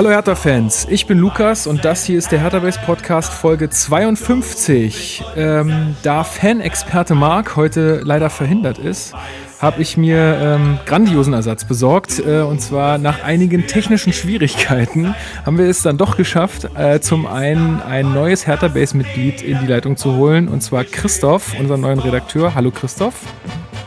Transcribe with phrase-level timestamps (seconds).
[0.00, 5.22] Hallo Hertha-Fans, ich bin Lukas und das hier ist der Hertha-Base Podcast Folge 52.
[5.36, 9.12] Ähm, da Fanexperte Marc heute leider verhindert ist,
[9.58, 12.18] habe ich mir ähm, grandiosen Ersatz besorgt.
[12.18, 17.26] Äh, und zwar nach einigen technischen Schwierigkeiten haben wir es dann doch geschafft, äh, zum
[17.26, 22.54] einen ein neues Hertha-Base-Mitglied in die Leitung zu holen, und zwar Christoph, unseren neuen Redakteur.
[22.54, 23.16] Hallo Christoph.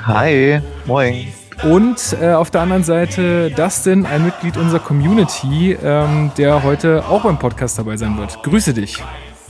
[0.06, 1.26] Hi, moin.
[1.64, 7.24] Und äh, auf der anderen Seite Dustin, ein Mitglied unserer Community, ähm, der heute auch
[7.24, 8.44] beim Podcast dabei sein wird.
[8.44, 9.02] Grüße dich.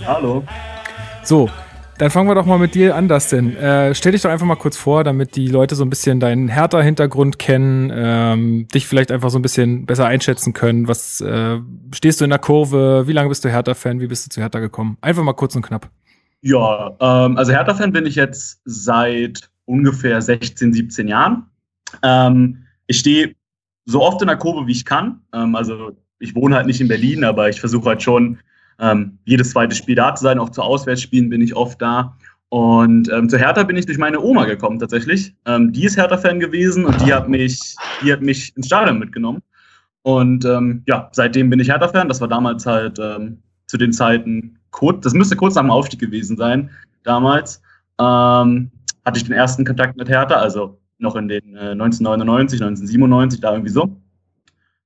[0.06, 0.44] Hallo.
[1.24, 1.50] So,
[1.98, 3.56] dann fangen wir doch mal mit dir an, Dustin.
[3.56, 6.50] Äh, stell dich doch einfach mal kurz vor, damit die Leute so ein bisschen deinen
[6.50, 10.88] Hertha-Hintergrund kennen, ähm, dich vielleicht einfach so ein bisschen besser einschätzen können.
[10.88, 11.60] Was äh,
[11.96, 13.08] stehst du in der Kurve?
[13.08, 14.00] Wie lange bist du Hertha-Fan?
[14.02, 14.98] Wie bist du zu Hertha gekommen?
[15.02, 15.90] Einfach mal kurz und knapp.
[16.42, 21.48] Ja, ähm, also Hertha-Fan bin ich jetzt seit ungefähr 16, 17 Jahren.
[22.02, 23.36] Ähm, ich stehe
[23.86, 25.22] so oft in der Kurve, wie ich kann.
[25.34, 28.40] Ähm, also ich wohne halt nicht in Berlin, aber ich versuche halt schon
[28.80, 30.40] ähm, jedes zweite Spiel da zu sein.
[30.40, 32.18] Auch zu Auswärtsspielen bin ich oft da.
[32.50, 35.34] Und ähm, zu Hertha bin ich durch meine Oma gekommen tatsächlich.
[35.46, 39.42] Ähm, die ist Hertha-Fan gewesen und die hat mich, die hat mich ins Stadion mitgenommen.
[40.04, 42.08] Und ähm, ja, seitdem bin ich Hertha-Fan.
[42.08, 46.00] Das war damals halt ähm, zu den Zeiten kurz, das müsste kurz nach dem Aufstieg
[46.00, 46.70] gewesen sein,
[47.04, 47.62] damals.
[48.00, 48.70] Ähm,
[49.06, 53.52] hatte ich den ersten Kontakt mit Hertha, also noch in den äh, 1999, 1997, da
[53.52, 53.96] irgendwie so.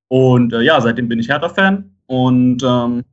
[0.08, 3.04] Und äh, ja, seitdem bin ich Hertha-Fan und ähm,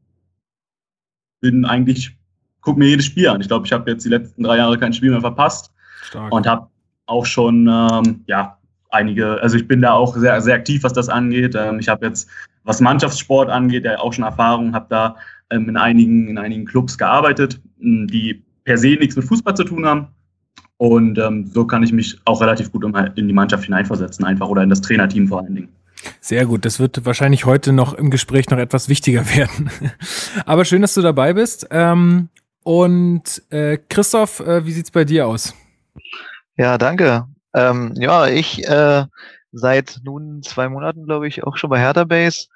[1.41, 2.17] bin eigentlich,
[2.61, 3.41] gucke mir jedes Spiel an.
[3.41, 5.73] Ich glaube, ich habe jetzt die letzten drei Jahre kein Spiel mehr verpasst
[6.03, 6.33] Stark.
[6.33, 6.69] und habe
[7.07, 8.59] auch schon, ähm, ja,
[8.91, 11.55] einige, also ich bin da auch sehr, sehr aktiv, was das angeht.
[11.57, 12.31] Ähm, ich habe jetzt,
[12.63, 15.17] was Mannschaftssport angeht, ja auch schon Erfahrung, habe da
[15.51, 19.85] ähm, in, einigen, in einigen Clubs gearbeitet, die per se nichts mit Fußball zu tun
[19.85, 20.09] haben.
[20.85, 24.63] Und ähm, so kann ich mich auch relativ gut in die Mannschaft hineinversetzen, einfach oder
[24.63, 25.69] in das Trainerteam vor allen Dingen.
[26.21, 26.67] Sehr gut.
[26.67, 29.71] Das wird wahrscheinlich heute noch im Gespräch noch etwas wichtiger werden.
[30.45, 31.69] Aber schön, dass du dabei bist.
[31.71, 32.29] Ähm,
[32.65, 35.55] und äh, Christoph, äh, wie sieht's bei dir aus?
[36.59, 37.29] Ja, danke.
[37.55, 39.07] Ähm, ja, ich äh,
[39.53, 42.49] seit nun zwei Monaten, glaube ich, auch schon bei Hertha Base.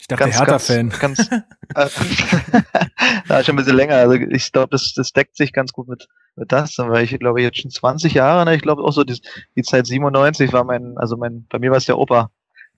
[0.00, 0.88] Ich dachte, Hertha-Fan.
[0.88, 1.92] Ganz, ganz
[3.28, 3.96] äh, schon ein bisschen länger.
[3.96, 7.60] Also ich glaube, das, das deckt sich ganz gut mit, das, weil ich glaube jetzt
[7.60, 8.56] schon 20 Jahre, ne?
[8.56, 9.20] ich glaube auch so die,
[9.56, 12.30] die Zeit 97 war mein, also mein, bei mir war es der Opa.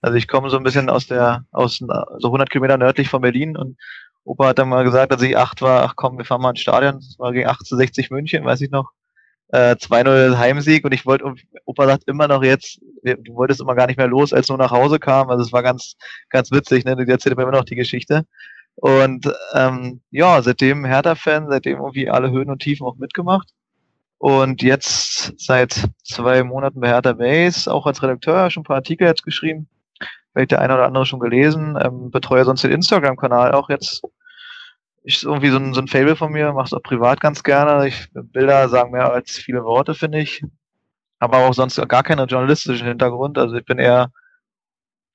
[0.02, 3.56] Also ich komme so ein bisschen aus der, aus so 100 Kilometer nördlich von Berlin
[3.56, 3.78] und
[4.24, 6.60] Opa hat dann mal gesagt, als ich acht war, ach komm, wir fahren mal ins
[6.60, 6.96] Stadion.
[6.96, 8.90] Das war gegen 1860 München, weiß ich noch.
[9.48, 11.32] Äh, 2-0 Heimsieg und ich wollte,
[11.64, 14.72] Opa sagt immer noch jetzt, du wolltest immer gar nicht mehr los, als nur nach
[14.72, 15.30] Hause kam.
[15.30, 15.94] Also es war ganz,
[16.30, 16.96] ganz witzig, ne?
[16.96, 18.26] Du erzählst immer noch die Geschichte.
[18.76, 23.48] Und ähm, ja, seitdem Hertha-Fan, seitdem irgendwie alle Höhen und Tiefen auch mitgemacht.
[24.18, 29.06] Und jetzt seit zwei Monaten bei Hertha Base, auch als Redakteur, schon ein paar Artikel
[29.06, 29.68] jetzt geschrieben.
[30.32, 31.78] Vielleicht der eine oder andere schon gelesen.
[31.82, 34.02] Ähm, betreue sonst den Instagram-Kanal auch jetzt.
[35.02, 37.88] Ist irgendwie so ein, so ein Fable von mir, mach's auch privat ganz gerne.
[37.88, 40.42] Ich, Bilder sagen mehr als viele Worte, finde ich.
[41.18, 43.38] Aber auch sonst gar keinen journalistischen Hintergrund.
[43.38, 44.10] Also ich bin eher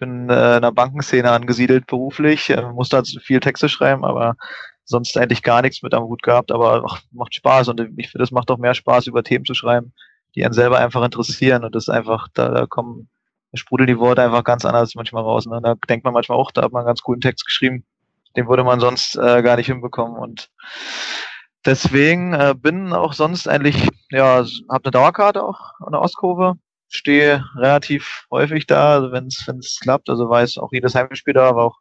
[0.01, 4.35] bin äh, in der Bankenszene angesiedelt beruflich, äh, musste halt viel Texte schreiben, aber
[4.83, 8.23] sonst eigentlich gar nichts mit am Hut gehabt, aber ach, macht Spaß und ich finde,
[8.23, 9.93] es macht auch mehr Spaß, über Themen zu schreiben,
[10.35, 13.09] die einen selber einfach interessieren und das ist einfach, da, da kommen,
[13.51, 15.45] da sprudeln die Worte einfach ganz anders manchmal raus.
[15.45, 15.61] Ne?
[15.61, 17.85] Da denkt man manchmal auch, da hat man einen ganz coolen Text geschrieben,
[18.35, 20.49] den würde man sonst äh, gar nicht hinbekommen und
[21.63, 26.55] deswegen äh, bin auch sonst eigentlich, ja, habe eine Dauerkarte auch an der Ostkurve,
[26.91, 30.09] stehe relativ häufig da, also wenn es klappt.
[30.09, 31.77] Also war jetzt auch jedes Heimspiel da, war auch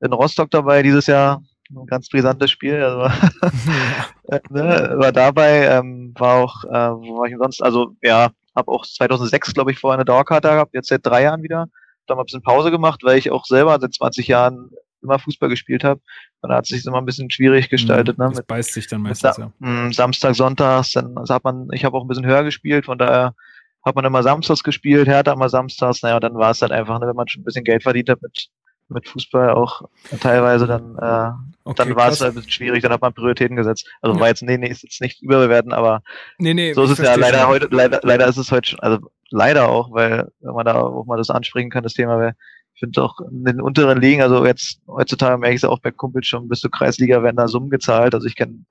[0.00, 1.42] in Rostock dabei dieses Jahr.
[1.70, 2.82] Ein ganz brisantes Spiel.
[2.82, 3.00] Also,
[4.28, 4.40] ja.
[4.50, 7.62] ne, war dabei, ähm, war auch, äh, wo war ich sonst?
[7.62, 11.42] Also ja, habe auch 2006, glaube ich, vorher eine Dauerkarte gehabt, jetzt seit drei Jahren
[11.42, 11.68] wieder.
[12.06, 14.70] Da mal ein bisschen Pause gemacht, weil ich auch selber seit 20 Jahren
[15.02, 16.00] immer Fußball gespielt habe.
[16.40, 18.18] Und da hat es sich immer ein bisschen schwierig gestaltet.
[18.18, 18.30] Mhm, ne?
[18.30, 19.52] Das mit, beißt sich dann meistens, ja.
[19.60, 22.98] Hm, Samstag, Sonntags, dann also hat man, ich habe auch ein bisschen höher gespielt, von
[22.98, 23.34] daher
[23.84, 27.06] hat man immer samstags gespielt, Hertha immer samstags, naja, dann war es halt einfach, ne,
[27.06, 28.48] wenn man schon ein bisschen Geld verdient hat mit,
[28.88, 29.82] mit Fußball auch
[30.20, 31.30] teilweise, dann, äh,
[31.64, 33.88] okay, dann war es halt ein bisschen schwierig, dann hat man Prioritäten gesetzt.
[34.00, 34.20] Also ja.
[34.20, 36.02] war jetzt, nee, nee, ist jetzt nicht überbewerten, aber
[36.38, 37.48] nee, nee, so ist es ja leider schon.
[37.48, 38.98] heute, leider, leider ist es heute schon, also
[39.30, 42.34] leider auch, weil, wenn man da auch mal das ansprechen kann, das Thema wäre,
[42.74, 45.90] ich finde auch in den unteren Ligen, also jetzt heutzutage merke ich es auch bei
[45.90, 48.14] Kumpels schon, bis zur Kreisliga werden da Summen gezahlt.
[48.14, 48.64] Also ich kenne,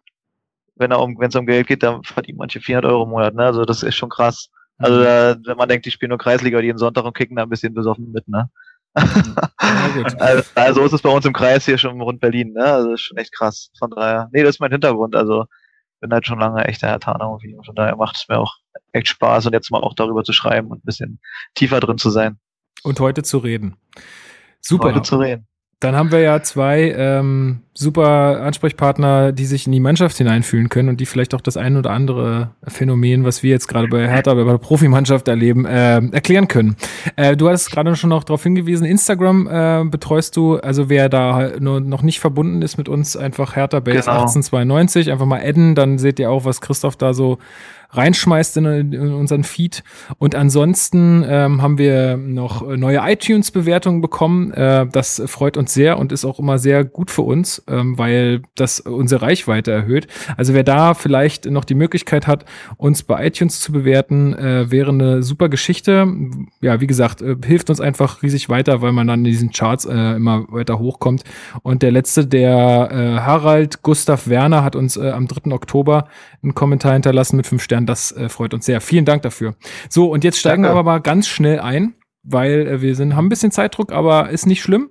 [0.76, 3.46] wenn um, wenn es um Geld geht, dann verdient manche 400 Euro im Monat, ne?
[3.46, 4.50] Also das ist schon krass.
[4.82, 5.06] Also mhm.
[5.06, 7.74] äh, wenn man denkt, die spielen nur Kreisliga jeden Sonntag und kicken da ein bisschen
[7.74, 8.50] besoffen mit, ne?
[10.20, 12.66] Also, also ist es bei uns im Kreis hier schon rund Berlin, ne?
[12.66, 13.72] Also ist schon echt krass.
[13.80, 15.16] Von daher, nee, das ist mein Hintergrund.
[15.16, 15.46] Also
[16.02, 17.56] bin halt schon lange echt der Herr irgendwie.
[17.64, 18.56] Von daher macht es mir auch
[18.92, 21.22] echt Spaß und jetzt mal auch darüber zu schreiben und ein bisschen
[21.54, 22.40] tiefer drin zu sein.
[22.84, 23.78] Und heute zu reden.
[24.60, 24.90] Super.
[24.90, 25.48] Heute zu reden.
[25.82, 30.90] Dann haben wir ja zwei ähm, super Ansprechpartner, die sich in die Mannschaft hineinfühlen können
[30.90, 34.36] und die vielleicht auch das ein oder andere Phänomen, was wir jetzt gerade bei Hertha,
[34.36, 36.76] bei der Profimannschaft erleben, äh, erklären können.
[37.16, 41.54] Äh, du hattest gerade schon noch darauf hingewiesen, Instagram äh, betreust du, also wer da
[41.60, 44.22] nur noch nicht verbunden ist mit uns, einfach Hertha Base genau.
[44.22, 47.40] 1892, einfach mal adden, dann seht ihr auch, was Christoph da so
[47.92, 49.84] reinschmeißt in, in unseren Feed.
[50.18, 54.52] Und ansonsten ähm, haben wir noch neue iTunes-Bewertungen bekommen.
[54.52, 58.42] Äh, das freut uns sehr und ist auch immer sehr gut für uns, ähm, weil
[58.56, 60.08] das unsere Reichweite erhöht.
[60.38, 62.46] Also wer da vielleicht noch die Möglichkeit hat,
[62.78, 66.08] uns bei iTunes zu bewerten, äh, wäre eine super Geschichte.
[66.62, 69.86] Ja, wie gesagt, äh, hilft uns einfach riesig weiter, weil man dann in diesen Charts
[69.86, 71.24] äh, immer weiter hochkommt.
[71.64, 75.52] Und der letzte, der äh, Harald Gustav Werner, hat uns äh, am 3.
[75.52, 76.08] Oktober
[76.44, 77.86] einen Kommentar hinterlassen mit fünf Sternen werden.
[77.86, 78.82] Das äh, freut uns sehr.
[78.82, 79.56] Vielen Dank dafür.
[79.90, 80.76] So, und jetzt steigen Danke.
[80.76, 84.30] wir aber mal ganz schnell ein, weil äh, wir sind, haben ein bisschen Zeitdruck, aber
[84.30, 84.90] ist nicht schlimm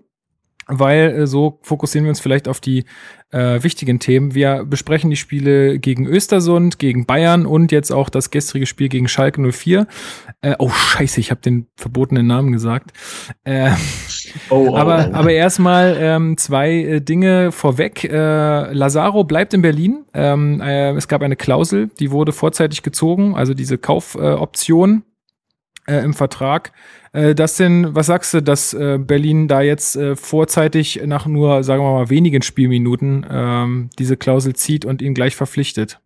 [0.71, 2.85] weil äh, so fokussieren wir uns vielleicht auf die
[3.33, 4.35] äh, wichtigen Themen.
[4.35, 9.09] Wir besprechen die Spiele gegen Östersund, gegen Bayern und jetzt auch das gestrige Spiel gegen
[9.09, 9.87] Schalke 04.
[10.43, 12.93] Äh, oh scheiße, ich habe den verbotenen Namen gesagt.
[13.45, 13.71] Äh,
[14.51, 15.15] oh, oh, aber, oh.
[15.15, 18.05] aber erstmal ähm, zwei äh, Dinge vorweg.
[18.05, 20.05] Äh, Lazaro bleibt in Berlin.
[20.13, 25.10] Ähm, äh, es gab eine Klausel, die wurde vorzeitig gezogen, also diese Kaufoption äh,
[25.87, 26.73] im Vertrag.
[27.13, 31.65] Äh, das denn, was sagst du, dass äh, Berlin da jetzt äh, vorzeitig nach nur,
[31.65, 36.01] sagen wir mal, wenigen Spielminuten ähm, diese Klausel zieht und ihn gleich verpflichtet?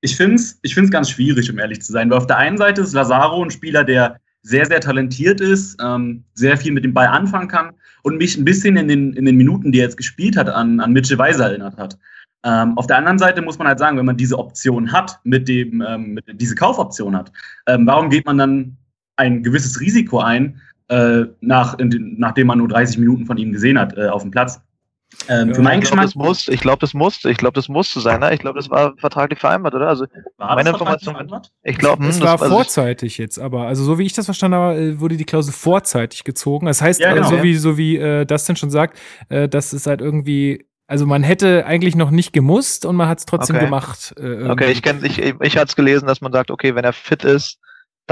[0.00, 2.58] Ich finde es ich find's ganz schwierig, um ehrlich zu sein, weil auf der einen
[2.58, 6.94] Seite ist Lazaro ein Spieler, der sehr, sehr talentiert ist, ähm, sehr viel mit dem
[6.94, 9.96] Ball anfangen kann und mich ein bisschen in den, in den Minuten, die er jetzt
[9.96, 11.96] gespielt hat, an, an Mitchell Weiser erinnert hat.
[12.44, 15.46] Ähm, auf der anderen Seite muss man halt sagen, wenn man diese Option hat, mit
[15.46, 17.30] dem, ähm, mit, diese Kaufoption hat,
[17.68, 18.76] ähm, warum geht man dann
[19.22, 23.78] ein gewisses Risiko ein, äh, nach, in, nachdem man nur 30 Minuten von ihm gesehen
[23.78, 24.60] hat äh, auf dem Platz.
[25.28, 26.10] Ähm, ja, für meinen ich Geschmack.
[26.10, 27.30] Glaub, das muss, ich glaube, das musste.
[27.30, 28.20] Ich glaube, das musste sein.
[28.20, 28.32] Ne?
[28.32, 29.88] Ich glaube, das war vertraglich vereinbart, oder?
[29.88, 30.06] Also
[30.38, 31.14] war meine Information.
[31.62, 34.56] Ich glaube, es hm, war also vorzeitig jetzt, aber also so wie ich das verstanden
[34.56, 36.66] habe, äh, wurde die Klausel vorzeitig gezogen.
[36.66, 38.98] Das heißt, ja, genau, also, so wie so wie äh, Dustin schon sagt,
[39.28, 43.18] äh, dass es halt irgendwie also man hätte eigentlich noch nicht gemusst und man hat
[43.18, 43.64] es trotzdem okay.
[43.64, 44.14] gemacht.
[44.18, 46.92] Äh, okay, ich kenne, ich, ich hatte es gelesen, dass man sagt, okay, wenn er
[46.92, 47.58] fit ist,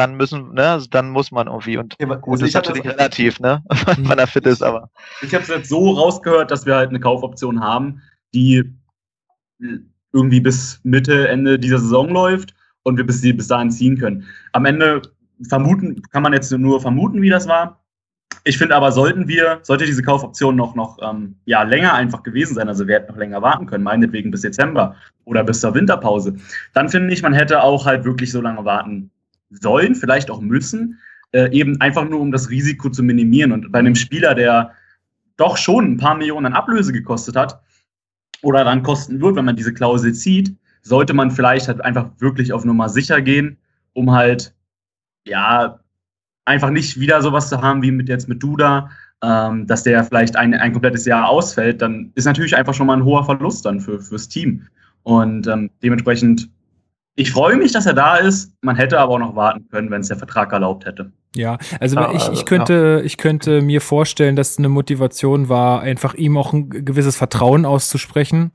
[0.00, 1.76] dann müssen, ne, also dann muss man irgendwie.
[1.76, 3.62] Und ja, gut, also ist natürlich das, relativ, ne,
[3.98, 4.90] wenn er fit ist, aber.
[5.20, 8.00] Ich habe es jetzt so rausgehört, dass wir halt eine Kaufoption haben,
[8.32, 8.64] die
[10.12, 14.24] irgendwie bis Mitte, Ende dieser Saison läuft und wir bis, bis dahin ziehen können.
[14.52, 15.02] Am Ende
[15.46, 17.84] vermuten, kann man jetzt nur vermuten, wie das war.
[18.44, 22.54] Ich finde aber, sollten wir, sollte diese Kaufoption noch, noch ähm, ja, länger einfach gewesen
[22.54, 26.36] sein, also wir hätten noch länger warten können, meinetwegen bis Dezember oder bis zur Winterpause,
[26.72, 29.10] dann finde ich, man hätte auch halt wirklich so lange warten
[29.50, 30.98] sollen, vielleicht auch müssen,
[31.32, 33.52] äh, eben einfach nur um das Risiko zu minimieren.
[33.52, 34.72] Und bei einem Spieler, der
[35.36, 37.60] doch schon ein paar Millionen an Ablöse gekostet hat
[38.42, 42.52] oder dann kosten wird, wenn man diese Klausel zieht, sollte man vielleicht halt einfach wirklich
[42.52, 43.58] auf Nummer sicher gehen,
[43.92, 44.54] um halt,
[45.26, 45.80] ja,
[46.44, 48.90] einfach nicht wieder sowas zu haben wie mit jetzt mit Duda,
[49.22, 52.96] ähm, dass der vielleicht ein, ein komplettes Jahr ausfällt, dann ist natürlich einfach schon mal
[52.96, 54.66] ein hoher Verlust dann für, fürs Team.
[55.02, 56.50] Und ähm, dementsprechend
[57.16, 58.52] ich freue mich, dass er da ist.
[58.62, 61.12] Man hätte aber auch noch warten können, wenn es der Vertrag erlaubt hätte.
[61.36, 63.04] Ja, also ja, ich, ich könnte, ja.
[63.04, 68.52] ich könnte mir vorstellen, dass eine Motivation war, einfach ihm auch ein gewisses Vertrauen auszusprechen.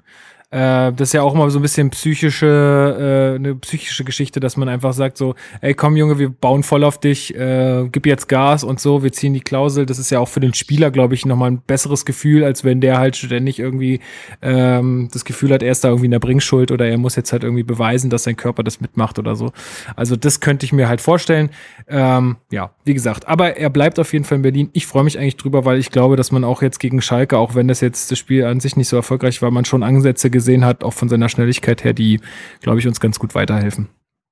[0.51, 4.57] Äh, das ist ja auch immer so ein bisschen psychische, äh, eine psychische Geschichte, dass
[4.57, 8.27] man einfach sagt so, ey komm Junge, wir bauen voll auf dich, äh, gib jetzt
[8.27, 9.85] Gas und so, wir ziehen die Klausel.
[9.85, 12.81] Das ist ja auch für den Spieler, glaube ich, nochmal ein besseres Gefühl, als wenn
[12.81, 13.99] der halt ständig irgendwie
[14.41, 17.31] ähm, das Gefühl hat, er ist da irgendwie in der Bringschuld oder er muss jetzt
[17.31, 19.51] halt irgendwie beweisen, dass sein Körper das mitmacht oder so.
[19.95, 21.49] Also das könnte ich mir halt vorstellen.
[21.87, 24.69] Ähm, ja, wie gesagt, aber er bleibt auf jeden Fall in Berlin.
[24.73, 27.55] Ich freue mich eigentlich drüber, weil ich glaube, dass man auch jetzt gegen Schalke, auch
[27.55, 30.63] wenn das jetzt das Spiel an sich nicht so erfolgreich war, man schon Ansätze gesehen
[30.63, 32.19] hat, auch von seiner Schnelligkeit her, die,
[32.61, 33.89] glaube ich, uns ganz gut weiterhelfen.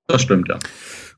[0.07, 0.59] Das stimmt, ja.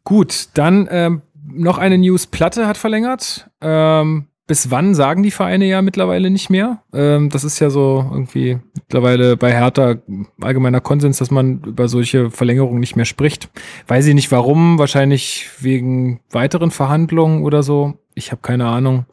[0.04, 2.28] Gut, dann ähm, noch eine News.
[2.28, 3.50] Platte hat verlängert.
[3.62, 6.84] Ähm, bis wann sagen die Vereine ja mittlerweile nicht mehr.
[6.94, 9.96] Ähm, das ist ja so irgendwie mittlerweile bei Hertha
[10.40, 13.50] allgemeiner Konsens, dass man über solche Verlängerungen nicht mehr spricht.
[13.88, 17.98] Weiß ich nicht warum, wahrscheinlich wegen weiteren Verhandlungen oder so.
[18.14, 19.06] Ich habe keine Ahnung,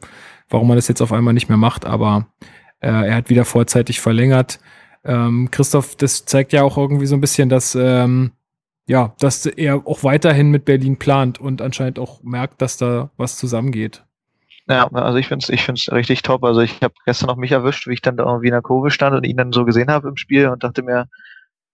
[0.49, 2.27] warum man das jetzt auf einmal nicht mehr macht, aber
[2.79, 4.59] äh, er hat wieder vorzeitig verlängert.
[5.03, 8.31] Ähm, Christoph, das zeigt ja auch irgendwie so ein bisschen, dass, ähm,
[8.87, 13.37] ja, dass er auch weiterhin mit Berlin plant und anscheinend auch merkt, dass da was
[13.37, 14.03] zusammengeht.
[14.67, 16.43] Ja, also ich finde es ich find's richtig top.
[16.43, 18.91] Also ich habe gestern noch mich erwischt, wie ich dann da irgendwie in der Kurve
[18.91, 21.07] stand und ihn dann so gesehen habe im Spiel und dachte mir,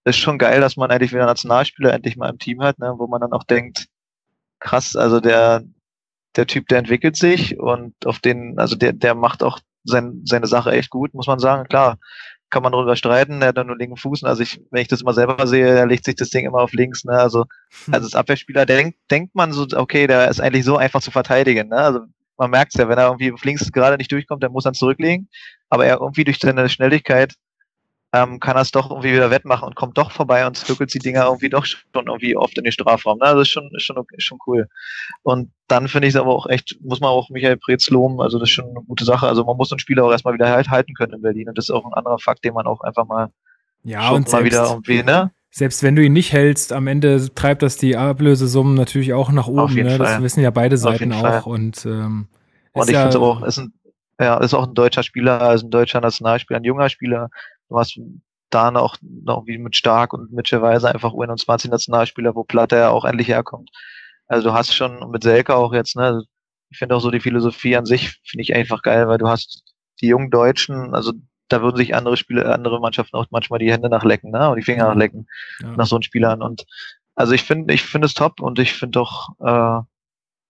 [0.03, 2.95] das ist schon geil, dass man endlich wieder Nationalspieler endlich mal im Team hat, ne,
[2.97, 3.87] wo man dann auch denkt,
[4.59, 5.63] krass, also der,
[6.35, 10.47] der Typ, der entwickelt sich und auf den, also der, der macht auch sein, seine
[10.47, 11.67] Sache echt gut, muss man sagen.
[11.67, 11.97] Klar,
[12.49, 14.23] kann man darüber streiten, er hat dann nur linken Fuß.
[14.23, 16.73] Also ich, wenn ich das mal selber sehe, er legt sich das Ding immer auf
[16.73, 17.05] links.
[17.05, 17.13] Ne?
[17.13, 17.45] Also
[17.85, 17.93] hm.
[17.93, 21.69] als Abwehrspieler denkt, denkt man so, okay, der ist eigentlich so einfach zu verteidigen.
[21.69, 21.77] Ne?
[21.77, 21.99] Also
[22.37, 24.73] man merkt es ja, wenn er irgendwie auf links gerade nicht durchkommt, dann muss er
[24.73, 25.29] zurücklegen.
[25.69, 27.35] Aber er irgendwie durch seine Schnelligkeit
[28.11, 30.99] ähm, kann er es doch irgendwie wieder wettmachen und kommt doch vorbei und zirkelt die
[30.99, 33.19] Dinger irgendwie doch schon irgendwie oft in den Strafraum.
[33.19, 33.25] Ne?
[33.25, 34.67] Also ist schon, ist schon, ist schon cool.
[35.21, 38.39] Und dann finde ich es aber auch echt, muss man auch Michael Preetz loben, also
[38.39, 39.27] das ist schon eine gute Sache.
[39.27, 41.65] Also man muss einen Spieler auch erstmal wieder halt halten können in Berlin und das
[41.65, 43.29] ist auch ein anderer Fakt, den man auch einfach mal
[43.83, 45.31] ja, und mal wieder irgendwie, ne?
[45.51, 49.47] Selbst wenn du ihn nicht hältst, am Ende treibt das die Ablösesummen natürlich auch nach
[49.47, 49.73] oben.
[49.73, 49.97] Ne?
[49.97, 51.47] Das wissen ja beide Seiten auch.
[51.47, 52.27] Und, ähm,
[52.73, 53.73] und ich ja, finde auch, ist ein,
[54.19, 57.29] ja, ist auch ein deutscher Spieler, also ein deutscher Nationalspieler, ein junger Spieler,
[57.69, 57.99] du hast
[58.49, 63.27] da noch, noch wie mit Stark und mittelweise einfach U21-Nationalspieler, wo Platte ja auch endlich
[63.27, 63.69] herkommt.
[64.27, 66.23] Also du hast schon mit Selke auch jetzt, ne,
[66.69, 69.63] ich finde auch so die Philosophie an sich, finde ich einfach geil, weil du hast
[70.01, 71.13] die jungen Deutschen, also
[71.47, 74.63] da würden sich andere Spiele, andere Mannschaften auch manchmal die Hände nachlecken, ne, und die
[74.63, 75.27] Finger nachlecken
[75.61, 75.71] ja.
[75.71, 76.41] nach so einen Spielern.
[76.41, 76.65] Und
[77.15, 79.81] also ich finde, ich finde es top und ich finde auch, äh,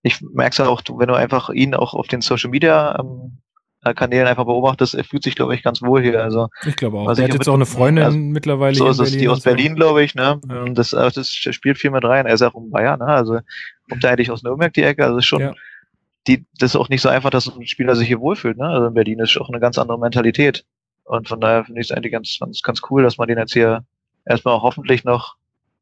[0.03, 3.48] ich merke es auch, wenn du einfach ihn auch auf den Social Media ähm, äh,
[3.81, 6.21] Kanälen einfach beobachtest, er fühlt sich, glaube ich, ganz wohl hier.
[6.21, 7.17] Also, ich glaube auch.
[7.17, 8.75] Er hat jetzt auch eine Freundin also, mittlerweile.
[8.75, 10.39] So ist es, die aus Berlin, glaube ich, ne?
[10.49, 10.65] Ja.
[10.69, 12.25] Das, äh, das spielt viel mit rein.
[12.25, 13.07] Er ist auch in Bayern, ne?
[13.07, 13.39] Also
[13.89, 15.05] kommt er eigentlich aus Nürnberg die Ecke.
[15.05, 15.53] Also schon, ja.
[16.27, 18.67] die, das ist auch nicht so einfach, dass ein Spieler sich hier wohlfühlt, ne?
[18.67, 20.65] Also in Berlin ist auch eine ganz andere Mentalität.
[21.05, 23.53] Und von daher finde ich es eigentlich ganz, ganz, ganz cool, dass man den jetzt
[23.53, 23.85] hier
[24.25, 25.35] erstmal hoffentlich noch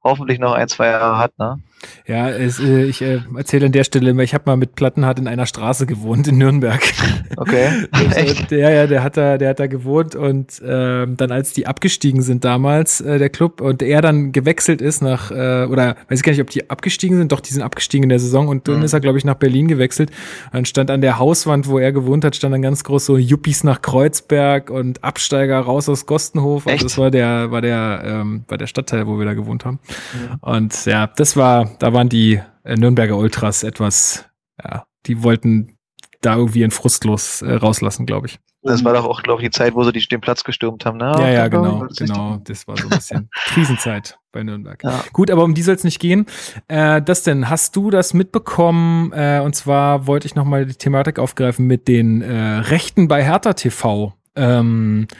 [0.04, 1.60] hoffentlich noch ein, zwei Jahre hat, ne?
[2.08, 5.20] Ja, es, äh, ich äh, erzähle an der Stelle immer, ich habe mal mit Plattenhardt
[5.20, 6.82] in einer Straße gewohnt in Nürnberg.
[7.40, 7.86] Okay.
[8.16, 8.50] Echt?
[8.50, 12.24] Der, ja, der hat da, der hat da gewohnt und äh, dann als die abgestiegen
[12.24, 16.24] sind damals, äh, der Club, und er dann gewechselt ist nach, äh, oder weiß ich
[16.24, 18.80] gar nicht, ob die abgestiegen sind, doch, die sind abgestiegen in der Saison und dann
[18.80, 18.86] mhm.
[18.86, 20.10] ist er, glaube ich, nach Berlin gewechselt.
[20.52, 23.64] Dann stand an der Hauswand, wo er gewohnt hat, stand dann ganz groß so Yuppies
[23.64, 26.66] nach Kreuzberg und Absteiger raus aus Gostenhof.
[26.66, 26.84] Also Echt?
[26.84, 29.80] Und das war der, war der, ähm, war der Stadtteil, wo wir da gewohnt haben.
[30.14, 30.38] Mhm.
[30.42, 34.26] Und ja, das war, da waren die äh, Nürnberger Ultras etwas,
[34.64, 35.78] ja, die wollten
[36.22, 38.40] da irgendwie einen Frustlos äh, rauslassen, glaube ich.
[38.64, 40.98] Das war doch auch, glaube ich, die Zeit, wo sie die, den Platz gestürmt haben,
[40.98, 41.14] ne?
[41.18, 42.42] Ja, ja, genau, das genau.
[42.44, 44.84] Das war so ein bisschen Krisenzeit bei Nürnberg.
[44.84, 45.04] Ja.
[45.14, 46.26] Gut, aber um die soll es nicht gehen.
[46.68, 49.14] Äh, das denn, hast du das mitbekommen?
[49.14, 53.54] Äh, und zwar wollte ich nochmal die Thematik aufgreifen mit den äh, Rechten bei Hertha
[53.54, 54.14] TV.
[54.36, 55.16] Ähm, äh,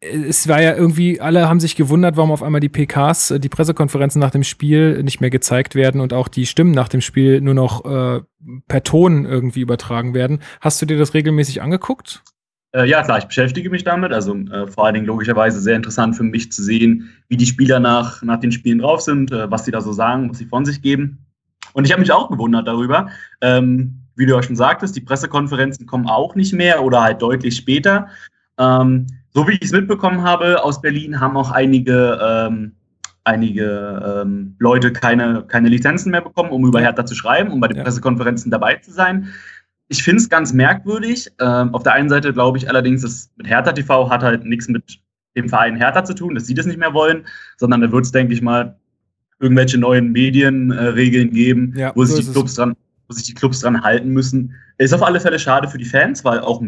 [0.00, 3.48] es war ja irgendwie, alle haben sich gewundert, warum auf einmal die PKs, äh, die
[3.48, 7.40] Pressekonferenzen nach dem Spiel nicht mehr gezeigt werden und auch die Stimmen nach dem Spiel
[7.40, 8.20] nur noch äh,
[8.68, 10.40] per Ton irgendwie übertragen werden.
[10.60, 12.22] Hast du dir das regelmäßig angeguckt?
[12.72, 14.12] Äh, ja, klar, ich beschäftige mich damit.
[14.12, 17.80] Also äh, vor allen Dingen logischerweise sehr interessant für mich zu sehen, wie die Spieler
[17.80, 20.64] nach, nach den Spielen drauf sind, äh, was sie da so sagen, was sie von
[20.64, 21.26] sich geben.
[21.72, 23.08] Und ich habe mich auch gewundert darüber.
[23.40, 27.56] Ähm, wie du ja schon sagtest, die Pressekonferenzen kommen auch nicht mehr oder halt deutlich
[27.56, 28.08] später.
[28.58, 29.06] Ähm,
[29.36, 32.72] so wie ich es mitbekommen habe, aus Berlin haben auch einige, ähm,
[33.22, 37.68] einige ähm, Leute keine, keine Lizenzen mehr bekommen, um über Hertha zu schreiben, um bei
[37.68, 37.82] den ja.
[37.82, 39.28] Pressekonferenzen dabei zu sein.
[39.88, 41.30] Ich finde es ganz merkwürdig.
[41.38, 44.68] Ähm, auf der einen Seite glaube ich allerdings, dass mit Hertha TV hat halt nichts
[44.68, 45.00] mit
[45.36, 47.26] dem Verein Hertha zu tun, dass sie das nicht mehr wollen,
[47.58, 48.78] sondern da wird es, denke ich mal,
[49.38, 52.74] irgendwelche neuen Medienregeln äh, geben, ja, wo, sich die Clubs dran,
[53.06, 54.54] wo sich die Clubs dran halten müssen.
[54.78, 56.62] Ist auf alle Fälle schade für die Fans, weil auch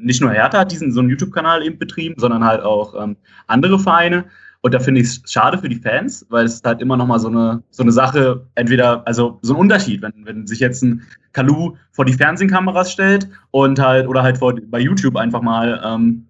[0.00, 3.78] nicht nur Hertha hat diesen so einen YouTube-Kanal eben betrieben, sondern halt auch ähm, andere
[3.78, 4.24] Vereine.
[4.60, 7.20] Und da finde ich es schade für die Fans, weil es halt immer noch mal
[7.20, 11.02] so eine, so eine Sache, entweder, also so ein Unterschied, wenn, wenn sich jetzt ein
[11.32, 16.27] Kalu vor die Fernsehkameras stellt und halt, oder halt vor, bei YouTube einfach mal ähm,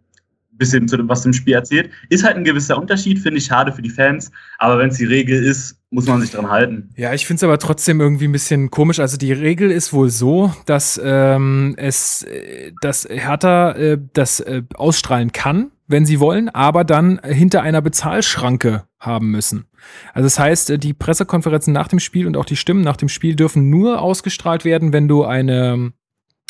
[0.59, 1.91] bisschen zu was zum Spiel erzählt.
[2.09, 4.31] Ist halt ein gewisser Unterschied, finde ich schade für die Fans.
[4.59, 6.91] Aber wenn es die Regel ist, muss man sich dran halten.
[6.97, 8.99] Ja, ich finde es aber trotzdem irgendwie ein bisschen komisch.
[8.99, 14.63] Also die Regel ist wohl so, dass ähm, es, äh, dass Hertha äh, das äh,
[14.75, 19.67] ausstrahlen kann, wenn sie wollen, aber dann hinter einer Bezahlschranke haben müssen.
[20.13, 23.09] Also das heißt, äh, die Pressekonferenzen nach dem Spiel und auch die Stimmen nach dem
[23.09, 25.93] Spiel dürfen nur ausgestrahlt werden, wenn du eine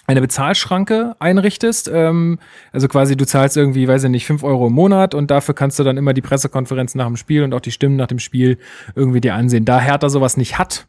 [0.09, 1.89] eine Bezahlschranke einrichtest.
[1.93, 2.39] Ähm,
[2.73, 5.79] also quasi du zahlst irgendwie, weiß ich nicht, fünf Euro im Monat und dafür kannst
[5.79, 8.59] du dann immer die Pressekonferenz nach dem Spiel und auch die Stimmen nach dem Spiel
[8.97, 9.67] irgendwie dir ansehen.
[9.67, 10.87] Da Hertha sowas nicht hat,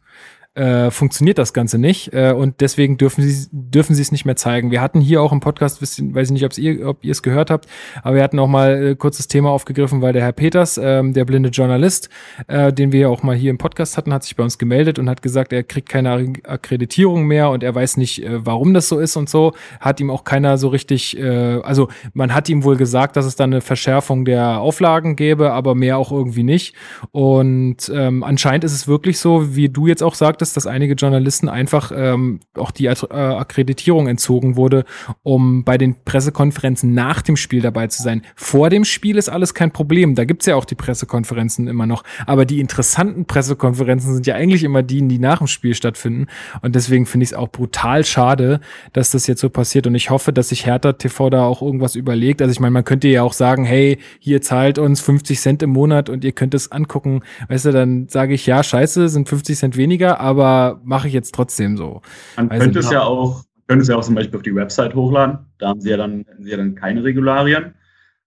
[0.54, 4.34] äh, funktioniert das Ganze nicht äh, und deswegen dürfen sie dürfen sie es nicht mehr
[4.34, 4.72] zeigen.
[4.72, 7.68] Wir hatten hier auch im Podcast, weiß ich nicht, ihr, ob ihr es gehört habt,
[8.02, 11.24] aber wir hatten auch mal äh, kurzes Thema aufgegriffen, weil der Herr Peters, ähm, der
[11.24, 12.08] blinde Journalist,
[12.48, 15.08] äh, den wir auch mal hier im Podcast hatten, hat sich bei uns gemeldet und
[15.08, 18.98] hat gesagt, er kriegt keine Akkreditierung mehr und er weiß nicht, äh, warum das so
[18.98, 19.52] ist und so.
[19.78, 23.36] Hat ihm auch keiner so richtig, äh, also man hat ihm wohl gesagt, dass es
[23.36, 26.74] dann eine Verschärfung der Auflagen gäbe, aber mehr auch irgendwie nicht.
[27.12, 30.94] Und ähm, anscheinend ist es wirklich so, wie du jetzt auch sagst, sagtest, dass einige
[30.94, 34.84] Journalisten einfach ähm, auch die äh, Akkreditierung entzogen wurde,
[35.22, 38.22] um bei den Pressekonferenzen nach dem Spiel dabei zu sein.
[38.34, 40.14] Vor dem Spiel ist alles kein Problem.
[40.14, 42.02] Da gibt's ja auch die Pressekonferenzen immer noch.
[42.26, 46.26] Aber die interessanten Pressekonferenzen sind ja eigentlich immer die, die nach dem Spiel stattfinden.
[46.62, 48.60] Und deswegen finde ich es auch brutal schade,
[48.92, 49.86] dass das jetzt so passiert.
[49.86, 52.40] Und ich hoffe, dass sich Hertha TV da auch irgendwas überlegt.
[52.40, 55.70] Also ich meine, man könnte ja auch sagen, hey, hier zahlt uns 50 Cent im
[55.70, 57.20] Monat und ihr könnt es angucken.
[57.48, 61.34] Weißt du, dann sage ich, ja, scheiße, sind 50 Cent weniger, aber mache ich jetzt
[61.34, 62.02] trotzdem so.
[62.36, 64.94] Man also, könnte es ja auch, könnte es ja auch zum Beispiel auf die Website
[64.94, 65.38] hochladen.
[65.58, 67.74] Da haben sie ja dann, sie ja dann keine Regularien.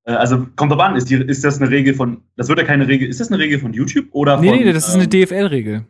[0.05, 2.65] Äh, also kommt doch an, ist, die, ist das eine Regel von, das wird ja
[2.65, 5.03] keine Regel, ist das eine Regel von YouTube oder von, Nee, nee, das ist eine
[5.03, 5.85] ähm, DFL-Regel.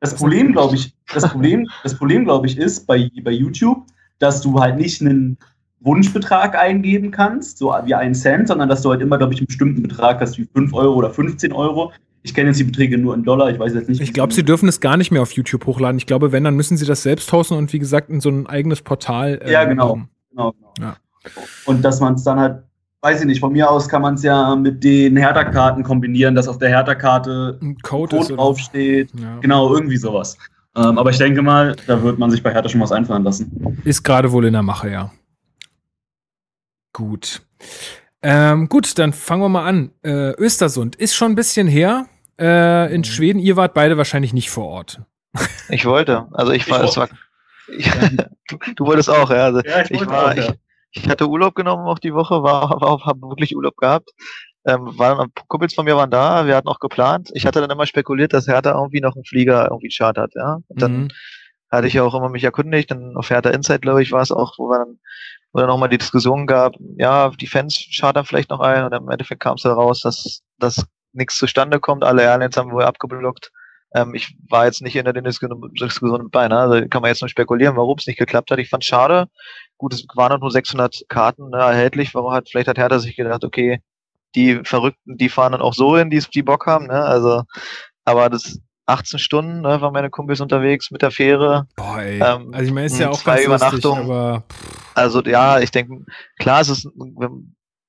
[0.00, 3.86] Das Problem, glaube ich, das Problem, das Problem, glaube ich, ist bei, bei YouTube,
[4.18, 5.38] dass du halt nicht einen
[5.80, 9.46] Wunschbetrag eingeben kannst, so wie einen Cent, sondern dass du halt immer, glaube ich, einen
[9.46, 11.92] bestimmten Betrag hast, wie 5 Euro oder 15 Euro.
[12.24, 14.00] Ich kenne jetzt die Beträge nur in Dollar, ich weiß jetzt nicht.
[14.00, 15.98] Ich glaube, sie dürfen es gar nicht mehr auf YouTube hochladen.
[15.98, 18.46] Ich glaube, wenn, dann müssen sie das selbst hosten und wie gesagt in so ein
[18.46, 19.40] eigenes Portal.
[19.42, 20.00] Äh, ja, genau.
[20.30, 20.74] genau, genau.
[20.80, 20.96] Ja.
[21.64, 22.62] Und dass man es dann halt,
[23.00, 26.46] weiß ich nicht, von mir aus kann man es ja mit den Hertha-Karten kombinieren, dass
[26.46, 29.10] auf der Hertha-Karte ein Code, Code draufsteht.
[29.20, 29.38] Ja.
[29.40, 30.38] Genau, irgendwie sowas.
[30.76, 33.80] Ähm, aber ich denke mal, da wird man sich bei Hertha schon was einfallen lassen.
[33.84, 35.10] Ist gerade wohl in der Mache, ja.
[36.92, 37.42] Gut.
[38.22, 39.90] Ähm, gut, dann fangen wir mal an.
[40.02, 42.06] Äh, Östersund ist schon ein bisschen her.
[42.38, 43.04] Äh, in mhm.
[43.04, 45.00] Schweden, ihr wart beide wahrscheinlich nicht vor Ort.
[45.68, 46.26] Ich wollte.
[46.32, 47.08] Also ich war, ich es war
[47.68, 47.90] ich,
[48.76, 49.44] du, wolltest auch, ja.
[49.44, 50.42] Also ja ich, ich war, auch, ja.
[50.42, 54.10] ich, ich, hatte Urlaub genommen auch die Woche, war, war habe wirklich Urlaub gehabt.
[54.64, 57.30] Ähm, waren, Kumpels von mir waren da, wir hatten auch geplant.
[57.34, 60.58] Ich hatte dann immer spekuliert, dass Hertha irgendwie noch einen Flieger irgendwie chartert, ja.
[60.68, 61.08] Und dann mhm.
[61.70, 64.30] hatte ich ja auch immer mich erkundigt, dann auf Hertha Insight, glaube ich, war es
[64.30, 64.98] auch, wo wir dann
[65.52, 69.10] wo dann nochmal die Diskussion gab, ja, die Fans chartern vielleicht noch ein und im
[69.10, 72.04] Endeffekt kam es heraus, dass, dass nichts zustande kommt.
[72.04, 73.50] Alle Airlines haben wohl abgeblockt.
[73.94, 76.58] Ähm, ich war jetzt nicht in der Diskussion mit bei, ne?
[76.58, 78.58] also kann man jetzt nur spekulieren, warum es nicht geklappt hat.
[78.58, 79.28] Ich fand schade.
[79.76, 82.14] Gut, es waren nur 600 Karten ne, erhältlich.
[82.14, 83.82] Warum hat vielleicht hat Hertha sich gedacht, okay,
[84.34, 86.86] die Verrückten, die fahren dann auch so hin, die, die Bock haben.
[86.86, 87.04] Ne?
[87.04, 87.42] Also,
[88.04, 91.66] aber das 18 Stunden ne, waren meine Kumpels unterwegs mit der Fähre.
[91.76, 92.16] Boah, ey.
[92.16, 94.04] Ähm, also ich meine, ist ja auch zwei Übernachtungen.
[94.04, 94.44] aber
[94.94, 96.04] also ja, ich denke,
[96.38, 96.88] klar, es ist,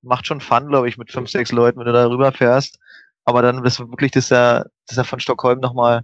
[0.02, 2.80] macht schon Fun, glaube ich, mit fünf, sechs Leuten, wenn du da rüber fährst.
[3.26, 6.04] Aber dann bist du wirklich, das ist ja, das ist ja von Stockholm nochmal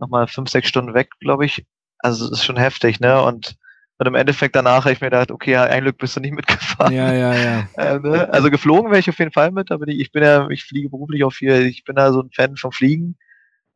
[0.00, 1.64] noch mal fünf, sechs Stunden weg, glaube ich.
[1.98, 3.22] Also das ist schon heftig, ne?
[3.22, 3.56] Und,
[3.98, 6.92] und im Endeffekt danach habe ich mir gedacht, okay, ein Glück bist du nicht mitgefahren.
[6.92, 7.68] Ja, ja, ja.
[7.76, 8.28] äh, ne?
[8.32, 11.22] Also geflogen wäre ich auf jeden Fall mit, aber ich bin ja, ich fliege beruflich
[11.24, 13.16] auch viel, ich bin da so ein Fan vom Fliegen.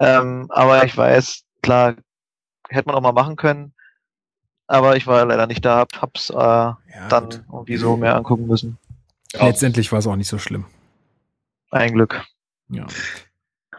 [0.00, 1.96] Ähm, aber ich weiß, klar,
[2.68, 3.74] hätte man auch mal machen können.
[4.66, 6.78] Aber ich war leider nicht da, hab, hab's äh, ja,
[7.10, 7.44] dann gut.
[7.52, 8.78] irgendwie so mehr angucken müssen.
[9.34, 10.64] Letztendlich war es auch nicht so schlimm.
[11.70, 12.24] Ein Glück.
[12.68, 12.86] Ja.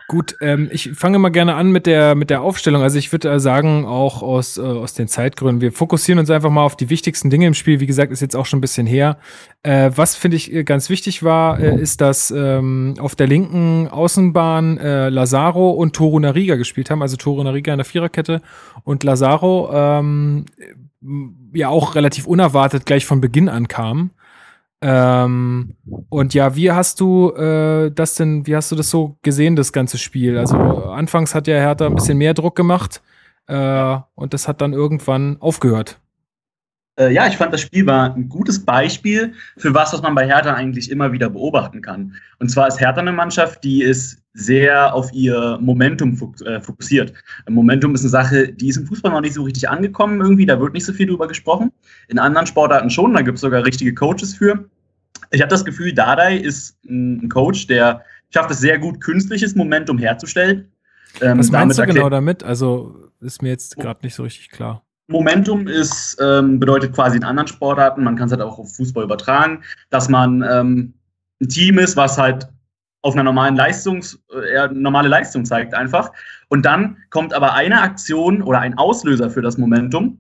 [0.08, 2.84] Gut, ähm, ich fange mal gerne an mit der, mit der Aufstellung.
[2.84, 6.52] Also ich würde äh, sagen, auch aus, äh, aus den Zeitgründen, wir fokussieren uns einfach
[6.52, 7.80] mal auf die wichtigsten Dinge im Spiel.
[7.80, 9.18] Wie gesagt, ist jetzt auch schon ein bisschen her.
[9.64, 13.88] Äh, was finde ich äh, ganz wichtig war, äh, ist, dass ähm, auf der linken
[13.88, 17.02] Außenbahn äh, Lazaro und Toru Nariga gespielt haben.
[17.02, 18.44] Also Toru Nariga in der Viererkette
[18.84, 20.46] und Lazaro ähm,
[21.52, 24.12] ja auch relativ unerwartet gleich von Beginn an kam.
[24.88, 25.74] Ähm,
[26.10, 29.74] und ja, wie hast du äh, das denn, wie hast du das so gesehen, das
[29.74, 30.38] ganze Spiel?
[30.38, 33.02] Also anfangs hat ja Hertha ein bisschen mehr Druck gemacht
[33.48, 36.00] äh, und das hat dann irgendwann aufgehört.
[37.00, 40.28] Äh, ja, ich fand, das Spiel war ein gutes Beispiel für was, was man bei
[40.28, 42.14] Hertha eigentlich immer wieder beobachten kann.
[42.38, 47.12] Und zwar ist Hertha eine Mannschaft, die ist sehr auf ihr Momentum äh, fokussiert.
[47.50, 50.60] Momentum ist eine Sache, die ist im Fußball noch nicht so richtig angekommen irgendwie, da
[50.60, 51.72] wird nicht so viel drüber gesprochen.
[52.08, 54.70] In anderen Sportarten schon, da gibt es sogar richtige Coaches für.
[55.32, 59.98] Ich habe das Gefühl, Dardai ist ein Coach, der schafft es sehr gut, künstliches Momentum
[59.98, 60.72] herzustellen.
[61.22, 62.44] Ähm, was meinst du genau damit?
[62.44, 64.84] Also ist mir jetzt gerade nicht so richtig klar.
[65.08, 69.04] Momentum ist, ähm, bedeutet quasi in anderen Sportarten, man kann es halt auch auf Fußball
[69.04, 70.94] übertragen, dass man ähm,
[71.42, 72.48] ein Team ist, was halt
[73.02, 76.12] auf einer normalen Leistungs, äh, normale Leistung zeigt einfach.
[76.50, 80.18] Und dann kommt aber eine Aktion oder ein Auslöser für das Momentum,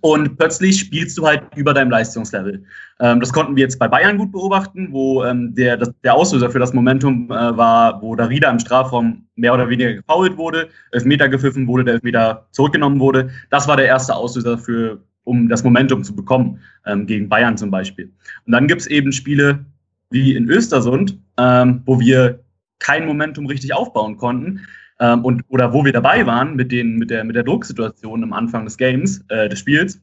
[0.00, 2.64] und plötzlich spielst du halt über deinem Leistungslevel.
[2.98, 6.50] Ähm, das konnten wir jetzt bei Bayern gut beobachten, wo ähm, der, das, der Auslöser
[6.50, 11.28] für das Momentum äh, war, wo Darida im Strafraum mehr oder weniger gefault wurde, Elfmeter
[11.28, 13.30] gepfiffen wurde, der Elfmeter zurückgenommen wurde.
[13.50, 17.70] Das war der erste Auslöser für, um das Momentum zu bekommen, ähm, gegen Bayern zum
[17.70, 18.12] Beispiel.
[18.44, 19.64] Und dann gibt es eben Spiele
[20.10, 22.40] wie in Östersund, ähm, wo wir
[22.80, 24.62] kein Momentum richtig aufbauen konnten
[25.00, 28.32] ähm, und oder wo wir dabei waren mit den mit der mit der Drucksituation am
[28.32, 30.00] Anfang des Games äh, des Spiels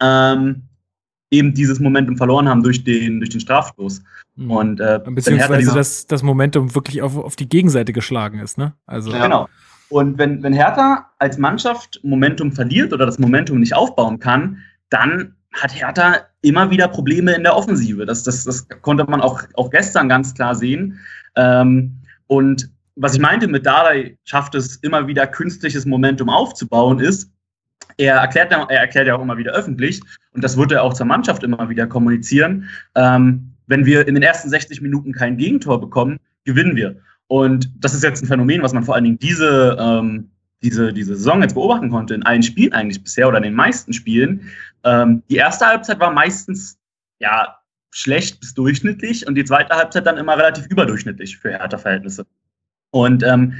[0.00, 0.62] ähm,
[1.30, 4.02] eben dieses Momentum verloren haben durch den durch den Strafstoß
[4.36, 4.50] mhm.
[4.50, 9.12] und äh, beziehungsweise dass das Momentum wirklich auf, auf die Gegenseite geschlagen ist ne also
[9.12, 9.22] ja.
[9.22, 9.48] genau
[9.88, 14.58] Und wenn, wenn Hertha als Mannschaft Momentum verliert oder das Momentum nicht aufbauen kann,
[14.90, 18.04] dann hat Hertha immer wieder Probleme in der Offensive.
[18.04, 20.98] Das, das, das konnte man auch, auch gestern ganz klar sehen.
[21.36, 27.30] Ähm, und was ich meinte mit Dardai schafft es immer wieder künstliches Momentum aufzubauen, ist,
[27.98, 30.00] er erklärt, er erklärt ja auch immer wieder öffentlich,
[30.32, 34.22] und das wird er auch zur Mannschaft immer wieder kommunizieren, ähm, wenn wir in den
[34.22, 36.96] ersten 60 Minuten kein Gegentor bekommen, gewinnen wir.
[37.28, 40.30] Und das ist jetzt ein Phänomen, was man vor allen Dingen diese, ähm,
[40.62, 43.92] diese, diese Saison jetzt beobachten konnte, in allen Spielen eigentlich bisher oder in den meisten
[43.92, 44.48] Spielen.
[44.84, 46.78] Ähm, die erste Halbzeit war meistens
[47.18, 47.56] ja
[47.90, 52.26] schlecht bis durchschnittlich und die zweite Halbzeit dann immer relativ überdurchschnittlich für Hertha-Verhältnisse.
[52.90, 53.54] Und ähm,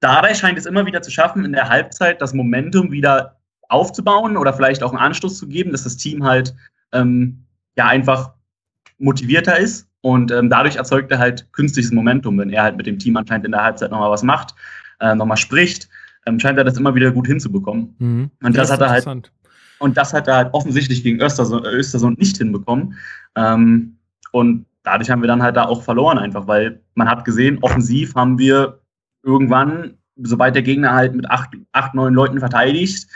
[0.00, 3.36] dabei scheint es immer wieder zu schaffen, in der Halbzeit das Momentum wieder
[3.68, 6.54] aufzubauen oder vielleicht auch einen Anstoß zu geben, dass das Team halt
[6.92, 7.44] ähm,
[7.76, 8.32] ja einfach
[8.98, 12.98] motivierter ist und ähm, dadurch erzeugt er halt künstliches Momentum, wenn er halt mit dem
[12.98, 14.54] Team anscheinend in der Halbzeit nochmal was macht,
[15.00, 15.88] äh, nochmal spricht,
[16.26, 17.96] ähm, scheint er das immer wieder gut hinzubekommen.
[17.98, 18.30] Mhm.
[18.42, 19.32] Und das, das hat er halt
[19.78, 22.94] und das hat er halt offensichtlich gegen Östersund, Östersund nicht hinbekommen.
[23.34, 23.98] Ähm,
[24.32, 28.14] und dadurch haben wir dann halt da auch verloren einfach, weil man hat gesehen, offensiv
[28.14, 28.80] haben wir
[29.24, 33.08] irgendwann, sobald der Gegner halt mit acht, acht neun Leuten verteidigt,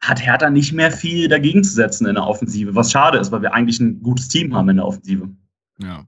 [0.00, 3.42] hat Hertha nicht mehr viel dagegen zu setzen in der Offensive, was schade ist, weil
[3.42, 5.28] wir eigentlich ein gutes Team haben in der Offensive.
[5.82, 6.04] Ja.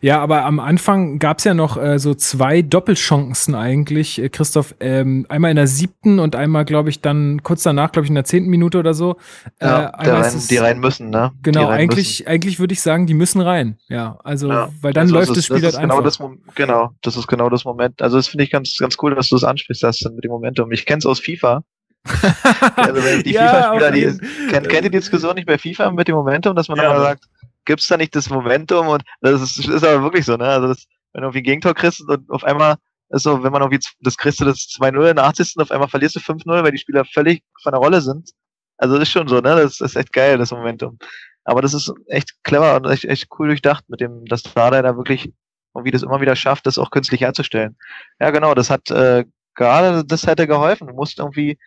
[0.00, 4.74] ja, aber am Anfang gab es ja noch äh, so zwei Doppelchancen eigentlich, äh, Christoph.
[4.80, 8.14] Ähm, einmal in der siebten und einmal, glaube ich, dann kurz danach, glaube ich, in
[8.14, 9.16] der zehnten Minute oder so.
[9.58, 11.32] Äh, ja, rein, es, die rein müssen, ne?
[11.42, 12.28] Genau, eigentlich, müssen.
[12.28, 13.76] eigentlich würde ich sagen, die müssen rein.
[13.88, 14.70] Ja, also, ja.
[14.80, 16.18] weil dann also läuft das Spiel das halt genau Das,
[16.54, 18.00] genau, das ist genau das Moment.
[18.00, 20.72] Also, das finde ich ganz, ganz cool, dass du das ansprichst, das mit dem Momentum.
[20.72, 21.62] Ich kenne es aus FIFA.
[22.76, 26.14] also, die ja, FIFA-Spieler, die kennt, kennt ihr die Diskussion nicht bei FIFA mit dem
[26.14, 26.90] Momentum, dass man ja.
[26.90, 27.24] immer sagt,
[27.64, 30.46] gibt's da nicht das Momentum und das ist, ist aber wirklich so, ne?
[30.46, 32.76] Also das, wenn du irgendwie ein Gegentor kriegst und auf einmal
[33.10, 35.56] ist so, wenn man irgendwie das kriegst du das 2-0 in der 80.
[35.56, 38.30] und auf einmal verlierst du 5-0, weil die Spieler völlig von der Rolle sind.
[38.78, 39.56] Also das ist schon so, ne?
[39.56, 40.98] Das ist echt geil, das Momentum.
[41.44, 44.96] Aber das ist echt clever und echt, echt cool durchdacht mit dem, dass Strada da
[44.96, 45.32] wirklich
[45.74, 47.76] irgendwie das immer wieder schafft, das auch künstlich herzustellen.
[48.20, 50.86] Ja, genau, das hat äh, gerade das hätte geholfen.
[50.88, 51.58] Du musst irgendwie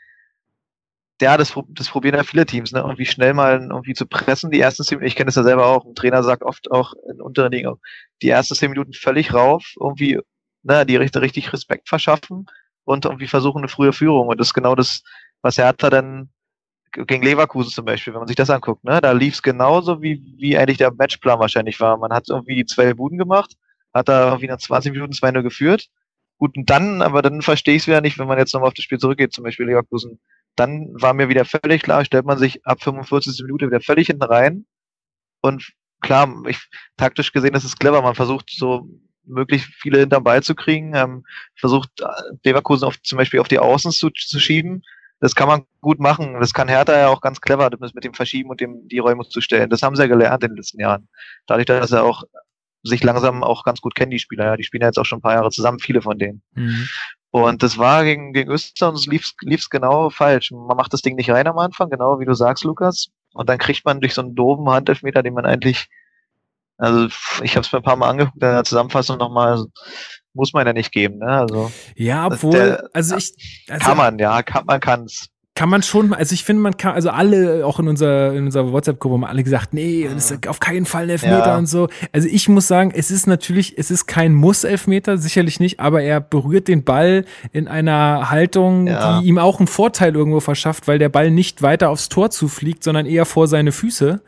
[1.22, 2.80] ja, das, das probieren ja viele Teams, ne?
[2.80, 5.08] Irgendwie schnell mal irgendwie zu pressen, die ersten zehn Minuten.
[5.08, 5.86] Ich kenne das ja selber auch.
[5.86, 7.76] Ein Trainer sagt oft auch in unteren Dingen,
[8.22, 10.20] die ersten zehn Minuten völlig rauf, irgendwie,
[10.64, 12.48] ne, die richtig, richtig Respekt verschaffen
[12.84, 14.28] und irgendwie versuchen eine frühe Führung.
[14.28, 15.04] Und das ist genau das,
[15.42, 16.30] was Hertha dann
[16.92, 19.02] gegen Leverkusen zum Beispiel, wenn man sich das anguckt, ne?
[19.02, 21.98] Da lief es genauso, wie, wie eigentlich der Matchplan wahrscheinlich war.
[21.98, 23.56] Man hat irgendwie die zwei Buden gemacht,
[23.94, 25.88] hat da irgendwie nach 20 Minuten 2-0 geführt.
[26.38, 28.74] Gut, und dann, aber dann verstehe ich es wieder nicht, wenn man jetzt nochmal auf
[28.74, 30.20] das Spiel zurückgeht, zum Beispiel Leverkusen
[30.56, 33.44] dann war mir wieder völlig klar, stellt man sich ab 45.
[33.44, 34.66] Minute wieder völlig hinten rein.
[35.42, 36.60] Und klar, ich,
[36.98, 38.88] taktisch gesehen ist es clever, man versucht so
[39.26, 42.06] möglichst viele hinterm Ball zu kriegen, ähm, versucht äh,
[42.44, 44.84] Leverkusen auf, zum Beispiel auf die Außen zu, zu schieben.
[45.20, 46.40] Das kann man gut machen.
[46.42, 49.24] Das kann Hertha ja auch ganz clever, das mit dem Verschieben und dem die Räume
[49.24, 49.70] zu stellen.
[49.70, 51.08] Das haben sie ja gelernt in den letzten Jahren.
[51.48, 52.24] Dadurch, dass er auch
[52.84, 54.46] sich langsam auch ganz gut kennen, die Spieler.
[54.46, 56.42] Ja, die spielen ja jetzt auch schon ein paar Jahre zusammen, viele von denen.
[56.54, 56.88] Mhm.
[57.32, 60.52] Und das war gegen, gegen Öster und es lief lief's genau falsch.
[60.52, 63.08] Man macht das Ding nicht rein am Anfang, genau wie du sagst, Lukas.
[63.34, 65.88] Und dann kriegt man durch so einen doofen Handelfmeter, den man eigentlich,
[66.78, 67.08] also
[67.42, 69.66] ich habe es mir ein paar Mal angeguckt, in der Zusammenfassung nochmal,
[70.34, 71.20] muss man ja nicht geben.
[71.20, 71.28] Ne?
[71.28, 73.34] Also, ja, obwohl, der, also ich.
[73.68, 76.96] Also, kann man, ja, kann, man kann's kann man schon, also ich finde, man kann,
[76.96, 80.60] also alle, auch in unserer, in unserer WhatsApp-Gruppe haben alle gesagt, nee, das ist auf
[80.60, 81.58] keinen Fall ein Elfmeter ja.
[81.58, 81.90] und so.
[82.12, 86.22] Also ich muss sagen, es ist natürlich, es ist kein Muss-Elfmeter, sicherlich nicht, aber er
[86.22, 89.20] berührt den Ball in einer Haltung, ja.
[89.20, 92.84] die ihm auch einen Vorteil irgendwo verschafft, weil der Ball nicht weiter aufs Tor zufliegt,
[92.84, 94.22] sondern eher vor seine Füße.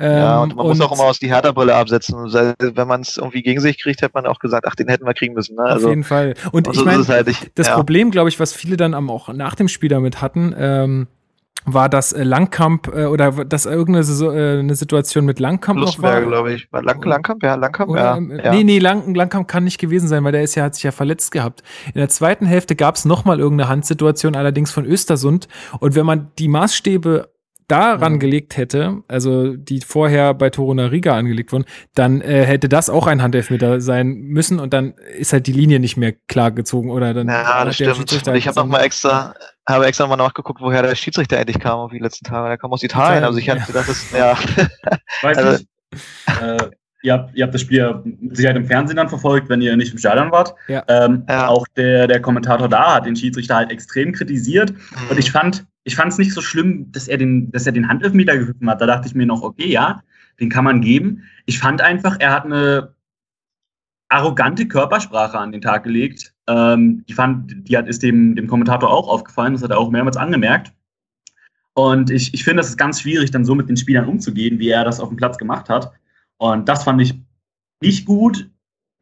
[0.00, 2.16] ja, und ähm, man und muss auch immer aus die Hertha-Brille absetzen.
[2.18, 5.14] Wenn man es irgendwie gegen sich kriegt, hätte man auch gesagt, ach, den hätten wir
[5.14, 5.54] kriegen müssen.
[5.54, 5.62] Ne?
[5.62, 6.34] Also, auf jeden Fall.
[6.50, 7.76] Und, und ich meine, halt, das ja.
[7.76, 11.06] Problem, glaube ich, was viele dann auch nach dem Spiel damit hatten, ähm,
[11.66, 16.20] war das äh, Langkamp äh, oder dass irgendeine äh, eine Situation mit Langkamp noch war.
[16.22, 16.70] glaube ich.
[16.72, 18.52] War Lang, Langkamp, ja, Langkamp, oder, ja, ähm, ja.
[18.52, 20.92] Nee, nee, Lang, Langkamp kann nicht gewesen sein, weil der ist ja, hat sich ja
[20.92, 21.62] verletzt gehabt.
[21.86, 25.48] In der zweiten Hälfte gab es nochmal irgendeine Handsituation, allerdings von Östersund.
[25.80, 27.30] Und wenn man die Maßstäbe
[27.68, 28.18] daran mhm.
[28.18, 33.06] gelegt hätte, also die vorher bei Toruna Riga angelegt wurden, dann äh, hätte das auch
[33.06, 37.14] ein Handelfmeter sein müssen und dann ist halt die Linie nicht mehr klar gezogen oder
[37.14, 37.28] dann.
[37.28, 38.28] Ja, das stimmt.
[38.28, 39.34] Und ich habe noch mal extra,
[39.68, 42.48] habe extra mal nachgeguckt, woher der Schiedsrichter endlich kam auf die letzten Tage.
[42.48, 43.72] Der kam aus Italien, also ich hatte, ja.
[43.72, 44.36] das ist ja.
[45.22, 45.68] Weiß also, nicht.
[46.42, 46.70] Äh,
[47.02, 49.92] ihr habt, ihr habt das Spiel ja sicher im Fernsehen dann verfolgt, wenn ihr nicht
[49.92, 50.54] im Stadion wart.
[50.68, 50.84] Ja.
[50.88, 51.48] Ähm, ja.
[51.48, 54.72] Auch der, der Kommentator da hat den Schiedsrichter halt extrem kritisiert.
[54.72, 55.10] Mhm.
[55.10, 57.88] Und ich fand, ich fand es nicht so schlimm, dass er den, dass er den
[57.88, 58.80] Handelfmeter gegriffen hat.
[58.80, 60.02] Da dachte ich mir noch, okay, ja,
[60.40, 61.22] den kann man geben.
[61.46, 62.94] Ich fand einfach, er hat eine
[64.08, 68.90] arrogante Körpersprache an den Tag gelegt Ähm, die fand, die hat, ist dem, dem Kommentator
[68.90, 70.72] auch aufgefallen, das hat er auch mehrmals angemerkt.
[71.74, 74.68] Und ich, ich finde, es ist ganz schwierig, dann so mit den Spielern umzugehen, wie
[74.68, 75.92] er das auf dem Platz gemacht hat.
[76.38, 77.14] Und das fand ich
[77.80, 78.48] nicht gut.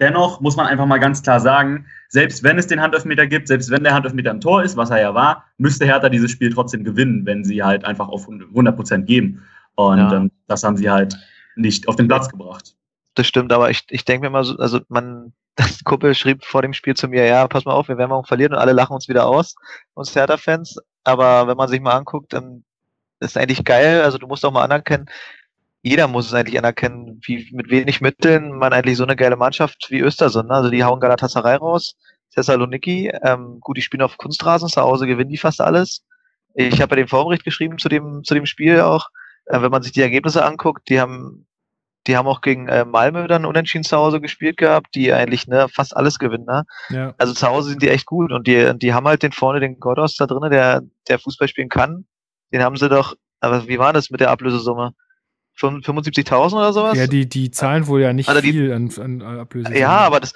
[0.00, 3.70] Dennoch muss man einfach mal ganz klar sagen, selbst wenn es den Handelfmeter gibt, selbst
[3.70, 6.82] wenn der Handelfmeter im Tor ist, was er ja war, müsste Hertha dieses Spiel trotzdem
[6.82, 9.42] gewinnen, wenn sie halt einfach auf 100 Prozent geben.
[9.74, 10.14] Und ja.
[10.14, 11.16] ähm, das haben sie halt
[11.56, 12.74] nicht auf den Platz gebracht.
[13.14, 16.62] Das stimmt, aber ich, ich denke mir mal so, also man, das Kuppel schrieb vor
[16.62, 18.94] dem Spiel zu mir, ja, pass mal auf, wir werden morgen verlieren und alle lachen
[18.94, 19.54] uns wieder aus,
[19.94, 20.78] uns Hertha-Fans.
[21.04, 22.64] Aber wenn man sich mal anguckt, dann
[23.20, 24.02] ist eigentlich geil.
[24.02, 25.06] Also du musst auch mal anerkennen,
[25.82, 29.88] jeder muss es eigentlich anerkennen, wie mit wenig Mitteln man eigentlich so eine geile Mannschaft
[29.90, 30.54] wie Östersund, ne?
[30.54, 31.96] also die hauen Galatasaray raus,
[32.34, 36.04] Thessaloniki, ähm, gut, die spielen auf Kunstrasen, zu Hause gewinnen die fast alles.
[36.54, 39.08] Ich habe ja den Vorbericht geschrieben zu dem, zu dem Spiel auch.
[39.46, 41.46] Äh, wenn man sich die Ergebnisse anguckt, die haben,
[42.06, 45.68] die haben auch gegen äh, Malmö dann unentschieden zu Hause gespielt gehabt, die eigentlich ne,
[45.68, 46.46] fast alles gewinnen.
[46.46, 46.64] Ne?
[46.90, 47.14] Ja.
[47.18, 49.78] Also zu Hause sind die echt gut und die, die haben halt den vorne, den
[49.78, 52.06] Godos da drinnen, der, der Fußball spielen kann.
[52.52, 54.94] Den haben sie doch, aber wie war das mit der Ablösesumme?
[55.58, 56.96] 75.000 oder sowas?
[56.96, 59.76] Ja, die, die zahlen wohl ja nicht also die, viel an, an Ablöse.
[59.76, 60.32] Ja, aber das,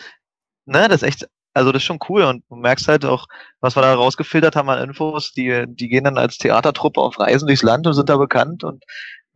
[0.66, 3.26] ne, das ist echt, also das ist schon cool und du merkst halt auch,
[3.60, 7.46] was wir da rausgefiltert haben an Infos, die, die gehen dann als Theatertruppe auf Reisen
[7.46, 8.84] durchs Land und sind da bekannt und,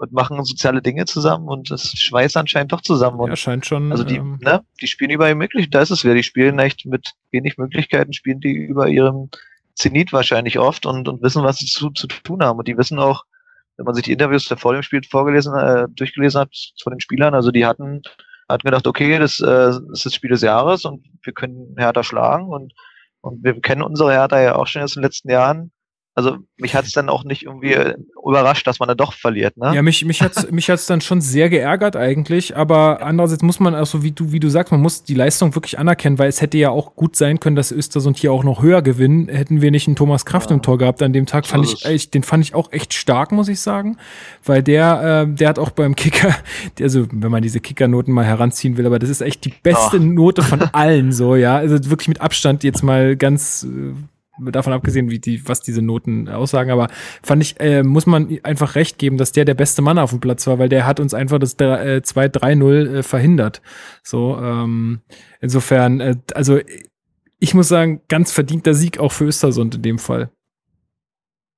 [0.01, 3.21] und machen soziale Dinge zusammen und das schweißt anscheinend doch zusammen.
[3.21, 3.93] Und ja, scheint schon.
[3.93, 6.59] Also die, ähm, ne, die spielen über ihr möglich, da ist es wieder, die spielen
[6.59, 9.29] echt mit wenig Möglichkeiten, spielen die über ihrem
[9.75, 12.59] Zenit wahrscheinlich oft und, und wissen, was sie zu, zu tun haben.
[12.59, 13.25] Und die wissen auch,
[13.77, 17.35] wenn man sich die Interviews vor dem Spiel vorgelesen, äh, durchgelesen hat von den Spielern,
[17.35, 18.01] also die hatten,
[18.49, 22.03] hatten gedacht, okay, das, äh, das ist das Spiel des Jahres und wir können Hertha
[22.03, 22.73] schlagen und,
[23.21, 25.73] und wir kennen unsere Hertha ja auch schon in den letzten Jahren
[26.14, 27.94] also mich hat es dann auch nicht irgendwie äh,
[28.27, 29.57] überrascht, dass man dann doch verliert.
[29.57, 29.75] Ne?
[29.75, 33.61] Ja, mich, mich hat es mich hat's dann schon sehr geärgert eigentlich, aber andererseits muss
[33.61, 36.40] man, also wie du, wie du sagst, man muss die Leistung wirklich anerkennen, weil es
[36.40, 39.70] hätte ja auch gut sein können, dass Östersund hier auch noch höher gewinnen, hätten wir
[39.70, 40.57] nicht einen Thomas Kraft ja.
[40.57, 43.31] im Tor gehabt an dem Tag, fand ich, echt, den fand ich auch echt stark,
[43.31, 43.96] muss ich sagen,
[44.44, 46.35] weil der, äh, der hat auch beim Kicker,
[46.81, 50.05] also wenn man diese Kickernoten mal heranziehen will, aber das ist echt die beste Ach.
[50.05, 53.94] Note von allen so, ja, also wirklich mit Abstand jetzt mal ganz äh,
[54.40, 56.88] davon abgesehen, wie die, was diese Noten aussagen, aber
[57.22, 60.20] fand ich, äh, muss man einfach recht geben, dass der der beste Mann auf dem
[60.20, 63.62] Platz war, weil der hat uns einfach das äh, 2-3-0 äh, verhindert.
[64.03, 65.00] So, ähm,
[65.40, 66.59] insofern, äh, also
[67.38, 70.31] ich muss sagen, ganz verdienter Sieg auch für Östersund in dem Fall.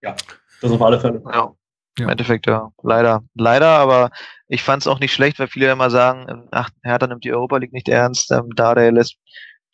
[0.03, 0.15] Ja,
[0.61, 1.23] das auf alle Fälle.
[1.33, 1.55] Ja.
[1.99, 2.05] Ja.
[2.05, 2.71] Im Endeffekt, ja.
[2.83, 3.23] Leider.
[3.35, 4.11] Leider, aber
[4.49, 7.59] ich fand es auch nicht schlecht, weil viele immer sagen, ach, Hertha nimmt die Europa
[7.59, 9.17] League nicht ernst, ähm, da der lässt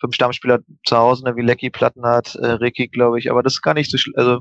[0.01, 3.55] fünf Stammspieler zu Hause, ne, wie Lecky Platten hat, äh, Ricky, glaube ich, aber das
[3.55, 4.15] ist gar nicht so schlimm.
[4.17, 4.41] Also,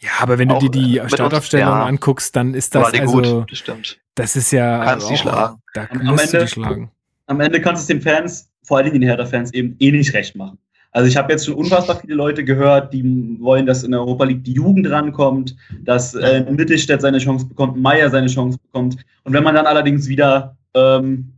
[0.00, 3.58] ja, aber wenn du dir die Startaufstellung ja, anguckst, dann ist das also, gut, das
[3.58, 3.98] stimmt.
[4.14, 4.84] Das ist ja.
[4.84, 5.62] Kannst auch, die schlagen.
[5.74, 6.90] Da am, am Ende, die schlagen.
[7.26, 10.14] Am Ende kannst du es den Fans, vor allen Dingen den Hertha-Fans, eben eh nicht
[10.14, 10.58] recht machen.
[10.92, 14.24] Also ich habe jetzt schon unfassbar viele Leute gehört, die wollen, dass in der Europa
[14.24, 18.96] League die Jugend rankommt, dass äh, Mittelstädt seine Chance bekommt, Meier seine Chance bekommt.
[19.22, 21.32] Und wenn man dann allerdings wieder ähm,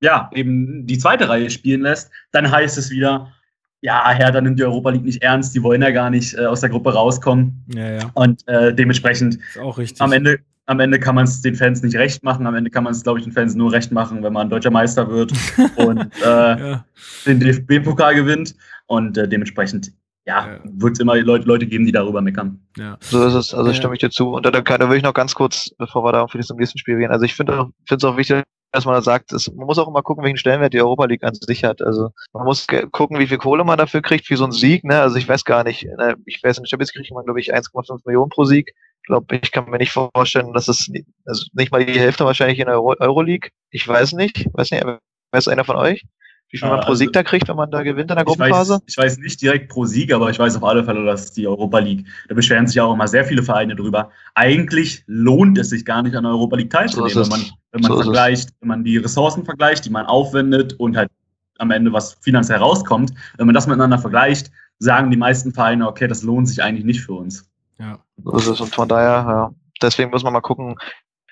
[0.00, 3.32] ja, eben die zweite Reihe spielen lässt, dann heißt es wieder,
[3.80, 6.60] ja, Hertha nimmt die Europa League nicht ernst, die wollen ja gar nicht äh, aus
[6.60, 7.64] der Gruppe rauskommen.
[7.74, 8.10] Ja, ja.
[8.14, 10.00] Und äh, dementsprechend ist auch richtig.
[10.00, 12.46] am Ende, am Ende kann man es den Fans nicht recht machen.
[12.46, 14.70] Am Ende kann man es, glaube ich, den Fans nur recht machen, wenn man deutscher
[14.70, 15.32] Meister wird
[15.76, 16.84] und äh, ja.
[17.26, 18.56] den DFB-Pokal gewinnt.
[18.86, 19.92] Und äh, dementsprechend,
[20.26, 20.60] ja, ja.
[20.64, 22.60] wird es immer Leute, Leute geben, die darüber meckern.
[22.76, 22.96] Ja.
[23.00, 24.30] So ist es, also stimme ich dir zu.
[24.30, 26.98] Und da, da will ich noch ganz kurz, bevor wir da auf das nächsten Spiel
[26.98, 27.12] gehen.
[27.12, 30.02] Also ich finde es auch wichtig, dass man da sagt, es, man muss auch immer
[30.02, 31.82] gucken, welchen Stellenwert die Europa League an sich hat.
[31.82, 34.84] Also man muss gucken, wie viel Kohle man dafür kriegt für so einen Sieg.
[34.84, 35.00] Ne?
[35.00, 36.16] Also ich weiß gar nicht, ne?
[36.26, 38.72] ich weiß nicht, jetzt kriegt man glaube ich 1,5 Millionen pro Sieg.
[39.02, 40.90] Ich glaube, ich kann mir nicht vorstellen, dass es
[41.24, 43.50] also nicht mal die Hälfte wahrscheinlich in der Euro Euroleague.
[43.70, 44.84] Ich weiß nicht, weiß nicht,
[45.30, 46.04] weiß einer von euch?
[46.50, 48.80] Wie viel man pro also, Sieg da kriegt, wenn man da gewinnt in der Gruppenphase?
[48.86, 51.32] Ich weiß, ich weiß, nicht direkt pro Sieg, aber ich weiß auf alle Fälle, dass
[51.32, 54.10] die Europa League, da beschweren sich auch immer sehr viele Vereine drüber.
[54.34, 57.40] Eigentlich lohnt es sich gar nicht an der Europa League teilzunehmen, so wenn man,
[57.72, 61.10] wenn man so vergleicht, wenn man die Ressourcen vergleicht, die man aufwendet und halt
[61.58, 63.12] am Ende was finanziell rauskommt.
[63.38, 67.00] Wenn man das miteinander vergleicht, sagen die meisten Vereine, okay, das lohnt sich eigentlich nicht
[67.00, 67.48] für uns.
[67.78, 67.98] Ja.
[68.22, 68.60] So ist es.
[68.60, 69.50] Und von daher, ja,
[69.82, 70.76] deswegen muss man mal gucken,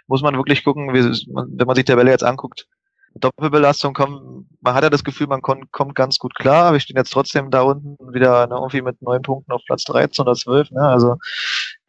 [0.07, 2.67] muss man wirklich gucken, wie, wenn man sich die Tabelle jetzt anguckt,
[3.15, 6.73] Doppelbelastung kommt, man hat ja das Gefühl, man kommt, kommt ganz gut klar.
[6.73, 10.23] Wir stehen jetzt trotzdem da unten wieder ne, irgendwie mit neun Punkten auf Platz 13
[10.23, 10.73] oder 12.
[10.73, 10.81] Ne?
[10.81, 11.17] Also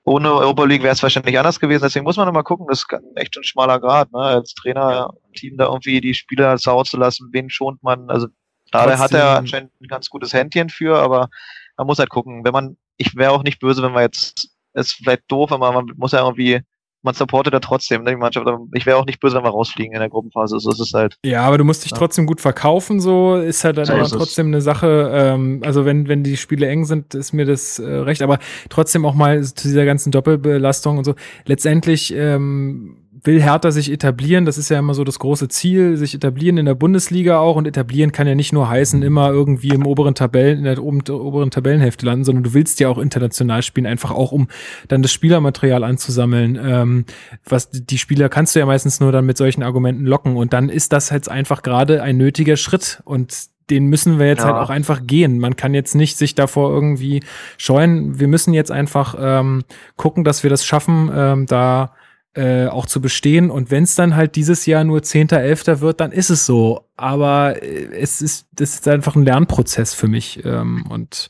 [0.03, 1.83] ohne Europa League wäre es wahrscheinlich anders gewesen.
[1.83, 4.19] Deswegen muss man nochmal gucken, das ist echt ein schmaler Grad, ne?
[4.19, 7.29] als Trainer, Team da irgendwie die Spieler zu Hause zu lassen.
[7.31, 8.09] Wen schont man?
[8.09, 8.27] Also
[8.71, 11.29] da hat er anscheinend ein ganz gutes Händchen für, aber
[11.77, 12.43] man muss halt gucken.
[12.43, 15.71] Wenn man, ich wäre auch nicht böse, wenn man jetzt, es ist vielleicht doof, aber
[15.71, 16.61] man muss ja irgendwie
[17.05, 18.47] man supportet da trotzdem, ne, die Mannschaft.
[18.73, 20.59] Ich wäre auch nicht böse, wenn wir rausfliegen in der Gruppenphase.
[20.59, 21.17] So ist es halt.
[21.23, 21.97] Ja, aber du musst dich ja.
[21.97, 25.11] trotzdem gut verkaufen, so ist halt dann so aber trotzdem eine Sache.
[25.13, 28.39] Ähm, also wenn, wenn die Spiele eng sind, ist mir das äh, recht, aber
[28.69, 31.13] trotzdem auch mal zu dieser ganzen Doppelbelastung und so.
[31.45, 34.45] Letztendlich ähm, will Hertha sich etablieren.
[34.45, 37.55] Das ist ja immer so das große Ziel, sich etablieren in der Bundesliga auch.
[37.55, 41.51] Und etablieren kann ja nicht nur heißen, immer irgendwie im oberen Tabellen, in der oberen
[41.51, 44.47] Tabellenhälfte landen, sondern du willst ja auch international spielen, einfach auch um
[44.87, 46.59] dann das Spielermaterial anzusammeln.
[46.61, 47.05] Ähm,
[47.47, 50.37] was die Spieler kannst du ja meistens nur dann mit solchen Argumenten locken.
[50.37, 53.01] Und dann ist das jetzt einfach gerade ein nötiger Schritt.
[53.05, 53.33] Und
[53.69, 54.45] den müssen wir jetzt ja.
[54.45, 55.39] halt auch einfach gehen.
[55.39, 57.23] Man kann jetzt nicht sich davor irgendwie
[57.57, 58.19] scheuen.
[58.19, 59.63] Wir müssen jetzt einfach ähm,
[59.95, 61.93] gucken, dass wir das schaffen, ähm, da
[62.35, 63.49] äh, auch zu bestehen.
[63.49, 65.79] Und wenn es dann halt dieses Jahr nur 10.11.
[65.79, 66.85] wird, dann ist es so.
[66.97, 70.43] Aber äh, es ist, das ist einfach ein Lernprozess für mich.
[70.45, 71.29] Ähm, und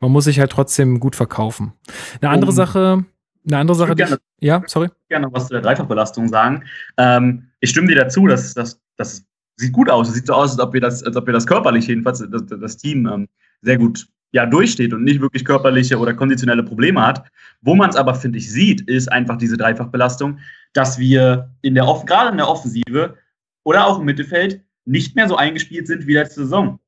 [0.00, 1.72] man muss sich halt trotzdem gut verkaufen.
[2.20, 3.04] Eine andere um, Sache,
[3.46, 4.88] eine andere Sache, gerne, ich, ja, sorry.
[5.08, 6.64] gerne was zu der Dreifachbelastung sagen.
[6.96, 9.24] Ähm, ich stimme dir dazu, dass das, das
[9.56, 10.08] sieht gut aus.
[10.08, 12.42] Es sieht so aus, als ob wir das, als ob wir das körperlich jedenfalls, das,
[12.46, 13.28] das Team ähm,
[13.62, 17.24] sehr gut ja, durchsteht und nicht wirklich körperliche oder konditionelle Probleme hat.
[17.62, 20.38] Wo man es aber, finde ich, sieht, ist einfach diese Dreifachbelastung,
[20.72, 23.16] dass wir in der Off gerade in der Offensive
[23.64, 26.78] oder auch im Mittelfeld nicht mehr so eingespielt sind wie letzte Saison.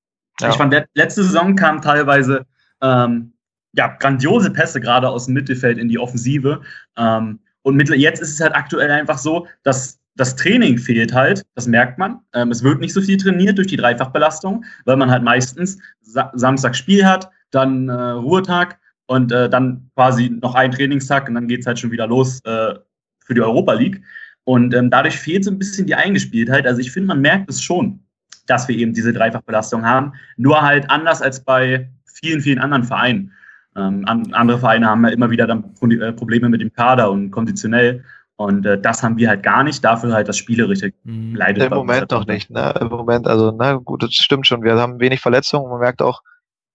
[0.41, 0.51] Ja.
[0.51, 2.47] Ich fand, letzte Saison kamen teilweise
[2.81, 3.33] ähm,
[3.75, 6.61] ja, grandiose Pässe gerade aus dem Mittelfeld in die Offensive.
[6.97, 11.67] Ähm, und jetzt ist es halt aktuell einfach so, dass das Training fehlt halt, das
[11.67, 12.21] merkt man.
[12.35, 16.31] Ähm, es wird nicht so viel trainiert durch die Dreifachbelastung, weil man halt meistens Sa
[16.35, 21.49] Samstag Spiel hat, dann äh, Ruhetag und äh, dann quasi noch einen Trainingstag und dann
[21.49, 22.75] geht es halt schon wieder los äh,
[23.21, 24.03] für die Europa League.
[24.45, 26.67] Und ähm, dadurch fehlt so ein bisschen die Eingespieltheit.
[26.67, 28.01] Also ich finde, man merkt es schon,
[28.47, 30.13] dass wir eben diese Dreifachbelastung haben.
[30.37, 33.33] Nur halt anders als bei vielen, vielen anderen Vereinen.
[33.77, 38.05] Ähm, andere Vereine haben ja immer wieder dann äh, Probleme mit dem Kader und konditionell.
[38.43, 41.35] Und äh, das haben wir halt gar nicht, dafür halt das Spielerische mhm.
[41.35, 41.65] leidet.
[41.65, 42.75] Im Moment halt noch nicht, ne?
[42.81, 44.63] Im Moment, also, na gut, das stimmt schon.
[44.63, 45.71] Wir haben wenig Verletzungen.
[45.71, 46.23] Man merkt auch,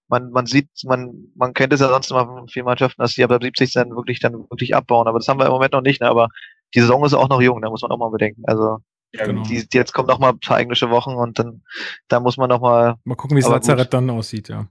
[0.07, 3.23] man, man sieht, man, man kennt es ja sonst immer von vielen Mannschaften, dass die
[3.23, 5.07] ab 70 dann wirklich dann wirklich abbauen.
[5.07, 6.07] Aber das haben wir im Moment noch nicht, ne?
[6.07, 6.29] Aber
[6.75, 8.43] die Saison ist auch noch jung, da muss man auch mal bedenken.
[8.45, 8.77] Also
[9.11, 9.43] genau.
[9.43, 11.61] die, jetzt kommen noch mal ein paar englische Wochen und dann
[12.07, 14.67] da muss man noch mal mal gucken, wie das Lazarett dann aussieht, ja.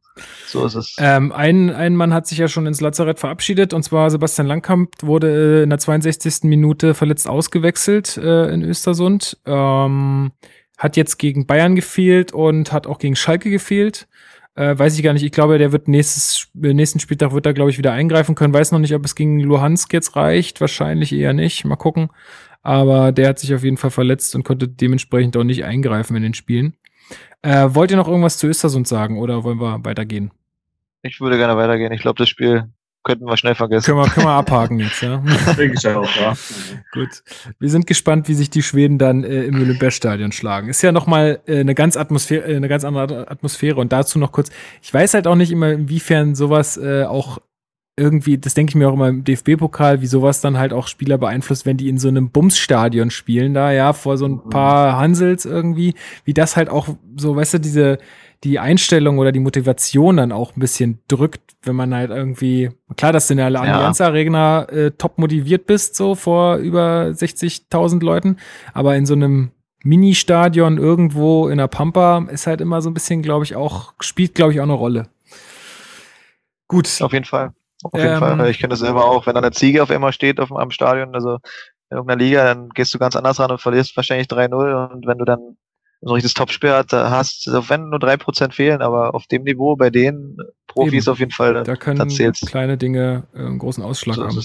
[0.46, 0.96] So ist es.
[0.99, 5.03] Ähm, ein, ein Mann hat sich ja schon ins Lazarett verabschiedet und zwar Sebastian Langkamp
[5.03, 6.44] wurde äh, in der 62.
[6.44, 9.38] Minute verletzt ausgewechselt äh, in Östersund.
[9.46, 10.33] Ähm,
[10.79, 14.09] hat jetzt gegen Bayern gefehlt und hat auch gegen Schalke gefehlt.
[14.57, 15.22] Äh, weiß ich gar nicht.
[15.22, 18.55] Ich glaube, der wird nächstes, äh, nächsten Spieltag wird er, glaube ich, wieder eingreifen können.
[18.55, 20.61] Weiß noch nicht, ob es gegen Luhansk jetzt reicht.
[20.62, 21.64] Wahrscheinlich eher nicht.
[21.66, 22.09] Mal gucken.
[22.66, 26.24] Aber der hat sich auf jeden Fall verletzt und konnte dementsprechend auch nicht eingreifen in
[26.24, 26.74] den Spielen.
[27.42, 30.33] Äh, wollt ihr noch irgendwas zu Östersund sagen oder wollen wir weitergehen?
[31.02, 31.92] Ich würde gerne weitergehen.
[31.92, 32.64] Ich glaube, das Spiel
[33.05, 33.87] könnten wir schnell vergessen.
[33.87, 35.18] Können wir, können wir abhaken jetzt, ja?
[35.57, 36.35] Denke ich auch, ja.
[36.92, 37.22] Gut.
[37.61, 40.68] Wir sind gespannt, wie sich die Schweden dann äh, im Olympiastadion schlagen.
[40.68, 43.76] Ist ja nochmal äh, eine ganz Atmosphäre, äh, eine ganz andere Atmosphäre.
[43.76, 44.50] Und dazu noch kurz,
[44.83, 47.38] ich weiß halt auch nicht immer, inwiefern sowas äh, auch
[47.97, 51.17] irgendwie, das denke ich mir auch immer im DFB-Pokal, wie sowas dann halt auch Spieler
[51.17, 54.51] beeinflusst, wenn die in so einem Bumsstadion spielen, da ja, vor so ein mhm.
[54.51, 57.99] paar Hansels irgendwie, wie das halt auch so, weißt du, diese,
[58.45, 63.13] die Einstellung oder die Motivation dann auch ein bisschen drückt, wenn man halt irgendwie, klar,
[63.13, 68.37] dass du in der Allianz Arena äh, top motiviert bist, so vor über 60.000 Leuten,
[68.75, 69.53] aber in so einem
[69.85, 74.35] Mini-Stadion irgendwo in der Pampa ist halt immer so ein bisschen, glaube ich, auch, spielt,
[74.35, 75.09] glaube ich, auch eine Rolle.
[76.69, 77.01] Gut.
[77.01, 77.53] Auf jeden Fall.
[77.92, 78.51] Auf jeden ähm, Fall.
[78.51, 81.14] Ich kenne das selber auch, wenn da eine Ziege auf einmal steht auf einem Stadion,
[81.14, 81.38] also
[81.90, 85.18] in irgendeiner Liga, dann gehst du ganz anders ran und verlierst wahrscheinlich 3-0 und wenn
[85.18, 85.57] du dann
[86.07, 89.90] so ein richtiges Topspiel hast, wenn nur drei Prozent fehlen, aber auf dem Niveau bei
[89.90, 90.37] denen
[90.69, 91.12] Profis Eben.
[91.12, 91.64] auf jeden Fall.
[91.64, 91.99] Da können
[92.47, 94.40] kleine Dinge äh, einen großen Ausschlag so haben.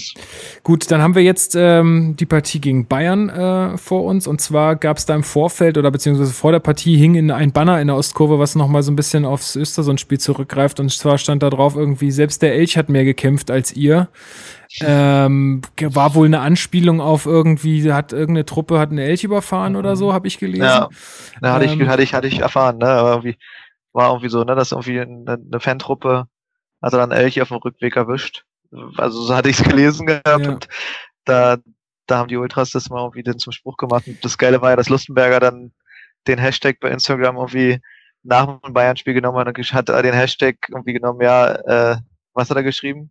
[0.64, 4.74] Gut, dann haben wir jetzt ähm, die Partie gegen Bayern äh, vor uns und zwar
[4.74, 7.86] gab es da im Vorfeld oder beziehungsweise vor der Partie hing in ein Banner in
[7.86, 11.76] der Ostkurve, was nochmal so ein bisschen aufs Östersund-Spiel zurückgreift und zwar stand da drauf
[11.76, 14.08] irgendwie, selbst der Elch hat mehr gekämpft als ihr.
[14.80, 19.96] Ähm, war wohl eine Anspielung auf irgendwie, hat irgendeine Truppe hat eine Elch überfahren oder
[19.96, 20.62] so, habe ich gelesen.
[20.62, 20.88] Ja,
[21.42, 22.86] ja hatte, ähm, ich, hatte, ich, hatte ich erfahren, ne?
[22.86, 23.36] Aber irgendwie
[23.92, 26.26] war irgendwie so, ne, dass irgendwie eine, eine Fantruppe
[26.80, 28.44] hat dann Elch auf dem Rückweg erwischt.
[28.96, 30.50] Also so hatte ich es gelesen gehabt ja.
[30.50, 30.68] und
[31.24, 31.58] da,
[32.06, 34.06] da haben die Ultras das mal irgendwie den zum Spruch gemacht.
[34.06, 35.72] Und das Geile war ja, dass Lustenberger dann
[36.26, 37.80] den Hashtag bei Instagram irgendwie
[38.22, 41.96] nach dem Bayern-Spiel genommen hat und hat den Hashtag irgendwie genommen, ja, äh,
[42.34, 43.10] was hat er geschrieben?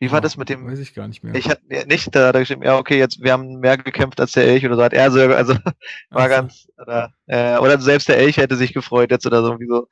[0.00, 0.64] Wie war das mit dem?
[0.66, 1.34] Weiß ich gar nicht mehr.
[1.34, 4.32] Ich hatte nicht, da hat er geschrieben, ja, okay, jetzt, wir haben mehr gekämpft als
[4.32, 5.54] der Elch oder so hat er so, also
[6.10, 6.28] war Ach so.
[6.28, 9.88] ganz, oder, äh, oder selbst der Elch hätte sich gefreut jetzt oder so, irgendwie so.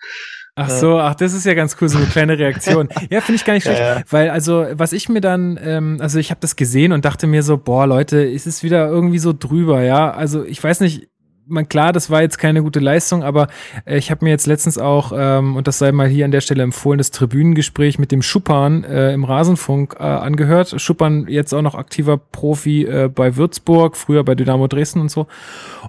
[0.55, 2.89] Ach so, ach, das ist ja ganz cool, so eine kleine Reaktion.
[3.11, 4.03] ja, finde ich gar nicht schlecht, Ja, ja.
[4.09, 7.43] weil also, was ich mir dann, ähm, also ich habe das gesehen und dachte mir
[7.43, 10.13] so, boah, Leute, ist es wieder irgendwie so drüber, ja?
[10.13, 11.09] Also ich weiß nicht,
[11.47, 13.49] man klar, das war jetzt keine gute Leistung, aber
[13.85, 16.41] äh, ich habe mir jetzt letztens auch, ähm, und das sei mal hier an der
[16.41, 20.81] Stelle empfohlen, das Tribünengespräch mit dem Schuppan äh, im Rasenfunk äh, angehört.
[20.81, 25.27] Schuppan jetzt auch noch aktiver Profi äh, bei Würzburg, früher bei Dynamo Dresden und so.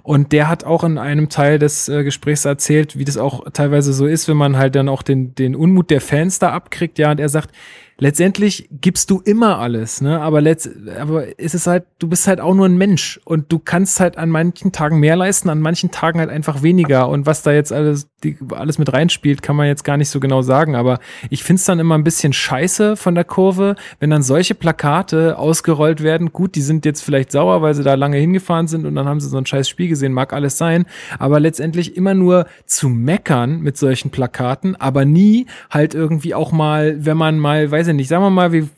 [0.02, 3.92] Und der hat auch in einem Teil des äh, Gesprächs erzählt, wie das auch teilweise
[3.92, 6.98] so ist, wenn man halt dann auch den, den Unmut der Fans da abkriegt.
[6.98, 7.50] Ja, und er sagt,
[7.98, 10.20] letztendlich gibst du immer alles, ne?
[10.20, 13.58] Aber letzt, aber es ist halt, du bist halt auch nur ein Mensch und du
[13.58, 17.08] kannst halt an manchen Tagen mehr leisten, an manchen Tagen halt einfach weniger.
[17.08, 20.18] Und was da jetzt alles, die, alles mit reinspielt, kann man jetzt gar nicht so
[20.20, 20.74] genau sagen.
[20.74, 20.98] Aber
[21.30, 26.02] ich find's dann immer ein bisschen scheiße von der Kurve, wenn dann solche Plakate ausgerollt
[26.02, 26.32] werden.
[26.32, 29.20] Gut, die sind jetzt vielleicht sauer, weil sie da lange hingefahren sind und dann haben
[29.20, 30.86] sie so ein scheiß Spiel gesehen, mag alles sein.
[31.18, 37.04] Aber letztendlich immer nur zu meckern mit solchen Plakaten, aber nie halt irgendwie auch mal,
[37.04, 38.68] wenn man mal, weiß ich nicht, sagen wir mal, wir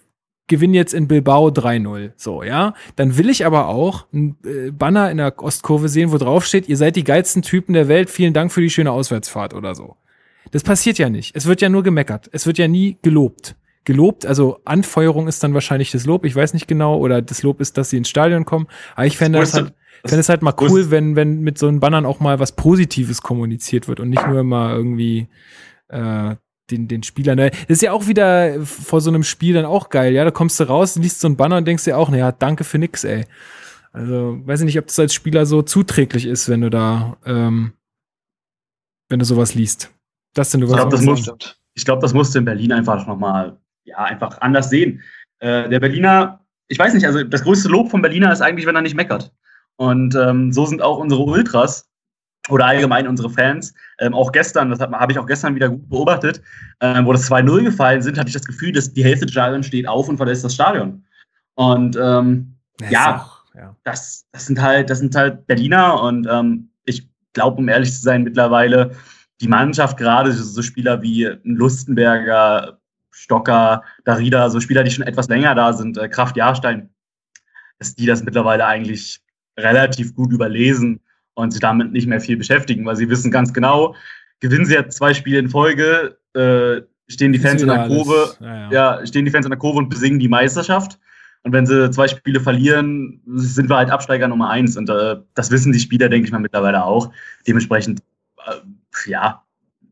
[0.51, 2.13] gewinnen jetzt in Bilbao 3-0.
[2.17, 2.75] So, ja.
[2.97, 6.69] Dann will ich aber auch ein äh, Banner in der Ostkurve sehen, wo drauf steht,
[6.69, 9.97] ihr seid die geilsten Typen der Welt, vielen Dank für die schöne Auswärtsfahrt oder so.
[10.51, 11.35] Das passiert ja nicht.
[11.35, 12.29] Es wird ja nur gemeckert.
[12.33, 13.57] Es wird ja nie gelobt.
[13.85, 17.63] Gelobt, also Anfeuerung ist dann wahrscheinlich das Lob, ich weiß nicht genau, oder das Lob
[17.63, 18.67] ist, dass sie ins Stadion kommen.
[18.95, 19.73] Aber ich fände das halt,
[20.05, 23.23] fände es halt mal cool, wenn, wenn mit so einem Bannern auch mal was Positives
[23.23, 25.29] kommuniziert wird und nicht nur immer irgendwie
[25.89, 26.35] äh,
[26.71, 27.37] den, den Spielern.
[27.37, 27.51] Ne?
[27.51, 30.25] Das ist ja auch wieder vor so einem Spiel dann auch geil, ja.
[30.25, 32.79] Da kommst du raus, liest so ein Banner und denkst dir auch, naja, danke für
[32.79, 33.25] nix, ey.
[33.93, 37.73] Also, weiß ich nicht, ob das als Spieler so zuträglich ist, wenn du da, ähm,
[39.09, 39.91] wenn du sowas liest.
[40.35, 41.29] Das sind du Ich glaub, das muss-
[41.75, 45.03] ich glaube, das musste in Berlin einfach nochmal, ja, einfach anders sehen.
[45.41, 48.77] Äh, der Berliner, ich weiß nicht, also das größte Lob von Berliner ist eigentlich, wenn
[48.77, 49.33] er nicht meckert.
[49.77, 51.90] Und ähm, so sind auch unsere Ultras
[52.49, 53.75] oder allgemein unsere Fans.
[53.99, 56.41] Ähm, auch gestern, das habe ich auch gestern wieder gut beobachtet,
[56.81, 59.67] ähm, wo das 2-0 gefallen sind, hatte ich das Gefühl, dass die Hälfte des Stadions
[59.67, 61.05] steht auf und verlässt das Stadion.
[61.55, 63.17] Und ähm, Ja, Ja.
[63.21, 63.77] auch- ja.
[63.85, 68.01] das, das sind halt, das sind halt Berliner und ähm, ich glaube, um ehrlich zu
[68.01, 68.93] sein, mittlerweile
[69.41, 72.79] die Mannschaft, gerade so Spieler wie Lustenberger,
[73.11, 76.91] Stocker, Darida, so Spieler, die schon etwas länger da sind, äh, Kraft Jahrstein,
[77.79, 79.21] dass die das mittlerweile eigentlich
[79.59, 81.01] relativ gut überlesen
[81.35, 83.95] und sich damit nicht mehr viel beschäftigen, weil sie wissen ganz genau,
[84.41, 88.71] gewinnen sie jetzt zwei Spiele in Folge, äh, stehen die Fans in der Kurve, Ja,
[88.71, 88.71] ja.
[88.99, 90.99] ja, stehen die Fans in der Kurve und besingen die Meisterschaft.
[91.43, 94.77] Und wenn sie zwei Spiele verlieren, sind wir halt Absteiger Nummer eins.
[94.77, 97.11] Und äh, das wissen die Spieler, denke ich mal, mittlerweile auch.
[97.47, 98.03] Dementsprechend,
[98.47, 99.43] äh, ja,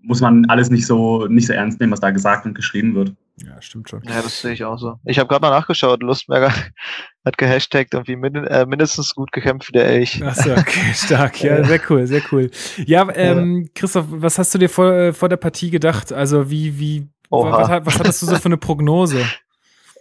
[0.02, 3.14] muss man alles nicht so, nicht so ernst nehmen, was da gesagt und geschrieben wird.
[3.44, 4.02] Ja, stimmt schon.
[4.04, 4.98] Ja, das sehe ich auch so.
[5.04, 6.52] Ich habe gerade mal nachgeschaut, Lustberger
[7.24, 10.20] hat gehashtagt irgendwie min äh, mindestens gut gekämpft wie der Elch.
[10.24, 11.42] Ach so, okay, stark.
[11.42, 12.50] Ja, sehr cool, sehr cool.
[12.84, 16.12] Ja, ähm, Christoph, was hast du dir vor, äh, vor der Partie gedacht?
[16.12, 19.24] Also, wie, wie, was, was hattest du so für eine Prognose?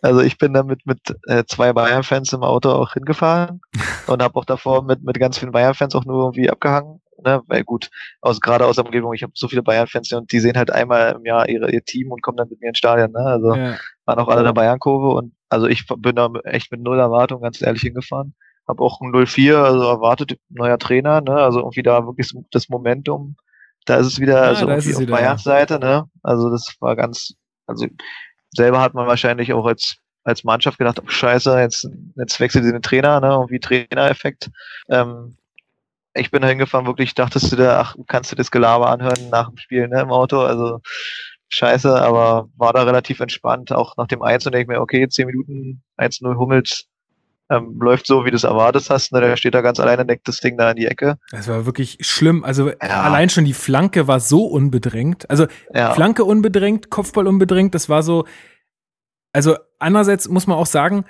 [0.04, 3.62] Also ich bin damit mit äh, zwei Bayern-Fans im Auto auch hingefahren
[4.06, 7.02] und habe auch davor mit, mit ganz vielen Bayern-Fans auch nur irgendwie abgehangen.
[7.24, 7.42] Ne?
[7.48, 7.90] Weil gut,
[8.22, 11.16] aus, gerade aus der Umgebung, ich habe so viele Bayern-Fans und die sehen halt einmal
[11.18, 13.12] im Jahr ihre, ihr Team und kommen dann mit mir ins Stadion.
[13.12, 13.20] Ne?
[13.20, 16.82] Also Ja, waren auch alle in der Bayern-Kurve und also ich bin da echt mit
[16.82, 18.34] null Erwartung ganz ehrlich hingefahren.
[18.68, 21.36] Habe auch ein 0-4, also erwartet, neuer Trainer, ne?
[21.36, 23.38] Also irgendwie da wirklich das Momentum.
[23.86, 26.10] Da ist es wieder, Ah, also irgendwie auf wieder, Bayerns Seite, ne?
[26.22, 27.34] Also das war ganz,
[27.66, 27.88] also
[28.52, 29.98] selber hat man wahrscheinlich auch als
[30.28, 33.28] als Mannschaft gedacht, oh scheiße, jetzt, jetzt wechselt sie den Trainer, ne?
[33.28, 34.50] Irgendwie Trainereffekt.
[34.90, 35.38] Ähm,
[36.18, 39.50] ich bin da hingefahren, wirklich dachtest du da, ach, kannst du das Gelaber anhören nach
[39.50, 40.80] dem Spiel, ne, im Auto, also
[41.50, 45.08] scheiße, aber war da relativ entspannt, auch nach dem 1 und denke ich mir, okay,
[45.08, 46.86] 10 Minuten, 1-0 Hummels,
[47.50, 50.28] ähm, läuft so, wie du es erwartet hast, ne, der steht da ganz alleine, deckt
[50.28, 51.18] das Ding da in die Ecke.
[51.32, 52.44] das war wirklich schlimm.
[52.44, 52.76] Also, Ja.
[53.04, 55.30] allein schon die Flanke war so unbedrängt.
[55.30, 58.26] Also, Ja, Flanke unbedrängt, Kopfball unbedrängt, das war so.
[59.32, 61.06] Also, andererseits muss man auch sagen,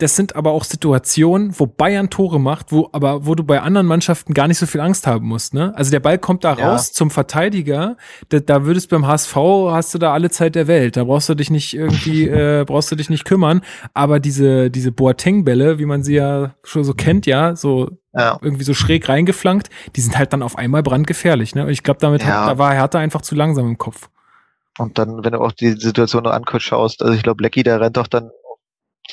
[0.00, 3.86] das sind aber auch Situationen, wo Bayern Tore macht, wo aber wo du bei anderen
[3.86, 5.54] Mannschaften gar nicht so viel Angst haben musst.
[5.54, 5.72] Ne?
[5.76, 6.70] Also der Ball kommt da Ja.
[6.72, 7.96] raus zum Verteidiger.
[8.30, 9.36] Da, da würdest beim HSV
[9.70, 10.96] hast du da alle Zeit der Welt.
[10.96, 13.60] Da brauchst du dich nicht irgendwie äh, brauchst du dich nicht kümmern.
[13.94, 18.38] Aber diese diese Boateng-Bälle, wie man sie ja schon so kennt, ja, so ja.
[18.42, 21.54] irgendwie so schräg reingeflankt, die sind halt dann auf einmal brandgefährlich.
[21.54, 21.62] Ne?
[21.64, 22.42] Und ich glaube, damit Ja.
[22.42, 24.08] hat, da war Hertha einfach zu langsam im Kopf.
[24.78, 27.80] Und dann, wenn du auch die Situation noch anguckst, schaust, also ich glaube, Lecky, der
[27.80, 28.30] rennt doch dann,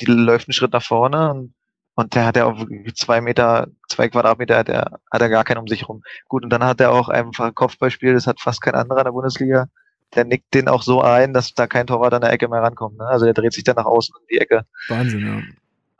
[0.00, 1.54] die läuft einen Schritt nach vorne und,
[1.94, 5.58] und der hat ja auch zwei Meter, zwei Quadratmeter, hat er, hat er gar keinen
[5.58, 6.02] um sich rum.
[6.28, 9.04] Gut, und dann hat er auch einfach ein Kopfballspiel, das hat fast kein anderer in
[9.04, 9.66] der Bundesliga.
[10.14, 12.98] der nickt den auch so ein, dass da kein Torwart an der Ecke mehr rankommt.
[12.98, 13.06] Ne?
[13.06, 14.62] Also der dreht sich dann nach außen in die Ecke.
[14.88, 15.42] Wahnsinn, ja.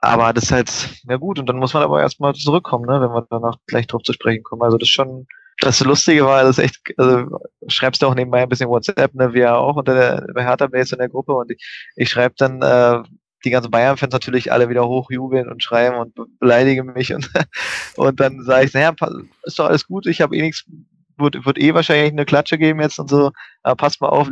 [0.01, 0.71] Aber das ist halt,
[1.09, 4.03] ja gut, und dann muss man aber erstmal zurückkommen, ne, wenn wir danach gleich drauf
[4.03, 4.63] zu sprechen kommen.
[4.63, 5.27] Also das ist schon,
[5.61, 9.35] das Lustige war, das ist echt, also schreibst du auch nebenbei ein bisschen WhatsApp, ne,
[9.35, 12.63] wir auch unter der bei Hertha Base in der Gruppe und ich, ich schreibe dann
[12.63, 13.03] äh,
[13.45, 17.31] die ganzen Bayern-Fans natürlich alle wieder hochjubeln und schreiben und beleidigen mich und,
[17.97, 18.95] und dann sage ich, naja,
[19.45, 20.65] ist doch alles gut, ich habe eh nichts,
[21.17, 23.33] wird, wird eh wahrscheinlich eine Klatsche geben jetzt und so,
[23.63, 24.29] aber passt mal auf,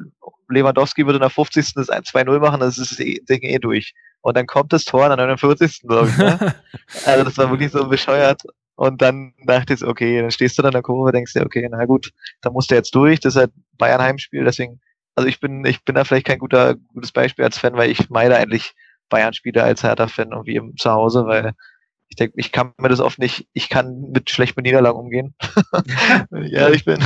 [0.48, 1.74] Lewandowski würde in der 50.
[1.74, 3.94] das 1-2-0 machen, das ist das eh, Ding eh durch.
[4.20, 5.82] Und dann kommt das Tor an der 49.
[5.82, 6.16] glaube ich.
[6.16, 6.54] Ne?
[7.04, 8.42] also das war wirklich so bescheuert.
[8.76, 11.66] Und dann dachte ich, okay, dann stehst du da in der Kurve, denkst dir, okay,
[11.70, 12.10] na gut,
[12.42, 13.20] da musst du jetzt durch.
[13.20, 14.80] Das ist halt Bayern Heimspiel, deswegen,
[15.14, 18.10] also ich bin, ich bin da vielleicht kein guter, gutes Beispiel als Fan, weil ich
[18.10, 18.74] meide eigentlich
[19.08, 21.52] Bayern-Spieler als Hertha-Fan irgendwie im Zuhause, weil
[22.08, 25.34] ich denke, ich kann mir das oft nicht, ich kann mit schlechten Niederlagen umgehen,
[26.30, 27.00] wenn ich ehrlich bin.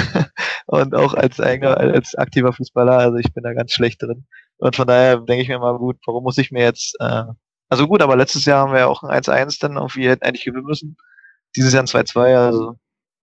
[0.67, 4.27] Und auch als eigener, als aktiver Fußballer, also ich bin da ganz schlecht drin.
[4.59, 7.25] Und von daher denke ich mir mal, gut, warum muss ich mir jetzt, äh,
[7.71, 10.45] also gut, aber letztes Jahr haben wir ja auch ein 1-1 dann irgendwie hätten eigentlich
[10.45, 10.97] gewinnen müssen.
[11.57, 12.77] Dieses Jahr ein 2-2, also.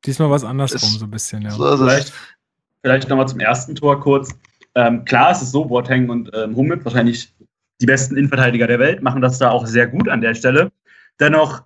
[0.04, 1.52] Diesmal was andersrum, so ein bisschen, ja.
[1.52, 2.14] So vielleicht
[2.82, 4.30] vielleicht nochmal zum ersten Tor kurz.
[4.76, 7.34] Ähm, klar, es ist so, Boateng und ähm, Hummel, wahrscheinlich
[7.82, 10.72] die besten Innenverteidiger der Welt, machen das da auch sehr gut an der Stelle.
[11.20, 11.64] Dennoch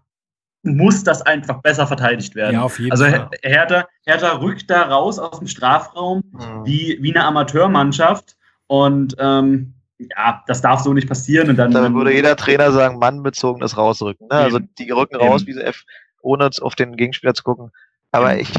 [0.63, 2.55] muss das einfach besser verteidigt werden.
[2.55, 3.29] Ja, auf jeden also Fall.
[3.41, 6.65] Hertha, Hertha rückt da raus aus dem Strafraum Mhm.
[6.65, 8.35] wie, wie eine Amateurmannschaft
[8.67, 11.49] und ähm, ja, das darf so nicht passieren.
[11.49, 14.27] Und dann, Da würde jeder Trainer sagen, mannbezogenes Rausrücken.
[14.27, 14.35] Ne?
[14.35, 15.83] Also die rücken raus, wie sie F,
[16.21, 17.71] ohne jetzt auf den Gegenspieler zu gucken.
[18.11, 18.51] Aber ich,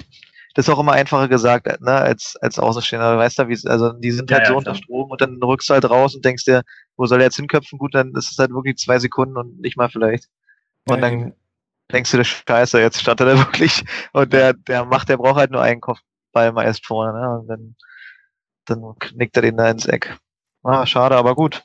[0.54, 3.18] das ist auch immer einfacher gesagt, ne, als, als Außenstehender.
[3.18, 4.58] Weißt du, wie es, also die sind Ja, halt ja, so klar.
[4.58, 6.62] unter Strom und dann rückst du halt raus und denkst dir,
[6.96, 7.78] wo soll er jetzt hinköpfen?
[7.78, 10.26] Gut, dann ist es halt wirklich zwei Sekunden und nicht mal vielleicht.
[10.86, 11.34] Und Ja, dann eben.
[11.92, 13.84] denkst du, das Scheiße, jetzt startet er wirklich.
[14.12, 17.38] Und der, der macht, der braucht halt nur einen Kopfball mal erst vorne, ne?
[17.40, 17.76] Und dann,
[18.66, 20.18] dann knickt er den da ins Eck.
[20.64, 21.62] Ah, schade, aber gut.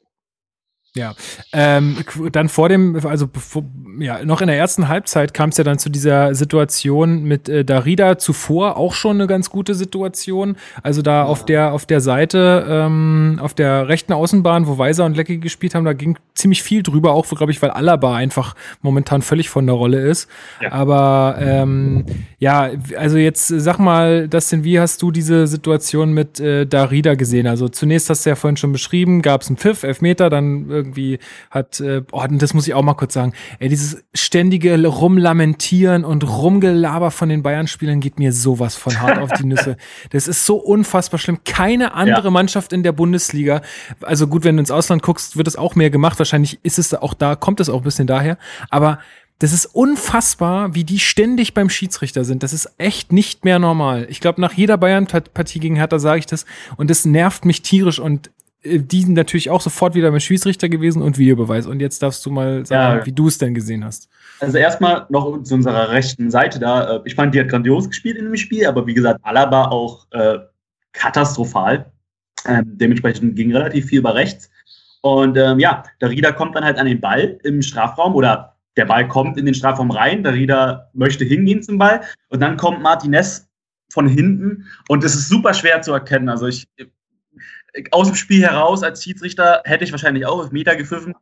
[1.54, 3.30] Ähm, qu- dann vor dem, also
[4.00, 7.64] ja, noch in der ersten Halbzeit kam es ja dann zu dieser Situation mit äh,
[7.64, 10.58] Darida zuvor auch schon eine ganz gute Situation.
[10.84, 15.18] Also da auf der auf der Seite, ähm, auf der rechten Außenbahn, wo Weiser und
[15.18, 19.22] Leckie gespielt haben, da ging ziemlich viel drüber, auch glaube ich, weil Alaba einfach momentan
[19.22, 20.30] völlig von der Rolle ist.
[20.62, 20.72] Ja.
[20.72, 22.06] Aber ähm,
[22.40, 27.16] ja, also jetzt äh, sag mal, Dustin, wie hast du diese Situation mit äh, Darida
[27.16, 27.48] gesehen?
[27.48, 31.20] Also zunächst hast du ja vorhin schon beschrieben, gab es einen Pfiff, Elfmeter, dann irgendwie
[31.52, 36.24] hat, äh, oh, das muss ich auch mal kurz sagen, ey, dieses ständige Rumlamentieren und
[36.28, 39.78] Rumgelaber von den Bayern-Spielern geht mir sowas von hart auf die Nüsse.
[40.12, 41.40] Das ist so unfassbar schlimm.
[41.44, 42.32] Keine andere Ja.
[42.32, 43.62] Mannschaft in der Bundesliga,
[44.02, 46.18] also gut, wenn du ins Ausland guckst, wird es auch mehr gemacht.
[46.20, 48.38] Wahrscheinlich ist es auch da, kommt es auch ein bisschen daher.
[48.70, 49.00] Aber
[49.40, 52.42] das ist unfassbar, wie die ständig beim Schiedsrichter sind.
[52.42, 54.08] Das ist echt nicht mehr normal.
[54.10, 56.46] Ich glaube, nach jeder Bayern-Partie gegen Hertha sage ich das
[56.78, 58.32] und das nervt mich tierisch und
[58.80, 61.66] die sind natürlich auch sofort wieder beim Schiedsrichter gewesen und Videobeweis.
[61.68, 63.06] Und jetzt darfst du mal sagen, Ja.
[63.06, 64.10] wie du es denn gesehen hast.
[64.40, 66.98] Also erstmal noch zu unserer rechten Seite da.
[66.98, 70.06] Äh, Ich fand, die hat grandios gespielt in dem Spiel, aber wie gesagt, Alaba auch
[70.12, 70.38] äh,
[70.94, 71.92] katastrophal.
[72.46, 74.50] Ähm, dementsprechend ging relativ viel über rechts.
[75.02, 78.86] Und ähm, ja, der Rieder kommt dann halt an den Ball im Strafraum oder der
[78.86, 80.24] Ball kommt in den Strafraum rein.
[80.24, 83.48] Der Rieder möchte hingehen zum Ball und dann kommt Martinez
[83.92, 86.30] von hinten und es ist super schwer zu erkennen.
[86.30, 86.68] Also ich
[87.92, 91.14] aus dem Spiel heraus als Schiedsrichter hätte ich wahrscheinlich auch auf Meter gepfiffen.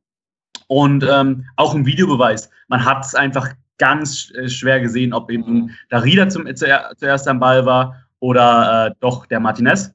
[0.68, 2.50] Und ähm, auch im Videobeweis.
[2.70, 7.28] Man hat es einfach ganz äh, schwer gesehen, ob eben der Rieder zum, zuer- zuerst
[7.28, 9.94] am Ball war oder äh, doch der Martinez.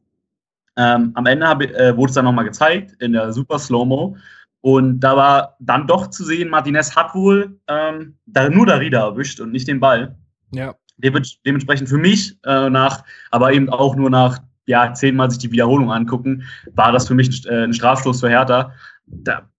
[0.77, 4.17] Ähm, am Ende hab, äh, wurde es dann nochmal gezeigt in der Super Slow-Mo.
[4.61, 9.01] Und da war dann doch zu sehen, Martinez hat wohl ähm, da, nur der Rieder
[9.01, 10.15] erwischt und nicht den Ball.
[10.53, 10.75] Ja.
[10.99, 13.03] Dem- Dementsprechend für mich äh, nach,
[13.33, 14.39] aber eben auch nur nach
[14.71, 16.45] ja, zehnmal sich die Wiederholung angucken,
[16.75, 18.73] war das für mich ein, äh, ein Strafstoß für Hertha.
[19.07, 19.51] Da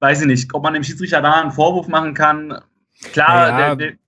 [0.00, 2.58] weiß ich nicht, ob man dem Schiedsrichter da einen Vorwurf machen kann.
[3.12, 3.56] Klar, Ja.
[3.56, 3.98] der, der,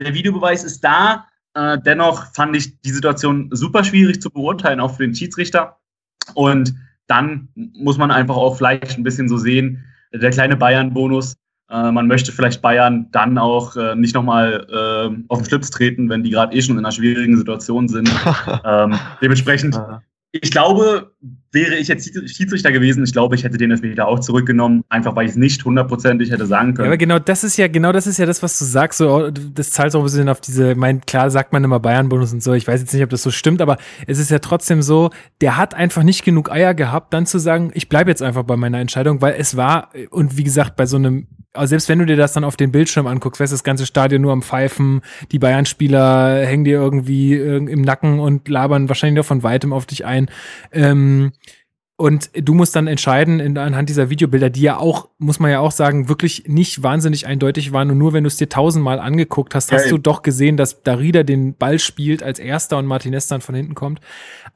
[0.00, 1.26] der Videobeweis ist da.
[1.54, 5.78] Äh, dennoch fand ich die Situation super schwierig zu beurteilen, auch für den Schiedsrichter.
[6.34, 6.74] Und
[7.06, 11.36] dann muss man einfach auch vielleicht ein bisschen so sehen, der kleine Bayern-Bonus.
[11.68, 16.08] Äh, man möchte vielleicht Bayern dann auch äh, nicht nochmal äh, auf den Schlips treten,
[16.08, 18.08] wenn die gerade eh schon in einer schwierigen Situation sind.
[18.64, 19.80] ähm, dementsprechend,
[20.32, 21.12] ich glaube,
[21.56, 25.24] wäre ich jetzt Schiedsrichter gewesen, ich glaube, ich hätte den Elfmeter auch zurückgenommen, einfach weil
[25.24, 26.88] ich es nicht hundertprozentig hätte sagen Ja, können.
[26.88, 28.98] aber genau das ist ja, genau das ist ja das, was du sagst.
[28.98, 32.42] So, das zahlt so ein bisschen auf diese, mein, klar sagt man immer Bayern-Bonus und
[32.42, 32.52] so.
[32.52, 35.56] Ich weiß jetzt nicht, ob das so stimmt, aber es ist ja trotzdem so, der
[35.56, 38.78] hat einfach nicht genug Eier gehabt, dann zu sagen, ich bleibe jetzt einfach bei meiner
[38.78, 41.26] Entscheidung, weil es war, und wie gesagt, bei so einem
[41.56, 43.86] also selbst wenn du dir das dann auf den Bildschirm anguckst, weißt du, das ganze
[43.86, 45.00] Stadion nur am Pfeifen,
[45.32, 50.04] die Bayern-Spieler hängen dir irgendwie im Nacken und labern wahrscheinlich nur von weitem auf dich
[50.04, 50.28] ein.
[50.72, 51.32] Ähm,
[51.98, 55.60] und du musst dann entscheiden in, anhand dieser Videobilder, die ja auch, muss man ja
[55.60, 57.90] auch sagen, wirklich nicht wahnsinnig eindeutig waren.
[57.90, 60.82] Und nur wenn du es dir tausendmal angeguckt hast, hast ja, du doch gesehen, dass
[60.82, 64.00] Darida den Ball spielt als erster und Martinez dann von hinten kommt.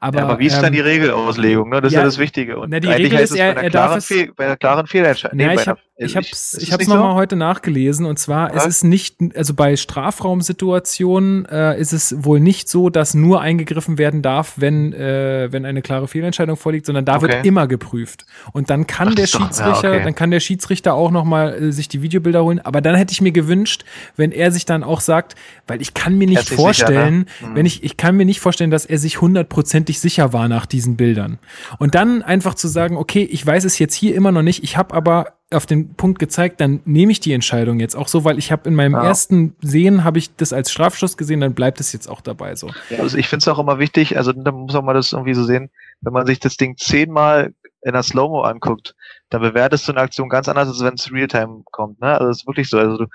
[0.03, 1.69] Aber, ja, aber wie ist ähm, dann die Regelauslegung?
[1.69, 1.79] Ne?
[1.79, 2.57] Das ja, ist ja das Wichtige.
[2.57, 5.37] Und na, die Regel ist, er, er darf es, bei einer klaren Fehlentscheidung.
[5.37, 5.79] Nee, ich habe
[6.15, 7.15] hab's, ich hab's nochmal so?
[7.15, 8.65] heute nachgelesen und zwar Was?
[8.65, 13.99] ist es nicht, also bei Strafraumsituationen äh, ist es wohl nicht so, dass nur eingegriffen
[13.99, 17.27] werden darf, wenn, äh, wenn eine klare Fehlentscheidung vorliegt, sondern da okay.
[17.27, 18.25] wird immer geprüft.
[18.53, 20.03] Und dann kann Ach, der Schiedsrichter, ja, okay.
[20.03, 22.59] dann kann der Schiedsrichter auch nochmal äh, sich die Videobilder holen.
[22.59, 23.85] Aber dann hätte ich mir gewünscht,
[24.15, 25.35] wenn er sich dann auch sagt,
[25.67, 27.49] weil ich kann mir nicht vorstellen, sicher, ne?
[27.51, 27.55] mhm.
[27.55, 30.97] wenn ich, ich kann mir nicht vorstellen, dass er sich hundertprozentig sicher war nach diesen
[30.97, 31.39] Bildern.
[31.79, 34.77] Und dann einfach zu sagen, okay, ich weiß es jetzt hier immer noch nicht, ich
[34.77, 38.37] habe aber auf den Punkt gezeigt, dann nehme ich die Entscheidung jetzt auch so, weil
[38.37, 39.03] ich habe in meinem ja.
[39.03, 42.69] ersten Sehen habe ich das als Strafschuss gesehen, dann bleibt es jetzt auch dabei so.
[42.89, 45.43] Ja, also ich finde es auch immer wichtig, also da muss man das irgendwie so
[45.43, 45.69] sehen,
[45.99, 48.95] wenn man sich das Ding zehnmal in der Slow-Mo anguckt,
[49.29, 51.99] dann bewertest du eine Aktion ganz anders, als wenn es Realtime kommt.
[51.99, 52.07] Ne?
[52.07, 52.77] Also das ist wirklich so.
[52.77, 53.05] Also du,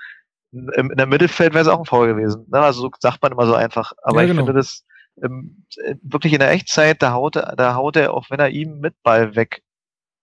[0.51, 2.45] im, in der Mittelfeld wäre es auch ein Foul gewesen.
[2.51, 2.59] Ne?
[2.59, 3.93] Also so sagt man immer so einfach.
[4.03, 4.41] Aber ja, genau.
[4.41, 4.83] ich finde das
[5.23, 5.65] ähm,
[6.01, 8.95] wirklich in der Echtzeit, da haut er, da haut er, auch wenn er ihm mit
[9.03, 9.63] Ball weg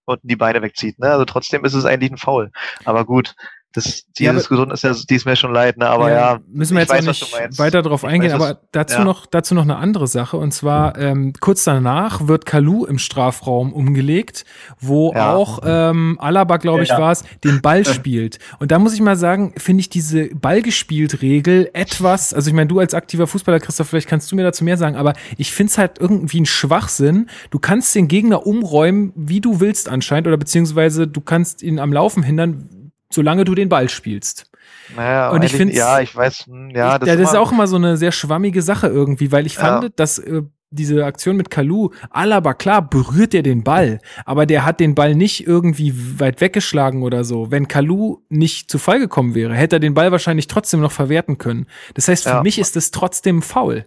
[0.07, 0.99] und die Beine wegzieht.
[0.99, 1.11] Ne?
[1.11, 2.51] Also trotzdem ist es eigentlich ein Foul.
[2.85, 3.35] Aber gut,
[3.75, 5.89] das, die ja, Diskussion ist ja, die ist mir schon leid, ne?
[5.89, 6.35] aber ja.
[6.35, 9.05] ja müssen wir jetzt weiß, nicht weiter darauf eingehen, weiß, aber dazu ja.
[9.05, 10.37] noch, dazu noch eine andere Sache.
[10.37, 14.45] Und zwar, ähm, kurz danach wird Kalu im Strafraum umgelegt,
[14.79, 18.39] wo auch, ähm, Alaba, glaube ich, war es, den Ball spielt.
[18.61, 22.79] Und da muss ich mal sagen, finde ich diese Ballgespielt-Regel etwas, also ich meine, du
[22.79, 25.79] als aktiver Fußballer, Christoph, vielleicht kannst du mir dazu mehr sagen, aber ich finde es
[25.79, 27.29] halt irgendwie ein Schwachsinn.
[27.51, 31.93] Du kannst den Gegner umräumen, wie du willst anscheinend, oder beziehungsweise du kannst ihn am
[31.93, 32.84] Laufen hindern,
[33.15, 34.51] solange du den Ball spielst.
[34.97, 37.67] Naja, und ich finde, ja, ich weiß, hm, ja, das, ja, das ist auch immer
[37.67, 39.89] so eine sehr schwammige Sache irgendwie, weil ich fand, ja.
[39.97, 44.81] dass äh, diese Aktion mit Kalu, Alaba, klar, berührt er den Ball, aber der hat
[44.81, 47.51] den Ball nicht irgendwie weit weggeschlagen oder so.
[47.51, 51.39] Wenn Kalu nicht zu Fall gekommen wäre, hätte er den Ball wahrscheinlich trotzdem noch verwerten
[51.39, 51.67] können.
[51.95, 52.43] Das heißt, für ja.
[52.43, 53.87] mich ist es trotzdem faul.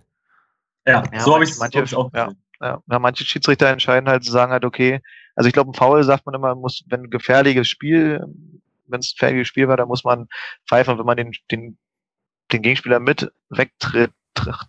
[0.85, 2.11] Ja, ja so habe ich es auch.
[2.13, 2.29] Ja,
[2.61, 2.81] ja.
[2.89, 5.01] ja, manche Schiedsrichter entscheiden halt, sagen halt, okay,
[5.35, 8.23] also ich glaube, ein Foul sagt man immer, muss, wenn ein gefährliches Spiel
[8.87, 10.27] wenn es ein fähiges Spiel war, dann muss man
[10.67, 11.77] pfeifen, wenn man den, den,
[12.51, 14.11] den Gegenspieler mit wegtritt,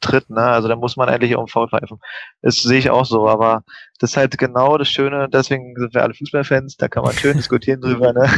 [0.00, 0.40] tritt, ne?
[0.40, 1.98] Also da muss man eigentlich auch Foul pfeifen.
[2.42, 3.64] Das sehe ich auch so, aber
[3.98, 7.36] das ist halt genau das Schöne, deswegen sind wir alle Fußballfans, da kann man schön
[7.36, 8.28] diskutieren drüber, ne?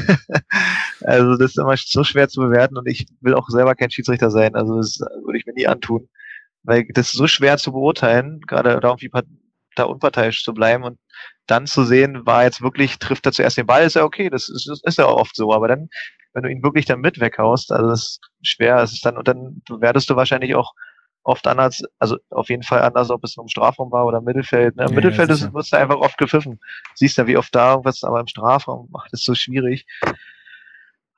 [1.03, 4.31] Also das ist immer so schwer zu bewerten und ich will auch selber kein Schiedsrichter
[4.31, 6.09] sein, also das würde ich mir nie antun.
[6.63, 9.09] Weil das ist so schwer zu beurteilen, gerade da irgendwie
[9.81, 10.99] da unparteiisch zu bleiben und
[11.47, 14.49] dann zu sehen, war jetzt wirklich, trifft er zuerst den Ball, ist ja okay, das
[14.49, 15.89] ist, das ist ja oft so, aber dann,
[16.33, 19.27] wenn du ihn wirklich dann mit weghaust, also das ist schwer, es ist dann, und
[19.27, 20.73] dann bewertest du wahrscheinlich auch
[21.23, 24.77] oft anders, also auf jeden Fall anders, ob es im Strafraum war oder im Mittelfeld.
[24.77, 24.85] Ne?
[24.85, 26.61] Im ja, Mittelfeld ist, wirst du einfach oft gepfiffen.
[26.95, 29.87] Siehst ja, wie oft da irgendwas, aber im Strafraum macht es so schwierig.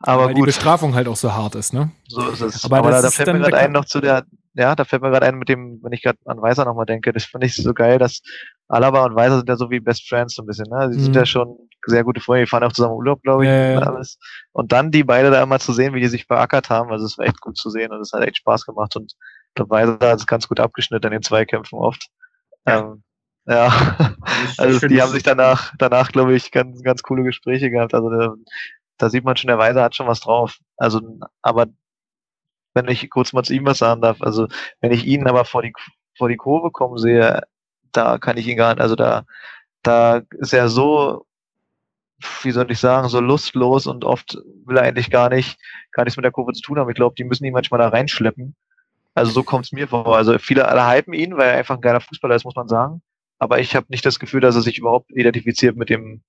[0.01, 0.39] Aber Weil gut.
[0.39, 1.93] die Bestrafung halt auch so hart ist, ne?
[2.09, 2.65] So ist es.
[2.65, 5.11] Aber, aber da, da fällt mir gerade ein noch zu der, ja, da fällt mir
[5.11, 7.72] gerade ein mit dem, wenn ich gerade an Weiser nochmal denke, das finde ich so
[7.72, 8.22] geil, dass
[8.68, 10.92] Alaba und Weiser sind ja so wie Best Friends so ein bisschen, ne?
[10.92, 11.05] Sie mhm.
[11.05, 13.84] sind ja schon sehr gute Freunde, die fahren auch zusammen Urlaub, glaube ich, ja, und
[13.84, 14.18] alles.
[14.53, 17.18] Und dann die beide da immer zu sehen, wie die sich beackert haben, also es
[17.18, 19.14] war echt gut zu sehen und es hat echt Spaß gemacht und
[19.55, 22.09] glaube, Weiser hat es ganz gut abgeschnitten in den Zweikämpfen oft.
[22.66, 22.80] Ja.
[22.80, 23.03] Ähm,
[23.46, 23.68] ja,
[24.59, 27.94] also die haben sich danach, danach glaube ich, ganz, ganz coole Gespräche gehabt.
[27.94, 28.34] Also der,
[28.98, 30.59] da sieht man schon, der Weiser hat schon was drauf.
[30.76, 31.00] Also,
[31.42, 31.66] aber
[32.75, 34.49] wenn ich kurz mal zu ihm was sagen darf, also
[34.81, 35.73] wenn ich ihn aber vor die
[36.16, 37.43] vor die Kurve kommen sehe,
[37.93, 39.25] da kann ich ihn gar nicht, also da,
[39.83, 41.27] da ist er so,
[42.43, 45.59] wie soll ich sagen, so lustlos und oft will er eigentlich gar nicht,
[45.93, 46.89] gar nichts mit der Kurve zu tun haben.
[46.91, 48.55] Ich glaube, die müssen ihn manchmal da reinschleppen.
[49.14, 50.16] Also so kommt es mir vor.
[50.16, 53.03] Also viele alle hypen ihn, weil er einfach ein geiler Fußballer ist, muss man sagen.
[53.39, 56.23] Aber ich habe nicht das Gefühl, dass er sich überhaupt identifiziert mit dem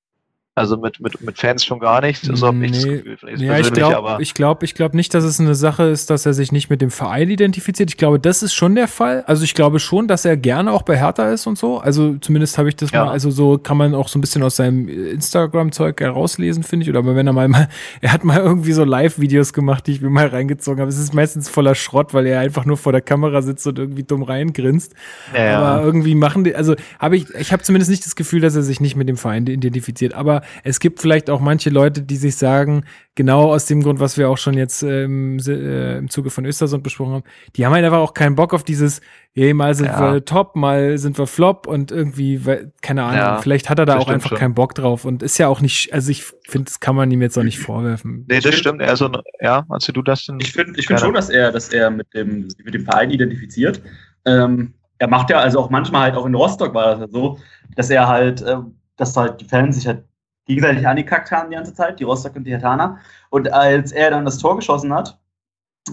[0.56, 2.24] also mit, mit, mit Fans schon gar nicht.
[2.32, 3.18] So habe ich das Gefühl.
[3.38, 6.36] Ja, ich glaube ich glaub, ich glaub nicht, dass es eine Sache ist, dass er
[6.36, 7.90] sich nicht mit dem Verein identifiziert.
[7.90, 9.24] Ich glaube, das ist schon der Fall.
[9.26, 11.80] Also ich glaube schon, dass er gerne auch bei Hertha ist und so.
[11.80, 13.06] Also zumindest habe ich das ja.
[13.06, 16.90] mal, also so kann man auch so ein bisschen aus seinem Instagram-Zeug herauslesen, finde ich.
[16.92, 17.68] Oder wenn er mal, mal
[18.02, 20.90] er hat mal irgendwie so Live-Videos gemacht, die ich mir mal reingezogen habe.
[20.90, 24.04] Es ist meistens voller Schrott, weil er einfach nur vor der Kamera sitzt und irgendwie
[24.04, 24.94] dumm reingrinst.
[25.36, 25.58] Ja.
[25.58, 28.62] Aber irgendwie machen die, also habe ich, ich habe zumindest nicht das Gefühl, dass er
[28.62, 30.14] sich nicht mit dem Verein identifiziert.
[30.14, 32.86] Aber es gibt vielleicht auch manche Leute, die sich sagen,
[33.16, 36.46] genau aus dem Grund, was wir auch schon jetzt äh, im, äh, im Zuge von
[36.46, 37.24] Östersund besprochen haben,
[37.56, 39.02] die haben halt einfach auch keinen Bock auf dieses,
[39.34, 40.14] hey, mal sind ja.
[40.14, 42.40] wir top, mal sind wir flop und irgendwie,
[42.82, 44.38] keine Ahnung, ja, vielleicht hat er da auch einfach schon.
[44.38, 47.22] keinen Bock drauf und ist ja auch nicht, also ich finde, das kann man ihm
[47.22, 48.26] jetzt auch nicht vorwerfen.
[48.28, 48.82] Nee, das stimmt.
[48.82, 49.10] Also,
[49.42, 50.40] ja, als du das denn?
[50.40, 53.82] Ich finde ich find schon, dass er, dass er mit dem, mit dem Verein identifiziert.
[54.26, 57.38] Ähm, er macht ja also auch manchmal halt auch in Rostock war das ja so,
[57.76, 58.58] dass er halt, äh,
[58.96, 60.04] dass halt die Fans sich halt
[60.46, 63.00] gegenseitig angekackt haben die ganze Zeit, die Rostock und die Hertaner.
[63.30, 65.18] Und als er dann das Tor geschossen hat,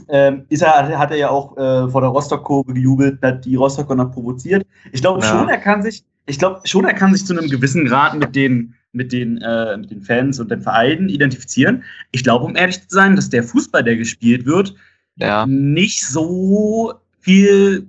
[0.08, 3.94] ähm, ist er, hat er ja auch äh, vor der Rostock-Kurve gejubelt, hat die Rostocker
[3.94, 4.64] noch provoziert.
[4.92, 5.26] Ich glaube ja.
[5.26, 8.36] schon, er kann sich, ich glaube schon, er kann sich zu einem gewissen Grad mit
[8.36, 11.82] den, mit den, äh, mit den Fans und den Vereinen identifizieren.
[12.12, 14.74] Ich glaube, um ehrlich zu sein, dass der Fußball, der gespielt wird,
[15.16, 15.46] ja.
[15.46, 17.86] nicht so viel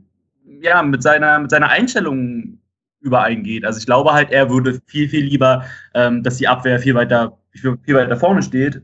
[0.62, 2.58] ja, mit seiner, mit seiner Einstellung
[3.02, 3.66] übereingeht.
[3.66, 7.38] Also ich glaube halt, er würde viel, viel lieber, ähm, dass die Abwehr viel weiter,
[7.52, 8.82] viel, viel weiter vorne steht,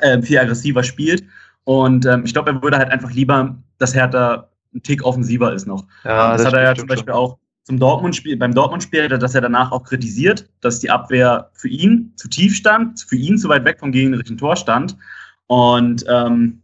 [0.00, 1.24] äh, viel aggressiver spielt.
[1.64, 5.66] Und ähm, ich glaube, er würde halt einfach lieber, dass Hertha ein Tick offensiver ist
[5.66, 5.84] noch.
[6.04, 7.22] Ja, das, das hat er ja zum Beispiel schon.
[7.22, 12.12] auch zum Dortmund-Spiel, beim Dortmund-Spiel, dass er danach auch kritisiert, dass die Abwehr für ihn
[12.16, 14.96] zu tief stand, für ihn zu weit weg vom gegnerischen Tor stand.
[15.46, 16.62] Und ähm,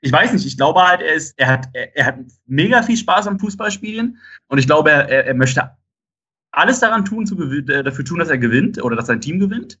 [0.00, 2.96] ich weiß nicht, ich glaube halt, er, ist, er, hat, er, er hat mega viel
[2.96, 5.70] Spaß am Fußballspielen und ich glaube, er, er möchte
[6.52, 9.78] alles daran tun, zu, äh, dafür tun, dass er gewinnt oder dass sein Team gewinnt.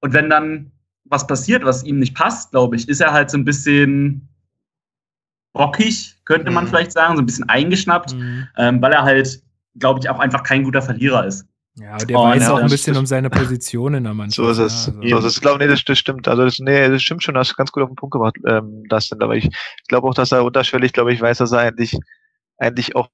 [0.00, 0.72] Und wenn dann
[1.04, 4.28] was passiert, was ihm nicht passt, glaube ich, ist er halt so ein bisschen
[5.52, 6.68] bockig, könnte man mhm.
[6.68, 8.48] vielleicht sagen, so ein bisschen eingeschnappt, mhm.
[8.56, 9.42] ähm, weil er halt,
[9.78, 11.46] glaube ich, auch einfach kein guter Verlierer ist.
[11.78, 14.36] Ja, der oh, weiß ja, auch ein bisschen um seine Position in der Mannschaft.
[14.36, 14.86] So ist es.
[14.86, 15.08] Ja, also.
[15.08, 15.34] so ist es.
[15.34, 16.26] Ich glaube, nee, das, das stimmt.
[16.26, 18.84] Also das, nee, das stimmt schon, hast du ganz gut auf den Punkt gemacht, ähm,
[18.88, 19.20] das denn.
[19.20, 21.98] Aber ich, ich glaube auch, dass er unterschwellig, glaube ich, weiß, dass er eigentlich,
[22.56, 23.08] eigentlich auch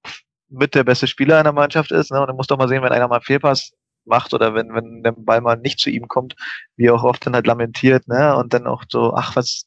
[0.53, 2.11] mit der beste Spieler in der Mannschaft ist.
[2.11, 2.21] Ne?
[2.21, 3.73] Und er muss doch mal sehen, wenn einer mal Fehlpass
[4.05, 6.35] macht oder wenn, wenn der Ball mal nicht zu ihm kommt,
[6.77, 8.37] wie er auch oft dann halt lamentiert, ne?
[8.37, 9.65] Und dann auch so, ach, was,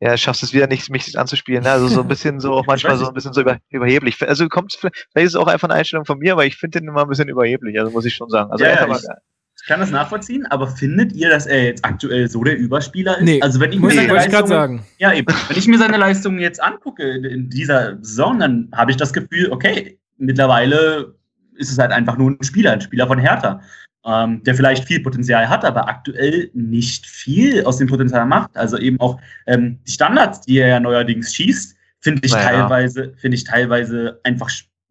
[0.00, 1.62] ja, schaffst es wieder nicht, mich anzuspielen.
[1.62, 1.70] Ne?
[1.70, 4.16] Also so ein bisschen so, auch manchmal so ein bisschen so über, überheblich.
[4.26, 6.88] Also kommt vielleicht ist es auch einfach eine Einstellung von mir, aber ich finde den
[6.88, 8.50] immer ein bisschen überheblich, also muss ich schon sagen.
[8.50, 12.28] Also ja, ja, ich, ich, kann das nachvollziehen, aber findet ihr, dass er jetzt aktuell
[12.28, 13.24] so der Überspieler ist?
[13.24, 14.86] Nee, also wenn ich mir seine Leistungen, sagen.
[14.98, 15.34] Ja, eben.
[15.48, 19.12] Wenn ich mir seine Leistungen jetzt angucke in, in dieser Saison, dann habe ich das
[19.12, 21.14] Gefühl, okay, mittlerweile
[21.54, 23.60] ist es halt einfach nur ein Spieler, ein Spieler von Hertha
[24.06, 28.56] ähm, der vielleicht viel Potenzial hat, aber aktuell nicht viel aus dem Potenzial macht.
[28.56, 32.50] Also eben auch ähm, die Standards, die er ja neuerdings schießt, finde ich naja.
[32.50, 34.48] teilweise, finde ich teilweise einfach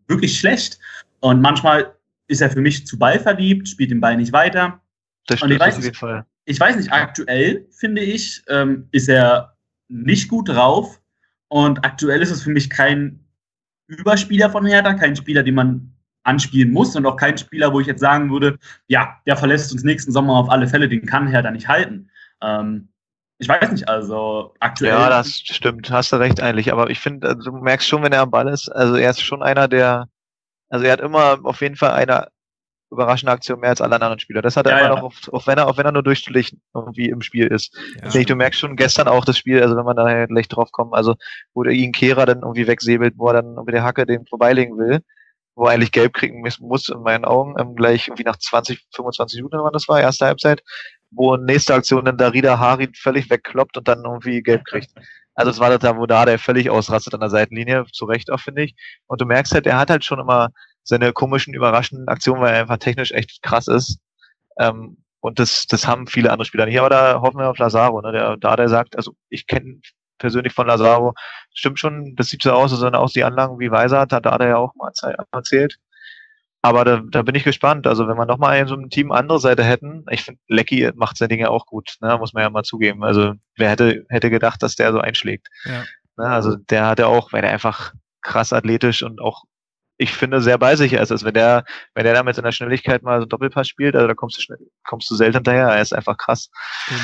[0.08, 0.78] wirklich schlecht.
[1.22, 1.96] Und manchmal
[2.28, 4.82] ist er für mich zu Ball verliebt, spielt den Ball nicht weiter.
[5.28, 6.26] Das stimmt auf jeden Fall.
[6.44, 9.56] Ich weiß nicht, aktuell finde ich, ähm, ist er
[9.88, 11.02] nicht gut drauf.
[11.48, 13.25] Und aktuell ist es für mich kein
[13.88, 15.92] Überspieler von Hertha, kein Spieler, den man
[16.24, 18.58] anspielen muss und auch kein Spieler, wo ich jetzt sagen würde,
[18.88, 22.10] ja, der verlässt uns nächsten Sommer auf alle Fälle, den kann Herr da nicht halten.
[22.42, 22.90] Ähm,
[23.38, 24.94] ich weiß nicht, also aktuell.
[24.94, 28.14] Ja, das stimmt, hast du recht eigentlich, aber ich finde, also, du merkst schon, wenn
[28.14, 30.08] er am Ball ist, also er ist schon einer, der,
[30.70, 32.30] also er hat immer auf jeden Fall eine
[32.96, 34.42] überraschende Aktion mehr als alle anderen Spieler.
[34.42, 34.96] Das hat er ja, immer ja.
[34.96, 37.78] noch, oft, auch wenn er, auch wenn er nur durchschlicht irgendwie im Spiel ist.
[38.02, 38.20] Ja.
[38.20, 40.94] Ich, du merkst schon gestern auch das Spiel, also wenn man da gleich drauf kommt,
[40.94, 41.16] also
[41.54, 44.78] wo der ihn Kehrer dann irgendwie wegsäbelt, wo er dann mit der Hacke den vorbeilegen
[44.78, 45.02] will
[45.56, 49.38] wo er eigentlich gelb kriegen muss, in meinen Augen, ähm, gleich irgendwie nach 20, 25
[49.38, 50.62] Minuten, wann das war, erste Halbzeit,
[51.12, 54.92] wo nächste Aktion dann Darida Harid völlig wegkloppt und dann irgendwie gelb kriegt.
[55.34, 58.32] Also es war das da, wo da der völlig ausrastet an der Seitenlinie, zu Recht
[58.32, 58.76] auch, finde ich.
[59.08, 60.50] Und du merkst halt, er hat halt schon immer
[60.86, 64.00] seine komischen, überraschenden Aktionen, weil er einfach technisch echt krass ist.
[64.58, 66.80] Ähm, und das, das haben viele andere Spieler nicht.
[66.80, 68.12] Aber da hoffen wir auf Lazaro, ne?
[68.12, 69.80] der, da der sagt, also ich kenne
[70.20, 71.14] persönlich von Lazaro.
[71.54, 74.18] Stimmt schon, das sieht so aus, als wenn auch die Anlagen wie Weiser hat, da
[74.32, 74.92] hat er ja auch mal
[75.32, 75.78] erzählt.
[76.62, 77.88] Aber da, da bin ich gespannt.
[77.88, 81.18] Also wenn wir nochmal in so einem Team andere Seite hätten, ich finde, Lecky macht
[81.18, 82.18] seine Dinge auch gut, ne?
[82.18, 83.04] muss man ja mal zugeben.
[83.04, 85.48] Also wer hätte, hätte gedacht, dass der so einschlägt.
[85.66, 85.84] Ja.
[86.18, 86.26] Ne?
[86.28, 89.44] Also der hat ja auch, weil er einfach krass athletisch und auch
[89.98, 91.12] ich finde, sehr bei sich ist.
[91.12, 94.08] Also wenn der, wenn der da mit seiner Schnelligkeit mal so einen Doppelpass spielt, also
[94.08, 95.68] da kommst du schnell, kommst du selten hinterher.
[95.68, 96.50] Er ist einfach krass.
[96.90, 96.96] Mhm.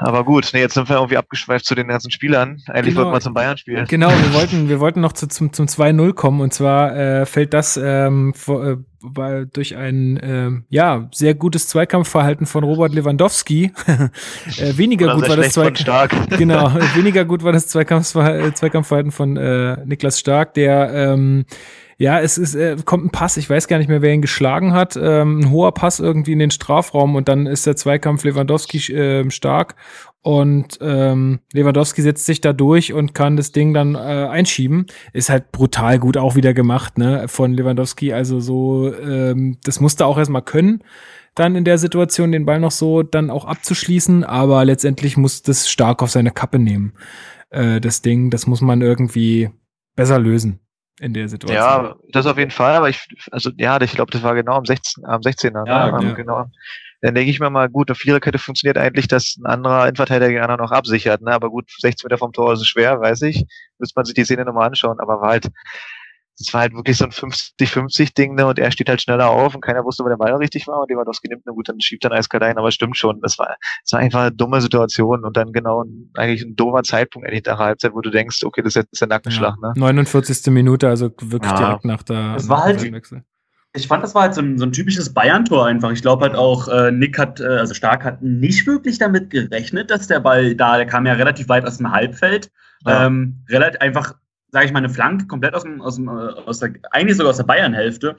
[0.00, 2.62] Aber gut, nee, jetzt sind wir irgendwie abgeschweift zu den ganzen Spielern.
[2.68, 3.84] Eigentlich genau, wollten wir zum Bayern-Spiel.
[3.88, 7.52] Genau, wir wollten, wir wollten noch zu, zum, zum 2-0 kommen und zwar äh, fällt
[7.52, 13.72] das ähm, vor, äh, durch ein äh, ja sehr gutes Zweikampfverhalten von Robert Lewandowski.
[13.86, 16.28] äh, weniger gut war das Zweikampf.
[16.38, 21.44] Genau, weniger gut war das Zweikampfverhalten, Zweikampfverhalten von äh, Niklas Stark, der ähm,
[22.00, 24.72] ja, es ist, äh, kommt ein Pass, ich weiß gar nicht mehr, wer ihn geschlagen
[24.72, 24.96] hat.
[24.96, 29.28] Ähm, ein hoher Pass irgendwie in den Strafraum und dann ist der Zweikampf Lewandowski äh,
[29.30, 29.74] stark
[30.22, 34.86] und ähm, Lewandowski setzt sich da durch und kann das Ding dann äh, einschieben.
[35.12, 38.12] Ist halt brutal gut auch wieder gemacht, ne, von Lewandowski.
[38.12, 40.84] Also so, ähm, das musste auch erstmal können
[41.34, 45.68] dann in der Situation den Ball noch so dann auch abzuschließen, aber letztendlich muss das
[45.68, 46.94] stark auf seine Kappe nehmen.
[47.50, 49.50] Äh, das Ding, das muss man irgendwie
[49.96, 50.60] besser lösen
[51.00, 51.56] in der Situation.
[51.56, 54.64] Ja, das auf jeden Fall, aber ich, also ja, ich glaube, das war genau am
[54.64, 55.04] 16.
[55.04, 55.66] am 16er.
[55.66, 56.08] Ja, ne?
[56.08, 56.14] ja.
[56.14, 56.46] genau.
[57.00, 60.42] Dann denke ich mir mal, gut, eine Viererkette funktioniert eigentlich, dass ein anderer Innenverteidiger den
[60.42, 61.32] anderen noch absichert, ne?
[61.32, 63.44] Aber gut, 16 Meter vom Tor ist schwer, weiß ich.
[63.78, 65.48] Müsste man sich die Szene nochmal anschauen, aber war halt,
[66.38, 68.46] das war halt wirklich so ein 50-50-Ding, ne?
[68.46, 70.90] Und er steht halt schneller auf und keiner wusste, wo der Ball richtig war und
[70.90, 73.20] Lewandowski nimmt, na gut, dann schiebt dann eiskalt ein, aber stimmt schon.
[73.20, 76.82] Das war, das war einfach eine dumme Situation und dann genau ein, eigentlich ein doofer
[76.82, 79.68] Zeitpunkt eigentlich nach der Halbzeit, wo du denkst, okay, das ist jetzt der Nackenschlag, ja.
[79.68, 79.74] ne?
[79.76, 80.52] 49.
[80.52, 81.58] Minute, also wirklich Ja.
[81.58, 83.22] direkt nach der war halt- Wechsel.
[83.74, 85.90] Ich fand, das war halt so ein, so ein typisches Bayern-Tor einfach.
[85.92, 89.90] Ich glaube halt auch, äh, Nick hat, äh, also Stark hat nicht wirklich damit gerechnet,
[89.90, 92.50] dass der Ball da, der kam ja relativ weit aus dem Halbfeld.
[92.86, 93.06] Ja.
[93.06, 94.14] Ähm, relativ einfach,
[94.50, 97.30] sage ich mal, eine Flanke komplett aus dem, aus dem, äh, aus der, eigentlich sogar
[97.30, 98.16] aus der Bayern-Hälfte.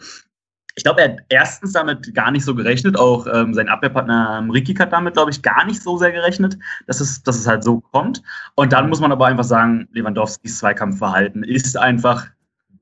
[0.76, 4.50] Ich glaube, er hat erstens damit gar nicht so gerechnet, auch ähm, sein Abwehrpartner ähm,
[4.52, 6.58] Ricky hat damit, glaube ich, gar nicht so sehr gerechnet,
[6.88, 8.22] dass es, dass es halt so kommt.
[8.56, 12.28] Und dann muss man aber einfach sagen, Lewandowskis Zweikampfverhalten ist einfach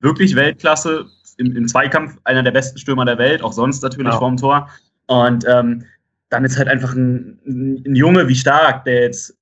[0.01, 1.05] wirklich Weltklasse.
[1.37, 4.17] Im, Im Zweikampf einer der besten Stürmer der Welt, auch sonst natürlich Ja.
[4.19, 4.69] vorm Tor.
[5.07, 5.85] Und ähm,
[6.29, 9.37] dann ist halt einfach ein, ein, ein Junge wie Stark, der jetzt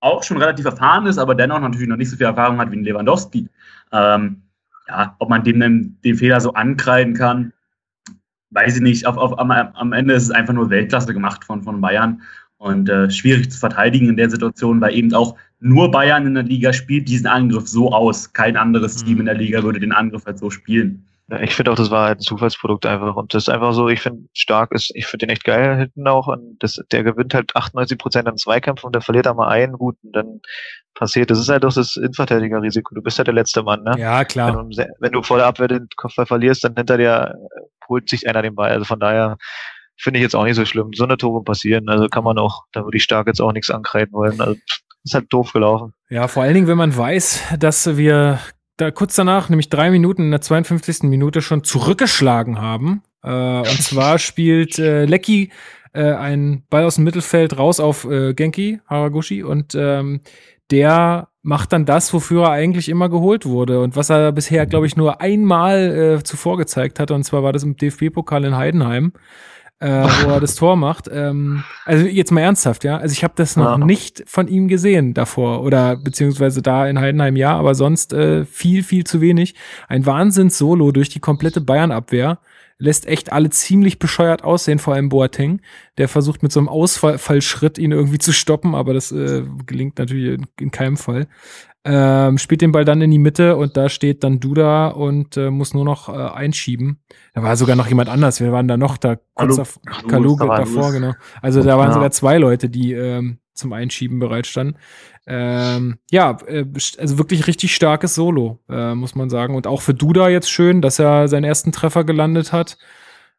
[0.00, 2.76] auch schon relativ erfahren ist, aber dennoch natürlich noch nicht so viel Erfahrung hat wie
[2.76, 3.48] ein Lewandowski.
[3.92, 4.42] Ähm,
[4.88, 7.52] ja, ob man dem den, den Fehler so ankreiden kann,
[8.50, 9.06] weiß ich nicht.
[9.06, 12.22] Auf, auf, am, am Ende ist es einfach nur Weltklasse gemacht von, von Bayern
[12.56, 16.44] und äh, schwierig zu verteidigen in der Situation, weil eben auch nur Bayern in der
[16.44, 18.32] Liga spielt diesen Angriff so aus.
[18.32, 19.06] Kein anderes Mhm.
[19.06, 21.04] Team in der Liga würde den Angriff halt so spielen.
[21.42, 23.14] Ich finde auch, das war halt ein Zufallsprodukt einfach.
[23.16, 26.08] Und das ist einfach so, ich finde, stark ist, ich finde den echt geil hinten
[26.08, 26.26] auch.
[26.26, 29.74] Und das, der gewinnt halt 98 Prozent an Zweikampf und der verliert da mal einen
[29.74, 30.40] guten, dann
[30.94, 31.30] passiert.
[31.30, 32.94] Das ist halt auch das Innenverteidigerrisiko.
[32.94, 33.94] Du bist halt der letzte Mann, ne?
[33.98, 34.52] Ja, Wenn, klar.
[34.52, 37.34] du, im Se- wenn du vor der Abwehr den Kopfball verlierst, dann hinter dir
[37.88, 38.70] holt sich einer den Ball.
[38.70, 39.36] Also von daher
[39.98, 40.92] finde ich jetzt auch nicht so schlimm.
[40.94, 41.90] So eine Tore passieren.
[41.90, 44.40] Also kann man auch, da würde ich stark jetzt auch nichts ankreiden wollen.
[44.40, 44.56] Also
[45.04, 45.92] ist halt doof gelaufen.
[46.08, 48.38] Ja, vor allen Dingen, wenn man weiß, dass wir
[48.78, 51.02] da kurz danach, nämlich drei Minuten in der 52.
[51.02, 53.02] Minute schon zurückgeschlagen haben.
[53.22, 55.50] Äh, und zwar spielt äh, Lecky
[55.92, 60.20] äh, einen Ball aus dem Mittelfeld raus auf äh, Genki Haraguchi und ähm,
[60.70, 64.86] der macht dann das, wofür er eigentlich immer geholt wurde und was er bisher, glaube
[64.86, 69.12] ich, nur einmal äh, zuvor gezeigt hatte, und zwar war das im DFB-Pokal in Heidenheim,
[69.80, 69.88] äh,
[70.24, 71.08] wo er das Tor macht.
[71.12, 72.96] Ähm, also jetzt mal ernsthaft, ja.
[72.98, 73.84] Also ich habe das noch Ja.
[73.84, 78.82] nicht von ihm gesehen davor oder beziehungsweise da in Heidenheim ja, aber sonst äh, viel,
[78.82, 79.54] viel zu wenig.
[79.86, 82.38] Ein Wahnsinns-Solo durch die komplette Bayern-Abwehr.
[82.80, 85.60] Lässt echt alle ziemlich bescheuert aussehen, vor allem Boateng.
[85.96, 90.38] Der versucht mit so einem Ausfallschritt ihn irgendwie zu stoppen, aber das äh, gelingt natürlich
[90.38, 91.26] in, in keinem Fall.
[91.84, 95.50] Ähm, spielt den Ball dann in die Mitte und da steht dann Duda und äh,
[95.50, 97.00] muss nur noch äh, einschieben.
[97.34, 98.40] Da war sogar noch jemand anders.
[98.40, 101.14] Wir waren da noch da kurz Kalu Kaluge davor, genau.
[101.40, 101.94] Also da waren Ja.
[101.94, 104.76] sogar zwei Leute, die ähm, zum Einschieben bereitstanden.
[105.26, 106.64] Ähm, ja, äh,
[106.98, 109.54] also wirklich richtig starkes Solo, äh, muss man sagen.
[109.54, 112.76] Und auch für Duda jetzt schön, dass er seinen ersten Treffer gelandet hat.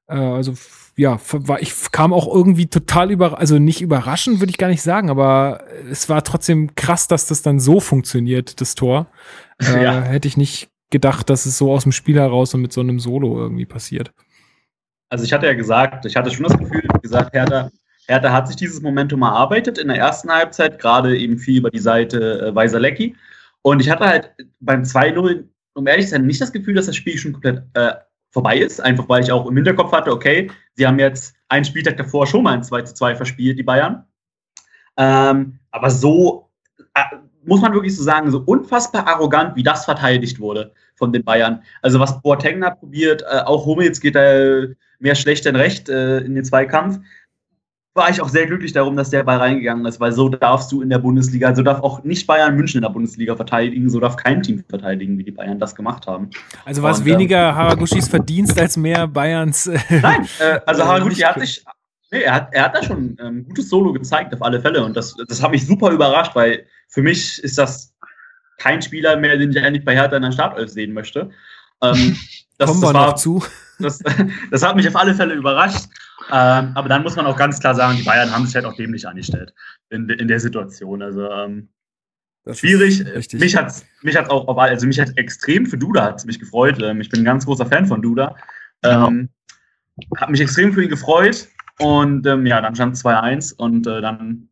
[0.08, 0.54] Äh, also
[1.00, 4.82] ja, war, ich kam auch irgendwie total über, also nicht überraschend, würde ich gar nicht
[4.82, 9.08] sagen, aber es war trotzdem krass, dass das dann so funktioniert, das Tor.
[9.62, 10.02] Äh, Ja.
[10.02, 12.98] Hätte ich nicht gedacht, dass es so aus dem Spiel heraus und mit so einem
[13.02, 14.14] Solo irgendwie passiert.
[15.10, 17.70] Also ich hatte ja gesagt, ich hatte schon das Gefühl, wie gesagt, Hertha,
[18.08, 21.80] Hertha hat sich dieses Momentum erarbeitet in der ersten Halbzeit, gerade eben viel über die
[21.80, 23.18] Seite äh, Weiser-Lecki.
[23.64, 24.32] Und ich hatte halt
[24.62, 25.44] beim 2-0,
[25.74, 27.96] um ehrlich zu sein, nicht das Gefühl, dass das Spiel schon komplett äh,
[28.32, 31.98] vorbei ist, einfach weil ich auch im Hinterkopf hatte, okay, sie haben jetzt einen Spieltag
[31.98, 34.06] davor schon mal ein 2 zu 2 verspielt, die Bayern.
[34.98, 36.50] Ähm, aber so,
[36.94, 41.24] äh, muss man wirklich so sagen, so unfassbar arrogant, wie das verteidigt wurde von den
[41.24, 41.64] Bayern.
[41.82, 44.68] Also was Boateng da probiert, äh, auch Hummels geht da
[45.00, 47.00] mehr schlecht denn recht äh, in den Zweikampf.
[48.00, 50.82] War ich auch sehr glücklich darum, dass der Ball reingegangen ist, weil so darfst du
[50.82, 54.16] in der Bundesliga, so darf auch nicht Bayern München in der Bundesliga verteidigen, so darf
[54.16, 56.30] kein Team verteidigen, wie die Bayern das gemacht haben.
[56.64, 59.68] Also war es Und, ähm, weniger Haraguchis Verdienst als mehr Bayerns.
[59.68, 61.62] Äh, Nein, äh, also Äh, Haraguchi hat sich,
[62.10, 64.82] nee, er hat, er hat da schon ein ähm, gutes Solo gezeigt, auf alle Fälle.
[64.86, 67.94] Und das, das hat mich super überrascht, weil für mich ist das
[68.58, 71.30] kein Spieler mehr, den ich eigentlich bei Hertha in der Startelf sehen möchte.
[71.84, 72.18] Ähm,
[72.58, 73.44] das, Kommen wir war, noch zu.
[73.80, 74.00] das,
[74.52, 75.90] das hat mich auf alle Fälle überrascht.
[76.32, 78.76] Ähm, aber dann muss man auch ganz klar sagen, die Bayern haben sich halt auch
[78.76, 79.54] dämlich angestellt
[79.90, 81.02] in, in der Situation.
[81.02, 81.70] Also ähm,
[82.44, 83.04] Das ist schwierig.
[83.34, 83.74] Mich hat
[84.04, 86.80] mich hat's auch, also mich hat extrem für Duda hat's mich gefreut.
[86.82, 88.36] Ähm, ich bin ein ganz großer Fan von Duda.
[88.84, 89.30] Ähm,
[90.18, 91.48] Hat mich extrem für ihn gefreut.
[91.80, 94.49] Und ähm, ja, dann stand 2-1 und äh, dann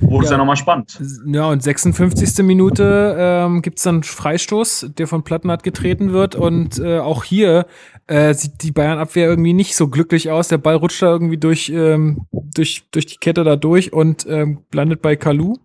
[0.00, 0.98] wurde es ja, ja nochmal spannend.
[1.26, 2.44] Ja, und 56.
[2.44, 6.34] Minute ähm, gibt es dann Freistoß, der von Plattenhardt getreten wird.
[6.34, 7.66] Und äh, auch hier
[8.06, 10.48] äh, sieht die Bayern-Abwehr irgendwie nicht so glücklich aus.
[10.48, 14.64] Der Ball rutscht da irgendwie durch, ähm, durch, durch die Kette da durch und ähm,
[14.72, 15.56] landet bei Kalu.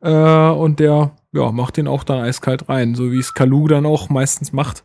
[0.00, 3.86] Äh, und der ja, macht den auch dann eiskalt rein, so wie es Kalu dann
[3.86, 4.84] auch meistens macht.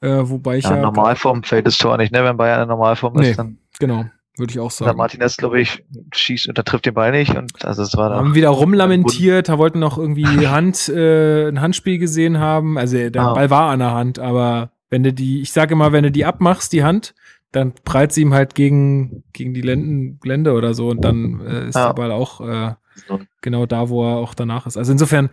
[0.00, 0.76] Äh, wobei ich ja.
[0.76, 2.24] ja Normalform fällt das Tor nicht, ne?
[2.24, 3.58] Wenn Bayern in Normalform nee, ist, dann.
[3.78, 4.04] Genau.
[4.36, 4.88] Würde ich auch sagen.
[4.88, 7.36] Der Martinez, glaube ich, schießt und da trifft den Ball nicht.
[7.36, 8.16] Und also es war da.
[8.16, 12.76] Haben wieder rumlamentiert, da wollten noch irgendwie Hand, äh, ein Handspiel gesehen haben.
[12.76, 13.34] Also der ah.
[13.34, 16.24] Ball war an der Hand, aber wenn du die, ich sage immer, wenn du die
[16.24, 17.14] abmachst, die Hand,
[17.52, 21.68] dann prallt sie ihm halt gegen, gegen die Lenden, Lende oder so und dann äh,
[21.68, 21.86] ist ja.
[21.88, 22.74] der Ball auch äh,
[23.40, 24.76] genau da, wo er auch danach ist.
[24.76, 25.30] Also insofern,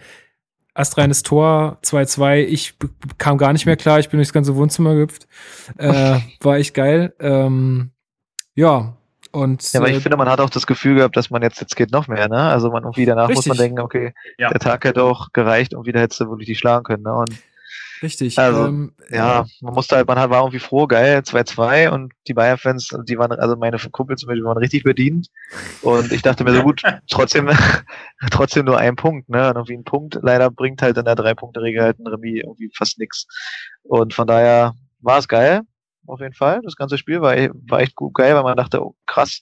[0.73, 2.43] astreines Tor, 2-2.
[2.43, 2.75] Ich
[3.17, 5.27] kam gar nicht mehr klar, ich bin durchs ganze Wohnzimmer gehüpft.
[5.77, 7.13] Äh, war echt geil.
[7.19, 7.90] Ähm,
[8.55, 8.93] ja,
[9.31, 9.71] und.
[9.73, 11.75] Ja, aber ich äh, finde, man hat auch das Gefühl gehabt, dass man jetzt, jetzt
[11.75, 12.41] geht noch mehr, ne?
[12.41, 13.47] Also man irgendwie danach richtig.
[13.47, 14.49] muss man denken, okay, ja.
[14.49, 17.13] der Tag hätte auch gereicht und wieder hättest du wirklich die schlagen können, ne?
[17.13, 17.31] Und
[18.01, 18.37] Richtig.
[18.39, 22.89] Also, ähm, ja, man musste halt, man war irgendwie froh, geil, 2-2 und die Bayern-Fans,
[23.07, 25.27] die waren, also meine Kumpel zum Beispiel, waren richtig bedient.
[25.83, 27.49] Und ich dachte mir so, gut, trotzdem,
[28.31, 29.49] trotzdem nur ein Punkt, ne?
[29.49, 32.97] Und irgendwie ein Punkt leider bringt halt in der Drei-Punkte-Regel halt ein Remis irgendwie fast
[32.97, 33.27] nix.
[33.83, 35.61] Und von daher war es geil,
[36.07, 36.61] auf jeden Fall.
[36.63, 39.41] Das ganze Spiel war, war echt gut geil, weil man dachte, oh, krass,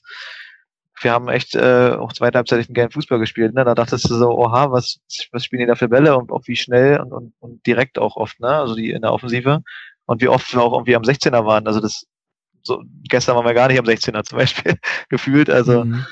[1.02, 3.54] wir haben echt äh, auch zweite Halbzeit einen geilen Fußball gespielt.
[3.54, 3.64] Ne?
[3.64, 4.98] Da dachtest du so, oha, was,
[5.32, 8.16] was spielen die da für Bälle und auch wie schnell und, und, und direkt auch
[8.16, 8.48] oft, ne?
[8.48, 9.62] Also die in der Offensive.
[10.04, 11.66] Und wie oft wir auch irgendwie am 16er waren.
[11.66, 12.04] Also das
[12.62, 14.74] so gestern waren wir gar nicht am 16er zum Beispiel
[15.08, 15.48] gefühlt.
[15.48, 16.04] Also mhm.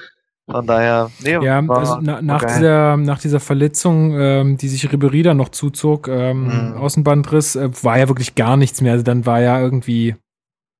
[0.50, 4.90] von daher, nee, ja, war, also na, nach dieser nach dieser Verletzung, ähm, die sich
[4.90, 6.76] Ribery dann noch zuzog, ähm, mhm.
[6.78, 8.92] Außenbandriss, äh, war ja wirklich gar nichts mehr.
[8.92, 10.16] Also dann war ja irgendwie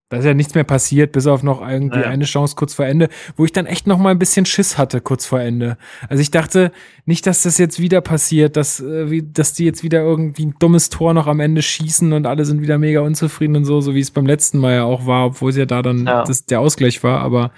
[0.09, 2.11] da ist ja nichts mehr passiert, bis auf noch irgendwie naja.
[2.11, 5.01] eine Chance kurz vor Ende, wo ich dann echt noch mal ein bisschen Schiss hatte
[5.03, 5.77] kurz vor Ende.
[6.09, 6.73] Also ich dachte
[7.05, 10.89] nicht, dass das jetzt wieder passiert, dass, äh, dass die jetzt wieder irgendwie ein dummes
[10.89, 14.01] Tor noch am Ende schießen und alle sind wieder mega unzufrieden und so, so wie
[14.01, 16.25] es beim letzten Mal ja auch war, obwohl es ja da dann ja.
[16.25, 17.21] Das, der Ausgleich war.
[17.21, 17.53] Aber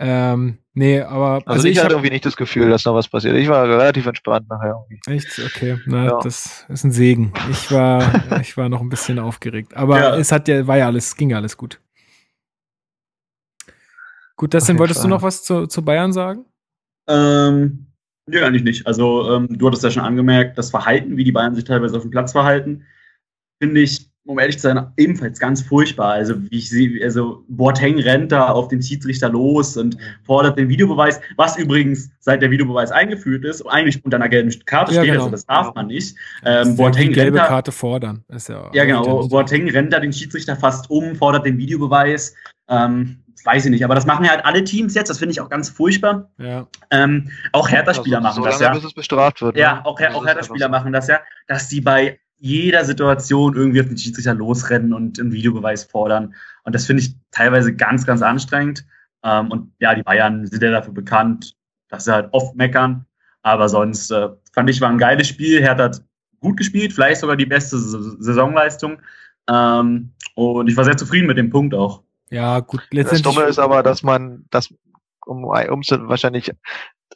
[0.00, 3.06] ähm, nee, aber also, also ich, ich hatte irgendwie nicht das Gefühl, dass noch was
[3.06, 3.36] passiert.
[3.36, 5.00] Ich war relativ entspannt nachher irgendwie.
[5.06, 5.40] Echt?
[5.46, 6.20] Okay, na, ja.
[6.20, 7.32] das ist ein Segen.
[7.52, 8.02] Ich war,
[8.40, 9.76] ich war noch ein bisschen aufgeregt.
[9.76, 10.16] Aber ja.
[10.16, 11.78] es hat ja, war ja alles, ging ja alles gut.
[14.36, 16.44] Gut, Destin, wolltest du noch was zu, zu Bayern sagen?
[17.08, 17.86] Ähm,
[18.26, 18.86] nee, eigentlich nicht.
[18.86, 22.02] Also, ähm, du hattest ja schon angemerkt, das Verhalten, wie die Bayern sich teilweise auf
[22.02, 22.84] dem Platz verhalten,
[23.60, 26.12] finde ich, um ehrlich zu sein, ebenfalls ganz furchtbar.
[26.12, 30.68] Also, wie ich sehe, also Boateng rennt da auf den Schiedsrichter los und fordert den
[30.68, 35.12] Videobeweis, was übrigens seit der Videobeweis eingeführt ist, eigentlich unter einer gelben Karte ja, steht,
[35.12, 35.24] genau.
[35.24, 36.16] also das darf man nicht.
[36.44, 38.24] Ähm, Boateng die gelbe rennt da, Karte fordern.
[38.28, 39.26] Ist ja, ja genau.
[39.26, 42.34] Boateng rennt da den Schiedsrichter fast um, fordert den Videobeweis.
[42.68, 45.40] Ähm, weiß ich nicht, aber das machen ja halt alle Teams jetzt, das finde ich
[45.40, 46.30] auch ganz furchtbar.
[46.38, 46.66] Ja.
[46.90, 48.72] Ähm, auch Hertha-Spieler also, machen so das ja.
[48.72, 49.56] Bis es bestraft wird.
[49.56, 49.86] Ja, ne?
[49.86, 54.34] auch, auch Hertha-Spieler machen das ja, dass sie bei jeder Situation irgendwie auf den Schiedsrichter
[54.34, 56.34] losrennen und einen Videobeweis fordern.
[56.64, 58.84] Und das finde ich teilweise ganz, ganz anstrengend.
[59.22, 61.54] Ähm, und ja, die Bayern sind ja dafür bekannt,
[61.88, 63.06] dass sie halt oft meckern.
[63.42, 65.60] Aber sonst äh, fand ich, war ein geiles Spiel.
[65.60, 66.02] Hertha hat
[66.40, 68.98] gut gespielt, vielleicht sogar die beste Saisonleistung.
[69.48, 72.02] Ähm, und ich war sehr zufrieden mit dem Punkt auch.
[72.32, 73.22] Ja, gut, letztendlich.
[73.22, 74.72] Das Dumme ist aber, dass man, das
[75.26, 76.50] um, um wahrscheinlich,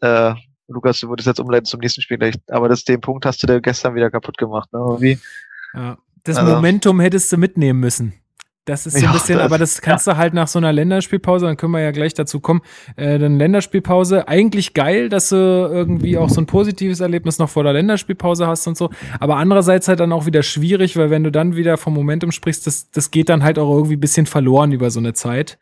[0.03, 0.35] äh,
[0.69, 3.47] Lukas, du würdest jetzt umleiten zum nächsten Spiel gleich, aber das, den Punkt hast du
[3.47, 4.79] dir gestern wieder kaputt gemacht, ne?
[4.79, 5.19] Irgendwie.
[5.73, 5.97] Ja.
[6.25, 6.55] Das also.
[6.57, 8.13] Momentum hättest du mitnehmen müssen.
[8.67, 10.15] Das ist so ja, ein bisschen, das, aber das kannst ja.
[10.15, 12.63] du halt nach so einer Länderspielpause, dann können wir ja gleich dazu kommen,
[12.97, 17.63] äh, dann Länderspielpause, eigentlich geil, dass du irgendwie auch so ein positives Erlebnis noch vor
[17.63, 18.91] der Länderspielpause hast und so,
[19.21, 22.67] aber andererseits halt dann auch wieder schwierig, weil wenn du dann wieder vom Momentum sprichst,
[22.67, 25.59] das, das geht dann halt auch irgendwie ein bisschen verloren über so eine Zeit.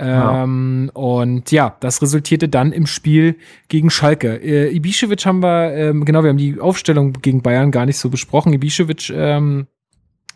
[0.00, 1.00] Ähm, ja.
[1.00, 3.36] Und ja, das resultierte dann im Spiel
[3.68, 4.42] gegen Schalke.
[4.42, 8.08] Äh, Ibišević haben wir, ähm, genau, wir haben die Aufstellung gegen Bayern gar nicht so
[8.08, 8.52] besprochen.
[8.52, 9.68] Ibišević ähm,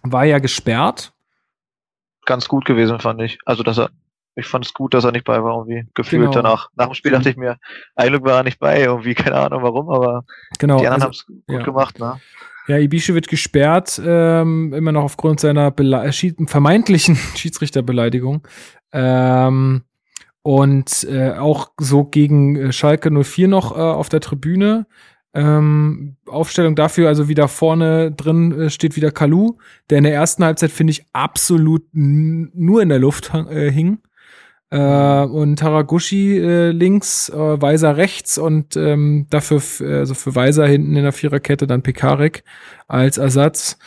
[0.02, 1.15] war ja gesperrt
[2.26, 3.38] ganz gut gewesen, fand ich.
[3.46, 3.90] Also, dass er,
[4.34, 6.32] ich fand es gut, dass er nicht bei war, irgendwie gefühlt genau.
[6.32, 6.68] danach.
[6.76, 7.56] Nach dem Spiel dachte ich mir,
[7.94, 10.24] eigentlich war er nicht bei, irgendwie, keine Ahnung warum, aber
[10.58, 11.62] genau, die anderen also, haben es gut ja.
[11.62, 12.20] gemacht, ne?
[12.68, 18.46] Ja, Ibišević gesperrt, ähm, immer noch aufgrund seiner Bele äh, vermeintlichen Schiedsrichterbeleidigung.
[18.92, 19.84] Ähm,
[20.42, 24.86] und äh, auch so gegen äh, Schalke 04 noch äh, auf der Tribüne.
[25.36, 29.58] Ähm, Aufstellung dafür, also wieder vorne drin äh, steht wieder Kalu,
[29.90, 33.98] der in der ersten Halbzeit, finde ich, absolut nur in der Luft äh, hing.
[34.70, 40.96] Äh, und Taraguchi äh, links, äh, Weiser rechts und ähm, dafür, also für Weiser hinten
[40.96, 42.42] in der Viererkette dann Pekarek
[42.88, 43.78] als Ersatz.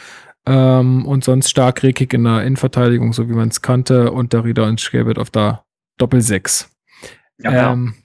[0.45, 4.45] Ähm, und sonst stark Rekik in der Innenverteidigung, so wie man es kannte, und der
[4.45, 5.63] Rieder und Schgebet auf der
[5.97, 6.67] Doppel-6.
[7.39, 7.95] Ja, ähm,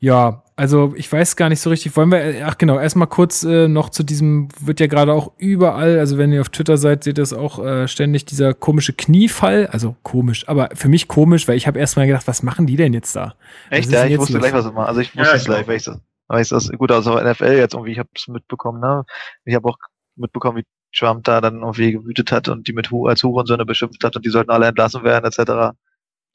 [0.00, 3.44] ja, also ich weiß gar nicht so richtig, wollen wir, äh, ach genau, erstmal kurz
[3.44, 7.04] äh, noch zu diesem, wird ja gerade auch überall, also wenn ihr auf Twitter seid,
[7.04, 11.46] seht ihr das auch äh, ständig, dieser komische Kniefall, also komisch, aber für mich komisch,
[11.46, 13.34] weil ich habe erstmal gedacht, was machen die denn jetzt da?
[13.68, 14.42] Echt, ja, ich wusste los?
[14.42, 15.96] gleich, was sie machen, also ich wusste ja, es gleich, weil ich so,
[16.28, 19.04] weil ich das, gut, also NFL jetzt irgendwie, ich habe es mitbekommen, ne,
[19.44, 19.76] ich habe auch
[20.16, 20.64] mitbekommen, wie
[20.96, 24.24] Trump da dann irgendwie gewütet hat und die mit Hu als Hurensöhne beschimpft hat und
[24.24, 25.76] die sollten alle entlassen werden, etc.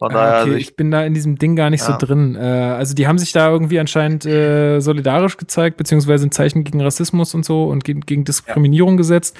[0.01, 1.91] Von ah, daher, okay, also ich, ich, bin da in diesem Ding gar nicht ja.
[1.91, 2.35] so drin.
[2.35, 6.81] Äh, also die haben sich da irgendwie anscheinend äh, solidarisch gezeigt, beziehungsweise ein Zeichen gegen
[6.81, 8.97] Rassismus und so und gegen, gegen Diskriminierung ja.
[8.97, 9.37] gesetzt.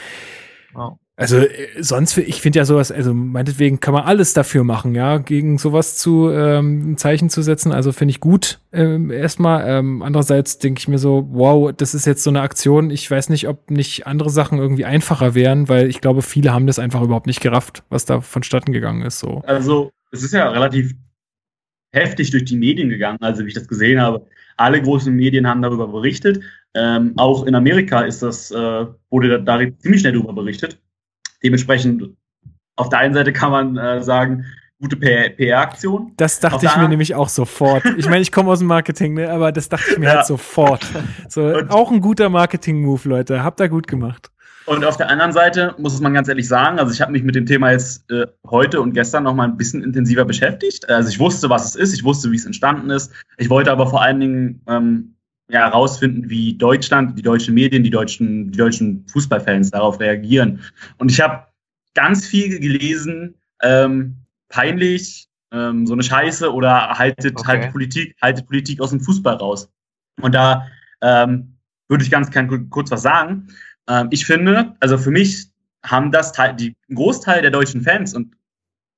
[0.75, 0.91] Oh.
[1.15, 1.49] Also äh,
[1.79, 5.97] sonst, ich finde ja sowas, also meinetwegen kann man alles dafür machen, ja, gegen sowas
[5.97, 7.71] zu ähm, ein Zeichen zu setzen.
[7.71, 9.67] Also finde ich gut ähm, erstmal.
[9.67, 12.91] Ähm, andererseits denke ich mir so, wow, das ist jetzt so eine Aktion.
[12.91, 16.67] Ich weiß nicht, ob nicht andere Sachen irgendwie einfacher wären, weil ich glaube, viele haben
[16.67, 19.17] das einfach überhaupt nicht gerafft, was da vonstatten gegangen ist.
[19.17, 19.41] So.
[19.47, 20.93] Also es ist ja relativ
[21.93, 24.25] heftig durch die Medien gegangen, also wie ich das gesehen habe.
[24.57, 26.41] Alle großen Medien haben darüber berichtet.
[26.73, 30.79] Ähm, auch in Amerika ist das, äh, wurde da, da ziemlich schnell darüber berichtet.
[31.43, 32.15] Dementsprechend,
[32.75, 34.45] auf der einen Seite kann man äh, sagen,
[34.79, 36.13] gute PR-Aktion.
[36.17, 37.83] Das dachte ich mir nämlich auch sofort.
[37.97, 40.15] Ich meine, ich komme aus dem Marketing, ne, aber das dachte ich mir ja.
[40.15, 40.85] halt sofort.
[41.29, 43.43] So, auch ein guter Marketing-Move, Leute.
[43.43, 44.31] Habt ihr gut gemacht.
[44.71, 47.35] Und auf der anderen Seite muss man ganz ehrlich sagen, also ich habe mich mit
[47.35, 50.89] dem Thema jetzt äh, heute und gestern noch mal ein bisschen intensiver beschäftigt.
[50.89, 53.11] Also ich wusste, was es ist, ich wusste, wie es entstanden ist.
[53.37, 55.15] Ich wollte aber vor allen Dingen ähm,
[55.49, 60.61] ja, herausfinden, wie Deutschland, die deutschen Medien, die deutschen, die deutschen Fußballfans darauf reagieren.
[60.99, 61.47] Und ich habe
[61.93, 64.15] ganz viel gelesen, ähm,
[64.47, 67.45] peinlich, ähm, so eine Scheiße oder haltet, okay.
[67.45, 69.69] haltet, Politik, haltet Politik aus dem Fußball raus.
[70.21, 70.65] Und da
[71.01, 71.57] ähm,
[71.89, 73.49] würde ich ganz gern kurz was sagen.
[73.87, 75.47] Ähm, ich finde, also für mich
[75.83, 78.35] haben das die ein Großteil der deutschen Fans und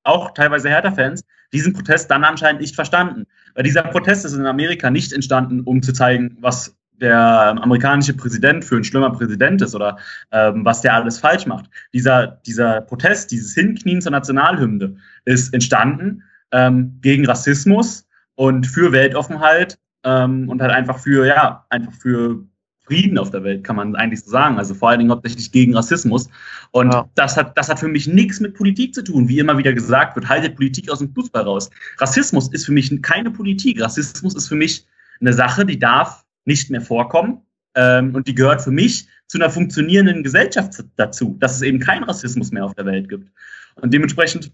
[0.04, 1.24] auch teilweise Hertha-Fans
[1.54, 3.26] diesen Protest dann anscheinend nicht verstanden.
[3.56, 8.64] Weil dieser Protest ist in Amerika nicht entstanden, um zu zeigen, was der amerikanische Präsident
[8.66, 9.98] für ein schlimmer Präsident ist oder
[10.32, 11.70] ähm, was der alles falsch macht.
[11.94, 19.78] Dieser, dieser Protest, dieses Hinknien zur Nationalhymne ist entstanden ähm, gegen Rassismus und für Weltoffenheit
[20.04, 22.44] ähm, und halt einfach für, ja, einfach für
[22.86, 24.58] Frieden auf der Welt, kann man eigentlich so sagen.
[24.58, 26.30] Also vor allen Dingen hauptsächlich gegen Rassismus.
[26.72, 27.10] Und ja.
[27.16, 30.16] das, hat, das hat für mich nichts mit Politik zu tun, wie immer wieder gesagt
[30.16, 31.70] wird, haltet Politik aus dem Fußball raus.
[32.00, 33.82] Rassismus ist für mich keine Politik.
[33.82, 34.86] Rassismus ist für mich
[35.22, 37.42] eine Sache, die darf nicht mehr vorkommen.
[37.76, 42.04] Ähm, und die gehört für mich zu einer funktionierenden Gesellschaft dazu, dass es eben keinen
[42.04, 43.32] Rassismus mehr auf der Welt gibt.
[43.76, 44.52] Und dementsprechend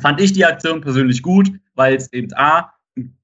[0.00, 2.72] fand ich die Aktion persönlich gut, weil es eben A,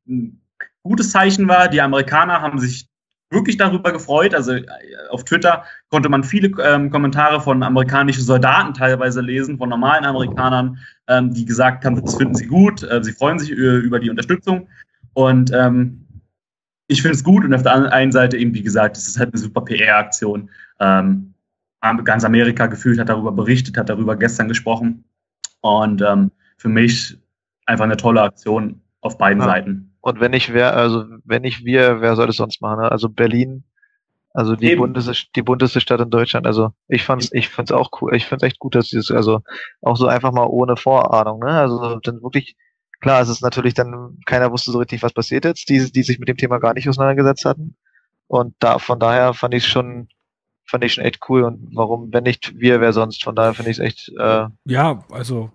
[0.06, 0.40] ein
[0.82, 1.68] gutes Zeichen war.
[1.68, 2.88] Die Amerikaner haben sich
[3.32, 4.34] wirklich darüber gefreut.
[4.34, 4.64] Also äh,
[5.10, 10.78] auf Twitter konnte man viele ähm, Kommentare von amerikanischen Soldaten teilweise lesen, von normalen Amerikanern,
[11.08, 14.10] ähm, die gesagt haben, das finden sie gut, äh, sie freuen sich über, über die
[14.10, 14.68] Unterstützung.
[15.14, 16.06] Und ähm,
[16.88, 19.32] ich finde es gut und auf der einen Seite eben, wie gesagt, es ist halt
[19.32, 20.50] eine super PR-Aktion.
[20.80, 21.34] Ähm,
[22.04, 25.04] ganz Amerika gefühlt hat darüber berichtet, hat darüber gestern gesprochen.
[25.60, 27.18] Und ähm, für mich
[27.66, 29.48] einfach eine tolle Aktion auf beiden ja.
[29.48, 29.91] Seiten.
[30.02, 32.82] Und wenn nicht wer, also wenn nicht wir, wer soll es sonst machen?
[32.82, 32.90] Ne?
[32.90, 33.64] Also Berlin,
[34.34, 36.46] also die bunteste, die bunteste Stadt in Deutschland.
[36.46, 38.14] Also ich fand's, ich find's auch cool.
[38.16, 39.42] Ich find's echt gut, dass dieses, also
[39.80, 41.52] auch so einfach mal ohne Vorahnung, ne?
[41.52, 42.56] Also dann wirklich,
[43.00, 46.18] klar, es ist natürlich dann, keiner wusste so richtig, was passiert jetzt, die, die sich
[46.18, 47.76] mit dem Thema gar nicht auseinandergesetzt hatten.
[48.26, 50.08] Und da, von daher fand ich schon,
[50.64, 51.42] fand ich schon echt cool.
[51.44, 53.22] Und warum, wenn nicht wir, wer sonst?
[53.22, 54.08] Von daher finde ich es echt.
[54.18, 55.52] Äh, ja, also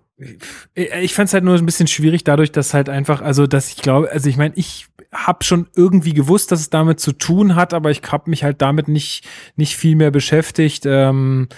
[0.74, 3.76] ich fand es halt nur ein bisschen schwierig dadurch, dass halt einfach, also dass ich
[3.76, 7.72] glaube, also ich meine, ich habe schon irgendwie gewusst, dass es damit zu tun hat,
[7.72, 10.84] aber ich habe mich halt damit nicht nicht viel mehr beschäftigt.
[10.86, 11.48] Ähm,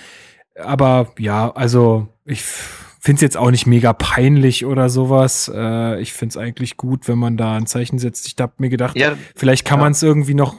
[0.57, 5.51] aber ja, also ich finde es jetzt auch nicht mega peinlich oder sowas.
[5.53, 8.27] Äh, ich finde es eigentlich gut, wenn man da ein Zeichen setzt.
[8.27, 9.85] Ich habe mir gedacht, ja, vielleicht kann ja.
[9.85, 10.59] man es irgendwie noch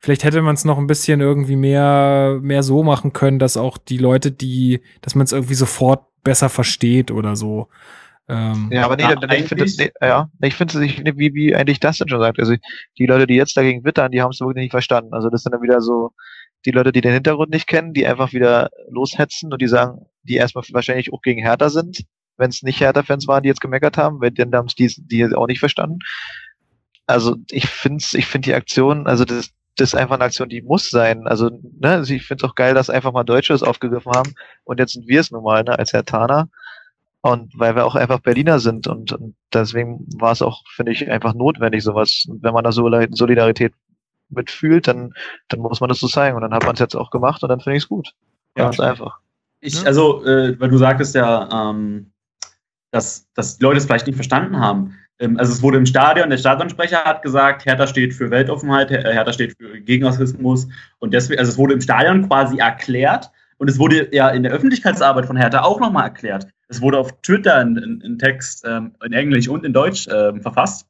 [0.00, 3.76] Vielleicht hätte man es noch ein bisschen irgendwie mehr, mehr so machen können, dass auch
[3.78, 7.68] die Leute, die, dass man es irgendwie sofort besser versteht oder so.
[8.28, 11.80] Ähm, ja, aber nee, ja, ich finde nee, ja, ich finde es wie, wie eigentlich
[11.80, 12.38] das denn schon sagt.
[12.38, 12.54] Also
[12.98, 15.14] die Leute, die jetzt dagegen wittern, die haben es wirklich nicht verstanden.
[15.14, 16.12] Also das sind dann wieder so
[16.66, 20.36] die Leute, die den Hintergrund nicht kennen, die einfach wieder loshetzen und die sagen, die
[20.36, 22.04] erstmal wahrscheinlich auch gegen Hertha sind,
[22.36, 25.24] wenn es nicht Hertha-Fans waren, die jetzt gemeckert haben, wenn dann haben es die, die
[25.34, 26.00] auch nicht verstanden.
[27.06, 29.50] Also ich finde ich finde die Aktion, also das,
[29.80, 31.26] das ist einfach eine Aktion, die muss sein.
[31.26, 31.50] Also,
[31.80, 34.78] ne, also ich finde es auch geil, dass einfach mal Deutsche es aufgegriffen haben und
[34.78, 36.48] jetzt sind wir es nun mal, ne, als Herr Tana.
[37.20, 41.10] Und weil wir auch einfach Berliner sind und, und deswegen war es auch, finde ich,
[41.10, 42.26] einfach notwendig, sowas.
[42.28, 43.72] Wenn man da so Solidarität
[44.28, 45.12] mitfühlt, dann,
[45.48, 46.36] dann muss man das so zeigen.
[46.36, 48.12] Und dann hat man es jetzt auch gemacht und dann finde ich es gut.
[48.56, 49.18] Ja, Ganz einfach.
[49.60, 52.12] Ich, also, äh, weil du sagtest ja, ähm,
[52.92, 54.96] dass, dass die Leute es vielleicht nicht verstanden haben.
[55.18, 59.32] Ähm, also es wurde im Stadion, der Stadionsprecher hat gesagt, Hertha steht für Weltoffenheit, Hertha
[59.32, 60.68] steht für Gegenrassismus
[60.98, 64.52] und deswegen, also es wurde im Stadion quasi erklärt und es wurde ja in der
[64.52, 66.46] Öffentlichkeitsarbeit von Hertha auch nochmal erklärt.
[66.68, 70.86] Es wurde auf Twitter ein, Text ähm, in Englisch und in Deutsch ähm, verfasst,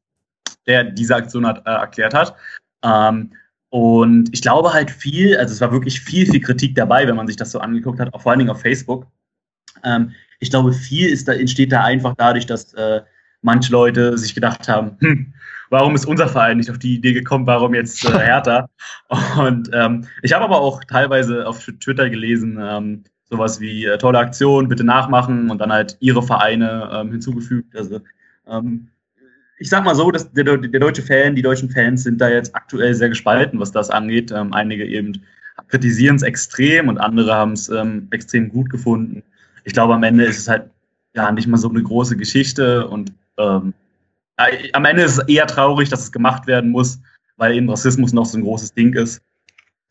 [0.66, 2.34] der diese Aktion hat, äh, erklärt hat.
[2.82, 3.32] Ähm,
[3.70, 7.26] und ich glaube halt viel, also es war wirklich viel, viel Kritik dabei, wenn man
[7.26, 9.06] sich das so angeguckt hat, auch vor allen Dingen auf Facebook.
[9.84, 13.02] Ähm, ich glaube, viel ist da, entsteht da einfach dadurch, dass äh,
[13.42, 15.34] manche Leute sich gedacht haben, hm,
[15.70, 18.68] warum ist unser Verein nicht auf die Idee gekommen, warum jetzt äh, Hertha?
[19.38, 24.18] Und ähm, ich habe aber auch teilweise auf Twitter gelesen, ähm, sowas wie äh, tolle
[24.18, 27.76] Aktion, bitte nachmachen und dann halt ihre Vereine ähm, hinzugefügt.
[27.76, 28.00] Also
[28.46, 28.88] ähm,
[29.58, 32.54] ich sag mal so, dass der, der, deutsche Fan, die deutschen Fans sind da jetzt
[32.54, 34.30] aktuell sehr gespalten, was das angeht.
[34.30, 35.20] Ähm, einige eben
[35.66, 39.22] kritisieren es extrem und andere haben es ähm, extrem gut gefunden.
[39.64, 40.70] Ich glaube, am Ende ist es halt
[41.14, 43.74] ja nicht mal so eine große Geschichte und ähm,
[44.36, 47.00] äh, am Ende ist es eher traurig, dass es gemacht werden muss,
[47.36, 49.20] weil eben Rassismus noch so ein großes Ding ist.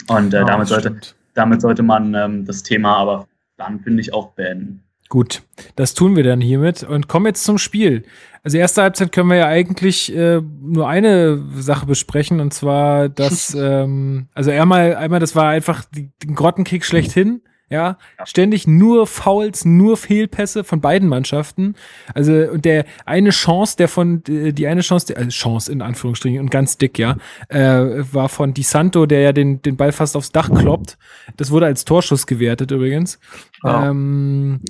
[0.07, 0.99] Und äh, ja, damit, sollte,
[1.33, 4.83] damit sollte man ähm, das Thema aber dann, finde ich, auch beenden.
[5.09, 5.43] Gut,
[5.75, 8.03] das tun wir dann hiermit und kommen jetzt zum Spiel.
[8.43, 13.53] Also erste Halbzeit können wir ja eigentlich äh, nur eine Sache besprechen und zwar, dass
[13.59, 17.41] ähm, also einmal, einmal, das war einfach den Grottenkick schlechthin.
[17.69, 21.76] Ja, ständig nur Fouls, nur Fehlpässe von beiden Mannschaften.
[22.14, 26.49] Also und der eine Chance, der von die eine Chance, also Chance in Anführungsstrichen und
[26.49, 27.18] ganz dick, ja,
[27.49, 30.98] äh, war von Di Santo, der ja den den Ball fast aufs Dach kloppt.
[31.35, 33.19] Das wurde als Torschuss gewertet übrigens.
[33.64, 33.89] Ja.
[33.89, 34.61] Ähm,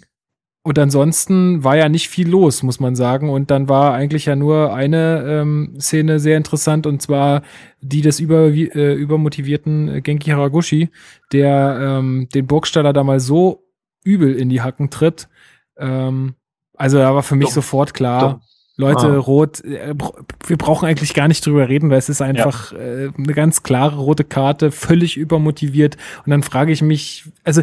[0.68, 3.30] und ansonsten war ja nicht viel los, muss man sagen.
[3.30, 7.42] Und dann war eigentlich ja nur eine ähm, Szene sehr interessant, und zwar
[7.80, 10.90] die des über, äh, übermotivierten Genki Haraguchi,
[11.32, 13.64] der ähm, den Burgstaller da mal so
[14.04, 15.30] übel in die Hacken tritt.
[15.78, 16.36] Ähm,
[16.74, 17.54] also da war für mich Dumm.
[17.56, 18.42] sofort klar, Dumm.
[18.76, 19.20] Leute, ah.
[19.20, 19.96] rot, äh,
[20.48, 22.78] wir brauchen eigentlich gar nicht drüber reden, weil es ist einfach ja.
[22.78, 25.96] äh, eine ganz klare rote Karte, völlig übermotiviert.
[26.26, 27.62] Und dann frage ich mich, also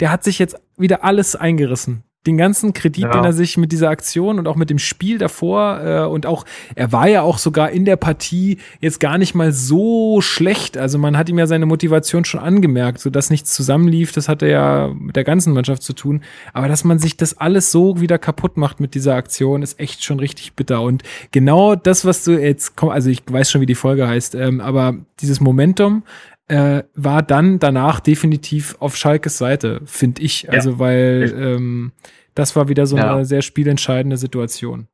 [0.00, 3.10] der hat sich jetzt wieder alles eingerissen den ganzen Kredit, ja.
[3.10, 6.44] den er sich mit dieser Aktion und auch mit dem Spiel davor äh, und auch,
[6.74, 10.76] er war ja auch sogar in der Partie jetzt gar nicht mal so schlecht.
[10.76, 14.48] Also man hat ihm ja seine Motivation schon angemerkt, so dass nichts zusammenlief, das hatte
[14.48, 16.22] ja mit der ganzen Mannschaft zu tun.
[16.52, 20.04] Aber dass man sich das alles so wieder kaputt macht mit dieser Aktion, ist echt
[20.04, 20.82] schon richtig bitter.
[20.82, 24.34] Und genau das, was du jetzt, komm, also ich weiß schon, wie die Folge heißt,
[24.34, 26.02] ähm, aber dieses Momentum,
[26.48, 30.50] äh, war dann danach definitiv auf Schalkes Seite, finde ich.
[30.50, 30.78] Also, ja.
[30.78, 31.92] weil ähm,
[32.34, 33.14] das war wieder so ja.
[33.14, 34.88] eine sehr spielentscheidende Situation.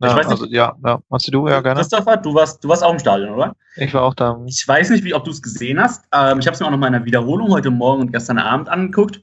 [0.00, 1.00] Ja, ich weiß nicht, also, ja, ja.
[1.08, 1.80] Machst du ja gerne?
[1.80, 3.54] Christopher, du warst, du warst auch im Stadion, oder?
[3.76, 4.38] Ich war auch da.
[4.46, 6.04] Ich weiß nicht, wie, ob du es gesehen hast.
[6.12, 8.38] Ähm, ich habe es mir auch noch mal in einer Wiederholung heute Morgen und gestern
[8.38, 9.22] Abend angeguckt.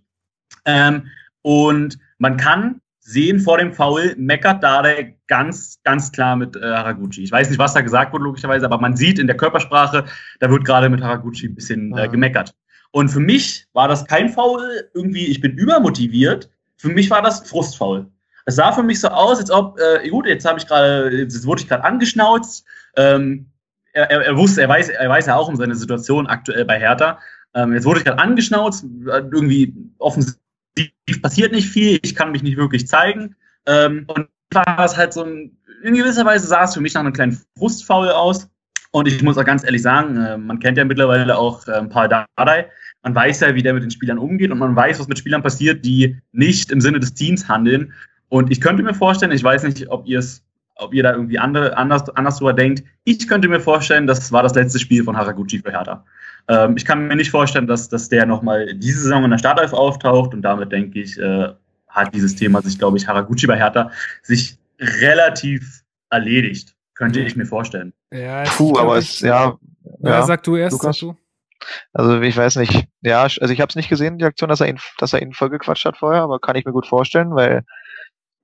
[0.66, 1.08] Ähm,
[1.42, 7.24] und man kann sehen vor dem Foul, meckert Dade ganz, ganz klar mit äh, Haraguchi.
[7.24, 10.06] Ich weiß nicht, was da gesagt wurde, logischerweise, aber man sieht in der Körpersprache,
[10.40, 12.54] da wird gerade mit Haraguchi ein bisschen äh, gemeckert.
[12.92, 16.50] Und für mich war das kein Foul, irgendwie, ich bin übermotiviert.
[16.78, 18.08] Für mich war das Frustfoul.
[18.46, 21.46] Es sah für mich so aus, als ob, äh, gut, jetzt habe ich gerade, jetzt
[21.46, 22.64] wurde ich gerade angeschnauzt.
[22.96, 23.48] Ähm,
[23.94, 26.80] er, er, er, wusste, er weiß, er weiß ja auch um seine Situation aktuell bei
[26.80, 27.20] Hertha.
[27.56, 30.42] Ähm, jetzt wurde ich gerade angeschnauzt, irgendwie offensichtlich
[31.22, 33.36] passiert nicht viel, ich kann mich nicht wirklich zeigen.
[33.66, 37.02] Ähm, und war es halt so ein, in gewisser Weise sah es für mich nach
[37.02, 38.50] einem kleinen Frustfaul aus.
[38.92, 41.90] Und ich muss auch ganz ehrlich sagen, äh, man kennt ja mittlerweile auch äh, ein
[41.90, 42.68] paar Dardai.
[43.04, 45.44] Man weiß ja, wie der mit den Spielern umgeht und man weiß, was mit Spielern
[45.44, 47.94] passiert, die nicht im Sinne des Teams handeln.
[48.30, 50.24] Und ich könnte mir vorstellen, ich weiß nicht, ob ihr
[50.80, 52.84] ob ihr da irgendwie andere, anders, anders drüber denkt.
[53.04, 56.06] Ich könnte mir vorstellen, das war das letzte Spiel von Haraguchi für Hertha.
[56.50, 59.72] Ähm, ich kann mir nicht vorstellen, dass, dass der nochmal diese Saison in der Startelf
[59.72, 61.50] auftaucht und damit denke ich, äh,
[61.88, 63.92] hat dieses Thema sich, glaube ich, Haraguchi bei Hertha
[64.24, 66.76] sich relativ erledigt.
[66.96, 67.94] Könnte ich mir vorstellen.
[68.12, 69.58] Ja, Puh, aber es, ja,
[70.02, 70.24] ja, ja.
[70.24, 71.00] Sag du erst, Lukas.
[71.00, 71.16] sag du.
[71.94, 72.88] Also ich weiß nicht.
[73.02, 75.34] Ja, also ich habe es nicht gesehen, die Aktion, dass er ihn, dass er ihn
[75.34, 77.64] vollgequatscht hat vorher, aber kann ich mir gut vorstellen, weil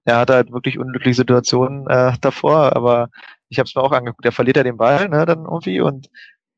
[0.06, 3.10] er hat halt wirklich unglückliche Situationen äh, davor, aber
[3.49, 6.10] ich habe es mir auch angeguckt, er verliert ja den Ball, ne, dann irgendwie und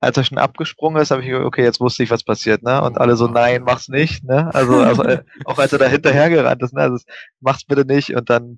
[0.08, 2.82] als er schon abgesprungen ist, habe ich okay, jetzt wusste ich, was passiert, ne?
[2.82, 4.50] Und alle so, nein, mach's nicht, ne?
[4.56, 6.82] Also, also äh, auch als er da hinterhergerannt ist, ne?
[6.82, 7.04] Also,
[7.42, 8.16] mach's bitte nicht.
[8.16, 8.58] Und dann,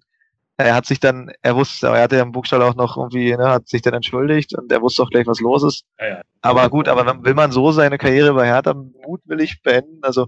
[0.58, 3.50] er hat sich dann, er wusste, er hatte ja im Buchstall auch noch irgendwie, ne,
[3.50, 5.86] hat sich dann entschuldigt und er wusste auch gleich, was los ist.
[6.00, 6.22] Ja, ja.
[6.42, 10.00] Aber gut, aber will man so seine Karriere bei Hertha mutwillig beenden?
[10.04, 10.28] Also,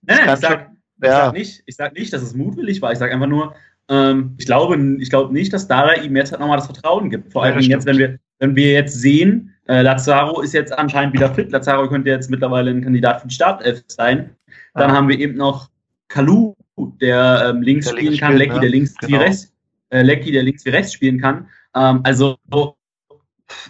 [0.00, 1.24] Nein, ich, sag, schon, ich, ja.
[1.26, 2.92] sag nicht, ich sag nicht, dass es mutwillig war.
[2.92, 3.54] Ich sag einfach nur,
[3.88, 7.30] ähm, ich glaube, ich glaube nicht, dass Dara ihm jetzt halt nochmal das Vertrauen gibt.
[7.30, 11.32] Vor allem jetzt, wenn wir, wenn wir jetzt sehen, äh, Lazaro ist jetzt anscheinend wieder
[11.32, 11.50] fit.
[11.52, 14.34] Lazaro könnte jetzt mittlerweile ein Kandidat für die Startelf sein.
[14.74, 14.94] Dann ah.
[14.94, 15.70] haben wir eben noch
[16.08, 16.54] Kalu,
[17.00, 19.12] der ähm, links der spielen links kann, Lecky, der links genau.
[19.12, 19.52] wie rechts,
[19.90, 21.48] äh, Lecky, der links wie rechts spielen kann.
[21.74, 22.36] Ähm, also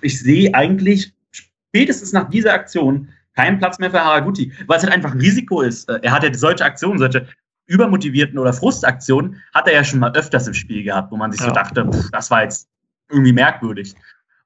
[0.01, 4.93] ich sehe eigentlich spätestens nach dieser Aktion keinen Platz mehr für Haraguchi, weil es halt
[4.93, 5.89] einfach ein Risiko ist.
[5.89, 7.27] Äh, er hat ja solche Aktionen, solche
[7.66, 11.40] übermotivierten oder Frustaktionen, hat er ja schon mal öfters im Spiel gehabt, wo man sich
[11.40, 11.48] ja.
[11.48, 12.69] so dachte, pff, das war jetzt
[13.10, 13.94] irgendwie merkwürdig.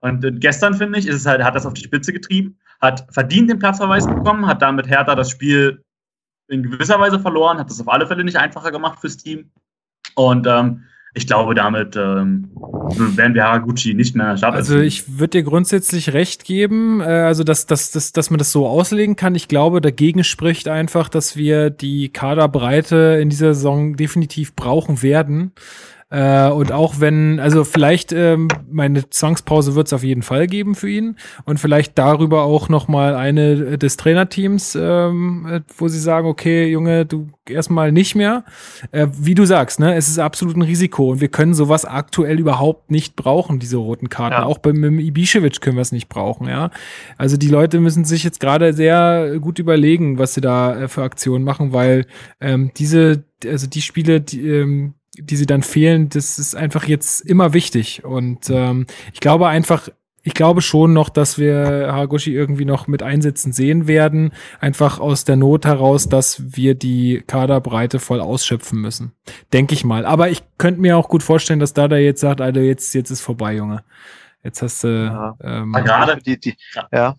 [0.06, 3.50] Und gestern, finde ich, ist es halt, hat das auf die Spitze getrieben, hat verdient
[3.50, 5.82] den Platzverweis bekommen, hat damit Hertha das Spiel
[6.48, 9.50] in gewisser Weise verloren, hat das auf alle Fälle nicht einfacher gemacht fürs Team.
[10.14, 10.84] Und ähm,
[11.16, 12.50] ich glaube, damit ähm,
[13.16, 14.56] werden wir Haraguchi nicht mehr starten.
[14.56, 18.52] Also ich würde dir grundsätzlich recht geben, äh, also dass, dass, dass, dass man das
[18.52, 19.34] so auslegen kann.
[19.34, 25.52] Ich glaube, dagegen spricht einfach, dass wir die Kaderbreite in dieser Saison definitiv brauchen werden.
[26.08, 30.76] Äh, und auch wenn, also vielleicht ähm, meine Zwangspause wird es auf jeden Fall geben
[30.76, 31.16] für ihn
[31.46, 36.68] und vielleicht darüber auch noch mal eine des Trainerteams, ähm, äh, wo sie sagen, okay,
[36.68, 38.44] Junge, du erstmal nicht mehr.
[38.92, 42.38] Äh, wie du sagst, ne, es ist absolut ein Risiko und wir können sowas aktuell
[42.38, 44.34] überhaupt nicht brauchen, diese roten Karten.
[44.34, 44.44] Ja.
[44.44, 46.70] Auch beim Ibišević können wir es nicht brauchen, ja.
[47.18, 51.02] Also die Leute müssen sich jetzt gerade sehr gut überlegen, was sie da äh, für
[51.02, 52.06] Aktionen machen, weil
[52.40, 57.20] ähm, diese, also die Spiele, die, ähm, die sie dann fehlen, das ist einfach jetzt
[57.20, 58.04] immer wichtig.
[58.04, 59.88] Und ähm, ich glaube einfach,
[60.26, 64.32] ich glaube schon noch, dass wir Haraguchi irgendwie noch mit Einsätzen sehen werden.
[64.58, 69.12] Einfach aus der Not heraus, dass wir die Kaderbreite voll ausschöpfen müssen.
[69.52, 70.04] Denke ich mal.
[70.04, 73.20] Aber ich könnte mir auch gut vorstellen, dass Dada jetzt sagt, Alter, jetzt, jetzt ist
[73.20, 73.84] vorbei, Junge.
[74.42, 74.88] Jetzt hast du.
[74.88, 75.36] Ja.
[75.40, 76.56] Ähm, gerade die, die,
[76.92, 77.14] ja.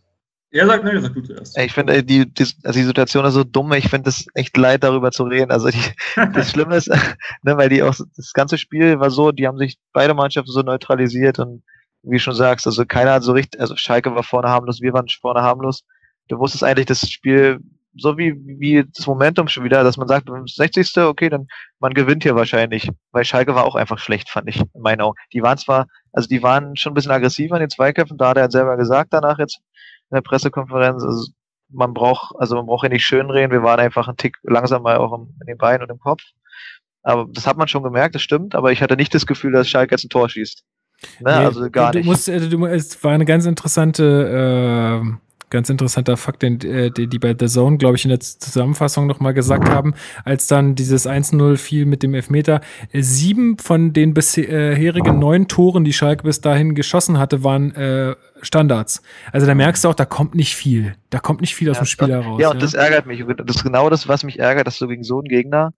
[0.51, 1.57] Er sagt, ne, sag du zuerst.
[1.57, 4.83] Ich finde, die, die, also die Situation ist so dumm, ich finde es echt leid,
[4.83, 5.51] darüber zu reden.
[5.51, 5.81] Also die,
[6.33, 6.87] das Schlimme ist,
[7.43, 10.61] ne, weil die auch, das ganze Spiel war so, die haben sich beide Mannschaften so
[10.61, 11.63] neutralisiert und
[12.03, 14.93] wie du schon sagst, also keiner hat so richtig, also Schalke war vorne harmlos, wir
[14.93, 15.83] waren vorne harmlos.
[16.29, 17.59] Du wusstest eigentlich das Spiel
[17.99, 20.97] so wie, wie das Momentum schon wieder, dass man sagt, 60.
[20.99, 21.47] okay, dann
[21.79, 22.89] man gewinnt hier wahrscheinlich.
[23.11, 25.17] Weil Schalke war auch einfach schlecht, fand ich, in meinen Augen.
[25.33, 28.37] Die waren zwar, also die waren schon ein bisschen aggressiver in den Zweikämpfen, da hat
[28.37, 29.59] er selber gesagt danach jetzt,
[30.09, 31.03] in der Pressekonferenz.
[31.03, 31.31] Also
[31.69, 35.13] man braucht, also man braucht ja nicht schönreden, wir waren einfach ein Tick langsamer auch
[35.13, 36.23] in den Beinen und im Kopf.
[37.03, 39.69] Aber das hat man schon gemerkt, das stimmt, aber ich hatte nicht das Gefühl, dass
[39.69, 40.63] Schalke jetzt ein Tor schießt.
[41.19, 41.39] Ne?
[41.39, 42.07] Nee, also gar du nicht.
[42.07, 45.11] Musst, äh, du, es war eine ganz interessante äh,
[45.49, 49.07] ganz interessanter Fakt, den äh, die, die bei The Zone, glaube ich, in der Zusammenfassung
[49.07, 49.93] nochmal gesagt haben,
[50.25, 52.61] als dann dieses 1-0 fiel mit dem Elfmeter.
[52.91, 58.15] Äh, sieben von den bisherigen neun Toren, die Schalke bis dahin geschossen hatte, waren äh,
[58.41, 59.01] Standards.
[59.31, 60.95] Also da merkst du auch, da kommt nicht viel.
[61.09, 62.39] Da kommt nicht viel aus ja, dem Spiel heraus.
[62.39, 62.61] Ja, und ja?
[62.61, 63.23] das ärgert mich.
[63.45, 65.73] Das ist genau das, was mich ärgert, dass du gegen so einen Gegner,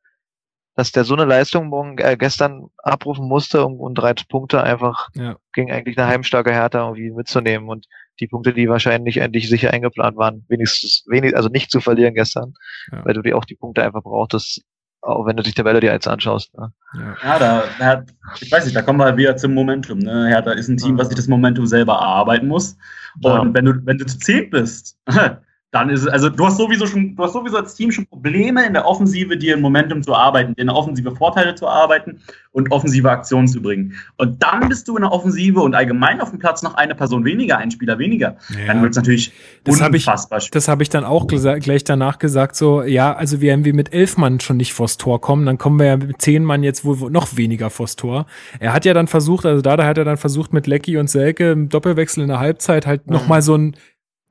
[0.75, 5.09] dass der so eine Leistung morgen, äh, gestern abrufen musste, um, um drei Punkte einfach
[5.13, 5.35] ja.
[5.53, 7.69] gegen eigentlich eine heimstarke Hertha irgendwie mitzunehmen.
[7.69, 7.85] Und
[8.19, 12.53] die Punkte, die wahrscheinlich endlich sicher eingeplant waren, wenigstens wenig, also nicht zu verlieren gestern,
[12.91, 13.03] ja.
[13.05, 14.61] weil du dir auch die Punkte einfach brauchtest,
[15.01, 16.53] auch wenn du die Tabelle dir jetzt anschaust.
[16.57, 16.73] Ne?
[16.93, 18.05] Ja, ja da, da,
[18.41, 19.99] ich weiß nicht, da kommen wir wieder zum Momentum.
[19.99, 20.27] Ne?
[20.27, 22.77] Hertha ist ein Team, was sich das Momentum selber erarbeiten muss.
[23.21, 23.53] Und ja.
[23.53, 24.97] wenn du, wenn du zu zehn bist,
[25.71, 28.65] dann ist es, also du hast sowieso schon, du hast sowieso als Team schon Probleme
[28.65, 32.21] in der Offensive, dir ein Momentum zu arbeiten, dir eine offensive Vorteile zu arbeiten
[32.51, 33.93] und offensive Aktionen zu bringen.
[34.17, 37.23] Und dann bist du in der Offensive und allgemein auf dem Platz noch eine Person
[37.23, 38.35] weniger, ein Spieler weniger.
[38.49, 38.65] Ja.
[38.65, 39.31] Dann wird es natürlich
[39.63, 43.63] das unfassbar ich, Das habe ich dann auch gleich danach gesagt, so, ja, also wenn
[43.63, 46.43] wir mit elf Mann schon nicht vors Tor kommen, dann kommen wir ja mit zehn
[46.43, 48.25] Mann jetzt wohl noch weniger vors Tor.
[48.59, 51.11] Er hat ja dann versucht, also da, da hat er dann versucht, mit Lecky und
[51.11, 53.13] Selke im Doppelwechsel in der Halbzeit halt mhm.
[53.13, 53.75] nochmal so ein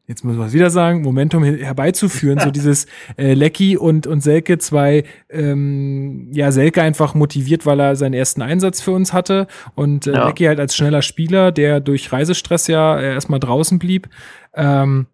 [0.09, 2.87] jetzt muss man es wieder sagen, Momentum herbeizuführen, so dieses
[3.17, 8.43] äh, Lecky und, und Selke zwei, ähm, ja, Selke einfach motiviert, weil er seinen ersten
[8.43, 10.27] Einsatz für uns hatte und äh, ja.
[10.27, 14.09] Lecky halt als schneller Spieler, der durch Reisestress ja erstmal draußen blieb.
[14.55, 15.07] Ähm,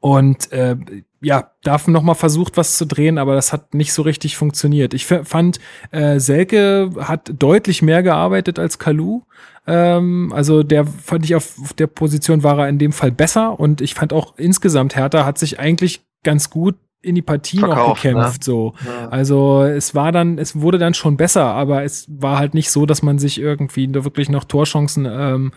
[0.00, 0.76] und äh,
[1.22, 4.94] ja, darf noch mal versucht, was zu drehen, aber das hat nicht so richtig funktioniert.
[4.94, 9.22] Ich fand, äh, Selke hat deutlich mehr gearbeitet als Kalu.
[9.66, 13.58] Ähm, also der fand ich auf, auf der Position war er in dem Fall besser
[13.58, 17.78] und ich fand auch insgesamt Hertha hat sich eigentlich ganz gut in die Partie Verkauft,
[17.78, 18.44] noch gekämpft, ne?
[18.44, 18.74] so.
[18.84, 19.08] Ja.
[19.08, 22.84] Also es war dann, es wurde dann schon besser, aber es war halt nicht so,
[22.84, 25.52] dass man sich irgendwie da wirklich noch Torchancen ähm,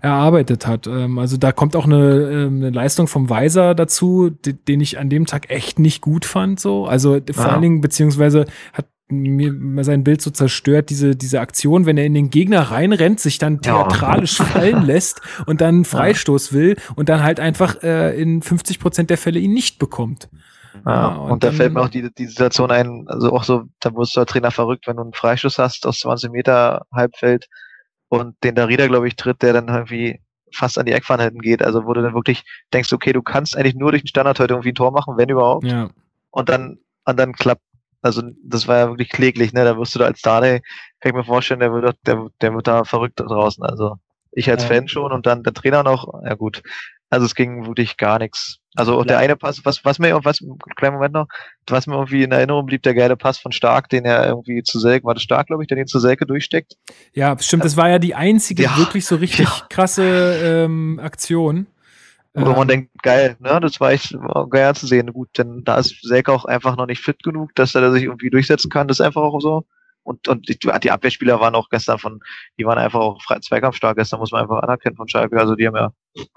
[0.00, 0.86] erarbeitet hat.
[0.86, 5.10] Ähm, also da kommt auch eine, ähm, eine Leistung vom Weiser dazu, den ich an
[5.10, 6.60] dem Tag echt nicht gut fand.
[6.60, 7.52] So, also vor ja.
[7.52, 12.14] allen Dingen beziehungsweise hat mir sein Bild so zerstört, diese, diese Aktion, wenn er in
[12.14, 14.44] den Gegner reinrennt, sich dann theatralisch ja.
[14.46, 19.10] fallen lässt und dann einen Freistoß will und dann halt einfach äh, in 50 Prozent
[19.10, 20.28] der Fälle ihn nicht bekommt.
[20.86, 23.64] Ja, ja und, und da fällt mir auch die, die Situation ein, also auch so,
[23.80, 27.48] da wirst du als Trainer verrückt, wenn du einen Freistoß hast aus 20 Meter Halbfeld
[28.08, 30.20] und den Darida, glaube ich, tritt, der dann irgendwie
[30.52, 31.62] fast an die Eckfahne hinten geht.
[31.62, 34.54] Also wo du dann wirklich denkst, okay, du kannst eigentlich nur durch den Standard heute
[34.54, 35.64] irgendwie ein Tor machen, wenn überhaupt.
[35.64, 35.90] Ja.
[36.30, 37.62] Und dann, und dann klappt,
[38.04, 39.64] also das war ja wirklich kläglich, ne?
[39.64, 40.60] Da wirst du da als Dane,
[41.00, 43.64] kann ich mir vorstellen, der wird, der, der wird da verrückt da draußen.
[43.64, 43.96] Also
[44.32, 46.62] Ich als Fan schon und dann der Trainer noch, ja gut.
[47.08, 48.58] Also es ging wirklich gar nichts.
[48.74, 50.44] Also der eine Pass, was, was mir, was,
[50.76, 51.28] kleinen Moment noch,
[51.68, 54.80] was mir irgendwie in Erinnerung blieb, der geile Pass von Stark, den er irgendwie zu
[54.80, 56.74] Selke, war das Stark, glaube ich, der den zu Selke durchsteckt?
[57.12, 59.66] Ja, stimmt, das war ja die einzige ja, wirklich so richtig ja.
[59.70, 61.68] krasse ähm, Aktion.
[62.34, 64.16] Wo ähm, man denkt, geil, ne, das war echt
[64.50, 65.12] geil zu sehen.
[65.12, 68.30] Gut, denn da ist Selke auch einfach noch nicht fit genug, dass er sich irgendwie
[68.30, 68.88] durchsetzen kann.
[68.88, 69.64] Das ist einfach auch so.
[70.04, 72.20] Und, und die, die Abwehrspieler waren auch gestern von,
[72.58, 75.40] die waren einfach auch zweikampfstark gestern, muss man einfach anerkennen von Schalke.
[75.40, 75.92] Also die haben ja,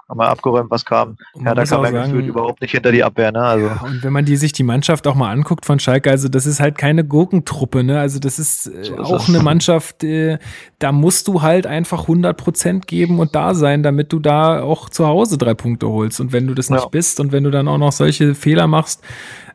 [0.08, 1.16] haben ja abgeräumt, was kam.
[1.44, 3.42] Ja, da kam er gefühlt überhaupt nicht hinter die Abwehr, ne?
[3.42, 3.66] Also.
[3.66, 6.46] Ja, und wenn man die sich die Mannschaft auch mal anguckt von Schalke, also das
[6.46, 8.00] ist halt keine Gurkentruppe, ne?
[8.00, 10.38] Also das ist, äh, so ist auch eine Mannschaft, äh,
[10.78, 14.88] da musst du halt einfach 100 Prozent geben und da sein, damit du da auch
[14.88, 16.20] zu Hause drei Punkte holst.
[16.20, 16.88] Und wenn du das nicht ja.
[16.88, 19.04] bist und wenn du dann auch noch solche Fehler machst,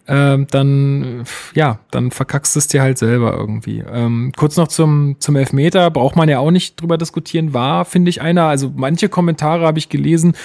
[0.07, 1.23] ähm, dann,
[1.53, 3.83] ja, dann verkackst du es dir halt selber irgendwie.
[3.89, 8.09] Ähm, kurz noch zum, zum Elfmeter, braucht man ja auch nicht drüber diskutieren, war, finde
[8.09, 10.35] ich, einer, also manche Kommentare habe ich gelesen,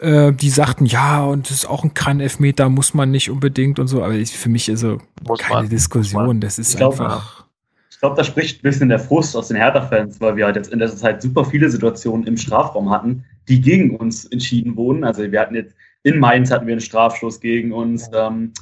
[0.00, 3.86] äh, die sagten, ja, und das ist auch ein Kann-Elfmeter, muss man nicht unbedingt und
[3.88, 7.44] so, aber ich, für mich ist so muss keine man, Diskussion, das ist ich einfach.
[7.90, 10.72] ich glaube, da spricht ein bisschen der Frust aus den Hertha-Fans, weil wir halt jetzt
[10.72, 15.04] in letzter Zeit super viele Situationen im Strafraum hatten, die gegen uns entschieden wurden.
[15.04, 18.10] Also wir hatten jetzt in Mainz hatten wir einen Strafstoß gegen uns.
[18.12, 18.52] Ähm,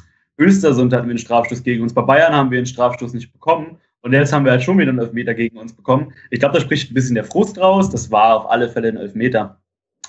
[0.40, 1.94] Östersund hatten wir einen Strafstoß gegen uns.
[1.94, 3.78] Bei Bayern haben wir einen Strafstoß nicht bekommen.
[4.02, 6.12] Und jetzt haben wir halt schon wieder einen Elfmeter gegen uns bekommen.
[6.30, 7.90] Ich glaube, da spricht ein bisschen der Frust raus.
[7.90, 9.60] Das war auf alle Fälle ein Elfmeter.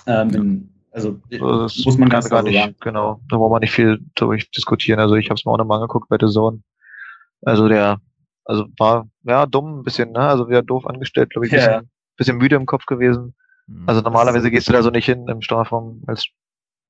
[0.07, 2.75] Ähm, also das muss man ganz gar nicht, sagen.
[2.79, 3.21] genau.
[3.29, 4.99] Da wollen wir nicht viel darüber diskutieren.
[4.99, 6.61] Also ich habe es mir auch nochmal angeguckt bei der Zone.
[7.43, 7.99] Also der,
[8.45, 10.19] also war ja dumm ein bisschen, ne?
[10.19, 11.81] Also wieder doof angestellt, glaube ich, bisschen, ja.
[12.17, 13.35] bisschen müde im Kopf gewesen.
[13.67, 13.83] Mhm.
[13.87, 16.27] Also normalerweise gehst du da so nicht hin im Strafraum als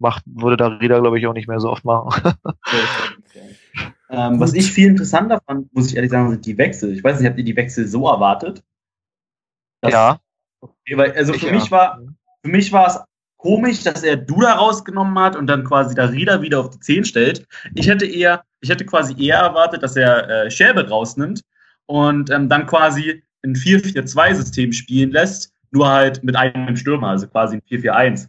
[0.02, 2.34] macht, würde da Rieder, glaube ich, auch nicht mehr so oft machen.
[4.10, 6.94] ähm, was ich viel interessanter fand, muss ich ehrlich sagen, sind die Wechsel.
[6.94, 8.64] Ich weiß nicht, habt ihr die Wechsel so erwartet?
[9.84, 10.20] ja.
[10.64, 12.00] Okay, weil, also für mich war,
[12.44, 13.00] für mich war es
[13.38, 17.06] komisch, dass er Duda rausgenommen hat und dann quasi da Rieder wieder auf die 10
[17.06, 17.48] stellt.
[17.74, 21.42] Ich hätte eher, ich hätte quasi eher erwartet, dass er äh, Scherbe rausnimmt
[21.88, 27.56] und ähm, dann quasi ein 4-4-2-System spielen lässt, nur halt mit einem Stürmer, also quasi
[27.56, 28.28] ein 4-4-1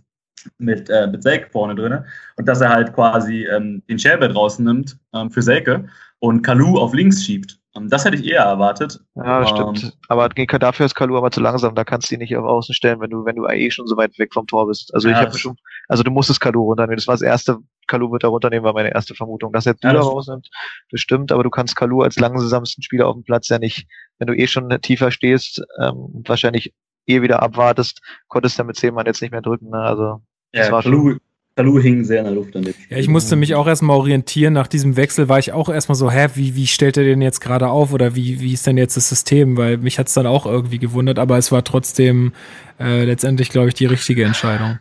[0.58, 2.04] mit, äh, mit Selke vorne drin
[2.36, 5.86] und dass er halt quasi ähm, den Shelbert rausnimmt ähm, für Selke
[6.18, 7.58] und Kalu auf links schiebt.
[7.74, 9.00] Ähm, das hätte ich eher erwartet.
[9.14, 9.82] Ja, stimmt.
[9.82, 11.74] Ähm, aber dafür ist Kalu aber zu langsam.
[11.74, 13.96] Da kannst du ihn nicht auf Außen stellen, wenn du, wenn du eh schon so
[13.96, 14.92] weit weg vom Tor bist.
[14.94, 15.56] Also ja, ich habe schon,
[15.88, 16.96] also du musstest Kalu runternehmen.
[16.96, 17.58] Das war das erste.
[17.88, 19.52] Kalu wird da runternehmen, war meine erste Vermutung.
[19.52, 20.48] Dass er jetzt ja, rausnimmt,
[20.90, 21.32] das stimmt.
[21.32, 23.86] Aber du kannst Kalu als langsamsten Spieler auf dem Platz ja nicht,
[24.18, 26.74] wenn du eh schon tiefer stehst ähm, und wahrscheinlich
[27.06, 29.70] eh wieder abwartest, konntest du mit zehn Mann jetzt nicht mehr drücken.
[29.70, 29.78] Ne?
[29.78, 30.22] Also
[30.52, 31.16] ja, das war Kalu,
[31.56, 34.54] Kalu hing sehr in der Luft an dem Ja, ich musste mich auch erstmal orientieren.
[34.54, 37.40] Nach diesem Wechsel war ich auch erstmal so, hä, wie, wie stellt er den jetzt
[37.40, 39.56] gerade auf oder wie, wie ist denn jetzt das System?
[39.56, 42.32] Weil mich hat es dann auch irgendwie gewundert, aber es war trotzdem
[42.80, 44.78] äh, letztendlich, glaube ich, die richtige Entscheidung.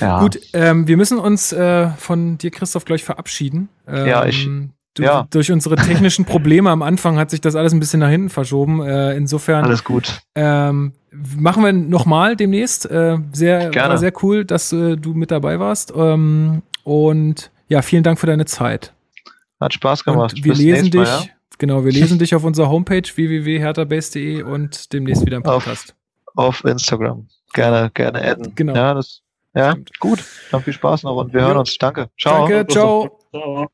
[0.00, 0.20] Ja.
[0.20, 3.68] Gut, ähm, wir müssen uns äh, von dir, Christoph, gleich verabschieden.
[3.86, 4.48] Ähm, ja, ich.
[4.94, 5.26] Du, ja.
[5.30, 8.82] Durch unsere technischen Probleme am Anfang hat sich das alles ein bisschen nach hinten verschoben.
[8.82, 9.64] Äh, insofern.
[9.64, 10.20] Alles gut.
[10.34, 10.92] Ähm,
[11.36, 12.90] machen wir nochmal demnächst.
[12.90, 13.98] Äh, sehr, Gerne.
[13.98, 15.92] Sehr cool, dass äh, du mit dabei warst.
[15.96, 18.92] Ähm, und ja, vielen Dank für deine Zeit.
[19.60, 20.34] Hat Spaß gemacht.
[20.34, 21.00] Und wir Bis lesen dich.
[21.00, 21.24] Mal, ja?
[21.58, 25.94] Genau, wir lesen dich auf unserer Homepage www.herterbase.de und demnächst wieder im Podcast.
[26.34, 27.26] Auf, auf Instagram.
[27.52, 28.54] Gerne, gerne adden.
[28.54, 28.74] Genau.
[28.74, 29.22] Ja, das,
[29.54, 30.22] ja gut.
[30.50, 31.46] Dann viel Spaß noch und wir ja.
[31.48, 31.76] hören uns.
[31.78, 32.10] Danke.
[32.18, 32.46] Ciao.
[32.46, 33.18] Danke, ciao.
[33.30, 33.70] ciao.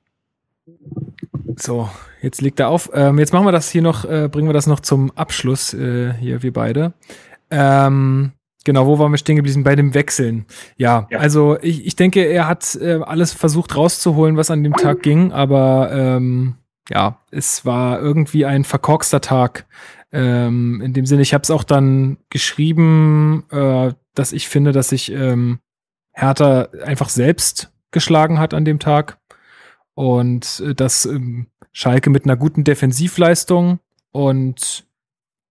[1.57, 1.89] So,
[2.21, 2.91] jetzt legt er auf.
[2.95, 6.15] Ähm, jetzt machen wir das hier noch, äh, bringen wir das noch zum Abschluss, äh,
[6.15, 6.93] hier, wir beide.
[7.53, 8.33] Ähm,
[8.65, 9.63] genau, wo waren wir stehen geblieben?
[9.63, 10.47] Bei dem Wechseln.
[10.77, 11.19] Ja, ja.
[11.19, 15.33] also ich, ich denke, er hat äh, alles versucht rauszuholen, was an dem Tag ging,
[15.33, 16.57] aber ähm,
[16.89, 19.67] ja, es war irgendwie ein verkorkster Tag.
[20.13, 24.89] Ähm, in dem Sinne, ich habe es auch dann geschrieben, äh, dass ich finde, dass
[24.89, 25.59] sich ähm,
[26.13, 29.19] Hertha einfach selbst geschlagen hat an dem Tag
[29.95, 33.79] und äh, dass ähm, Schalke mit einer guten Defensivleistung
[34.11, 34.85] und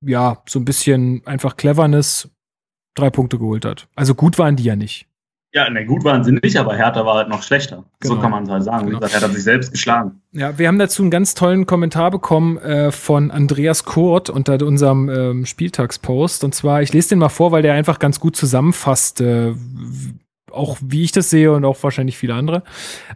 [0.02, 2.30] ja, so ein bisschen einfach Cleverness
[2.96, 3.88] drei Punkte geholt hat.
[3.96, 5.08] Also gut waren die ja nicht.
[5.54, 7.84] Ja, ne, gut waren sie nicht, aber Hertha war halt noch schlechter.
[8.00, 8.16] Genau.
[8.16, 8.86] So kann man es halt sagen.
[8.86, 8.92] Genau.
[8.92, 10.22] Wie gesagt, Hertha hat sich selbst geschlagen.
[10.32, 15.10] Ja, wir haben dazu einen ganz tollen Kommentar bekommen äh, von Andreas Kurt unter unserem
[15.10, 16.46] ähm, Spieltagspost.
[16.46, 19.54] Und zwar, ich lese den mal vor, weil der einfach ganz gut zusammenfasst, äh,
[20.54, 22.64] auch wie ich das sehe und auch wahrscheinlich viele andere.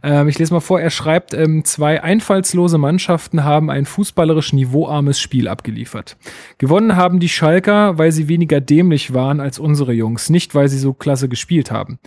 [0.03, 5.19] Ähm, ich lese mal vor, er schreibt, ähm, zwei einfallslose Mannschaften haben ein fußballerisch niveauarmes
[5.19, 6.17] Spiel abgeliefert.
[6.57, 10.79] Gewonnen haben die Schalker, weil sie weniger dämlich waren als unsere Jungs, nicht weil sie
[10.79, 11.99] so klasse gespielt haben.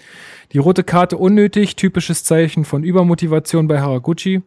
[0.52, 4.42] Die rote Karte unnötig, typisches Zeichen von Übermotivation bei Haraguchi.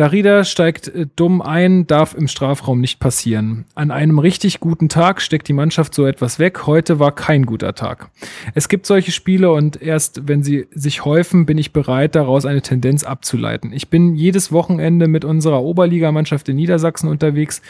[0.00, 3.66] Darida steigt äh, dumm ein, darf im Strafraum nicht passieren.
[3.74, 6.66] An einem richtig guten Tag steckt die Mannschaft so etwas weg.
[6.66, 8.08] Heute war kein guter Tag.
[8.54, 12.62] Es gibt solche Spiele und erst wenn sie sich häufen, bin ich bereit, daraus eine
[12.62, 13.74] Tendenz abzuleiten.
[13.74, 17.60] Ich bin jedes Wochenende mit unserer Oberligamannschaft in Niedersachsen unterwegs.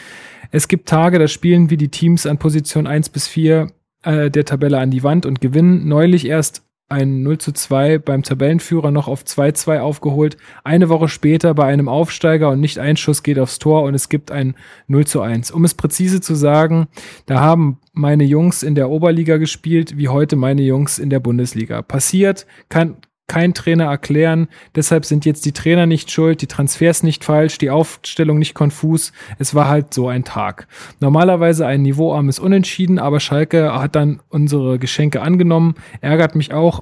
[0.51, 3.67] Es gibt Tage, da spielen wir die Teams an Position 1 bis 4
[4.03, 5.85] äh, der Tabelle an die Wand und gewinnen.
[5.85, 10.37] Neulich erst ein 0 zu 2 beim Tabellenführer noch auf 2-2 aufgeholt.
[10.63, 14.09] Eine Woche später bei einem Aufsteiger und nicht ein Schuss geht aufs Tor und es
[14.09, 14.55] gibt ein
[14.87, 15.51] 0 zu 1.
[15.51, 16.87] Um es präzise zu sagen,
[17.25, 21.81] da haben meine Jungs in der Oberliga gespielt, wie heute meine Jungs in der Bundesliga.
[21.81, 22.97] Passiert, kann,
[23.27, 24.47] kein Trainer erklären.
[24.75, 29.13] Deshalb sind jetzt die Trainer nicht schuld, die Transfers nicht falsch, die Aufstellung nicht konfus.
[29.39, 30.67] Es war halt so ein Tag.
[30.99, 35.75] Normalerweise ein niveauarmes Unentschieden, aber Schalke hat dann unsere Geschenke angenommen.
[36.01, 36.81] Ärgert mich auch.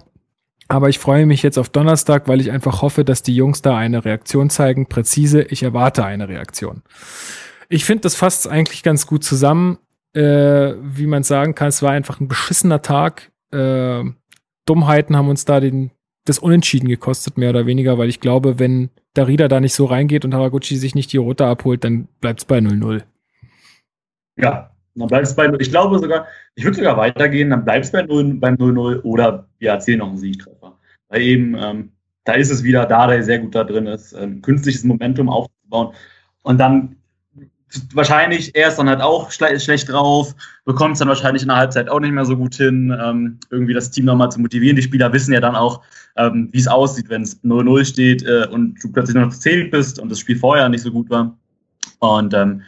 [0.68, 3.76] Aber ich freue mich jetzt auf Donnerstag, weil ich einfach hoffe, dass die Jungs da
[3.76, 4.88] eine Reaktion zeigen.
[4.88, 6.84] Präzise, ich erwarte eine Reaktion.
[7.70, 9.80] Ich finde, das fasst eigentlich ganz gut zusammen.
[10.14, 13.32] Äh, wie man sagen kann, es war einfach ein beschissener Tag.
[13.52, 14.03] Äh,
[14.66, 15.91] Dummheiten haben uns da den,
[16.26, 20.26] das Unentschieden gekostet, mehr oder weniger, weil ich glaube, wenn Darida da nicht so reingeht
[20.26, 23.04] und Haraguchi sich nicht die Rote abholt, dann bleibt es bei 0-0.
[24.38, 25.62] Ja, dann bleibt es bei 0.
[25.62, 29.48] Ich glaube sogar, ich würde sogar weitergehen, dann bleibt es bei 0, beim 0-0 oder
[29.60, 30.78] wir erzielen noch einen Siegtreffer.
[31.08, 31.91] Weil eben, ähm,
[32.26, 35.96] da ist es wieder da, der sehr gut da drin ist, ähm, künstliches Momentum aufzubauen.
[36.44, 36.96] Und dann
[37.94, 40.36] wahrscheinlich, er ist dann halt auch schle schlecht drauf,
[40.66, 43.74] bekommt es dann wahrscheinlich in der Halbzeit auch nicht mehr so gut hin, ähm, irgendwie
[43.74, 44.76] das Team nochmal zu motivieren.
[44.76, 45.82] Die Spieler wissen ja dann auch,
[46.18, 50.00] ähm, wie es aussieht, wenn es 0-0 steht äh, und du plötzlich noch zählt bist
[50.00, 51.38] und das Spiel vorher nicht so gut war.
[52.00, 52.62] Und ähm,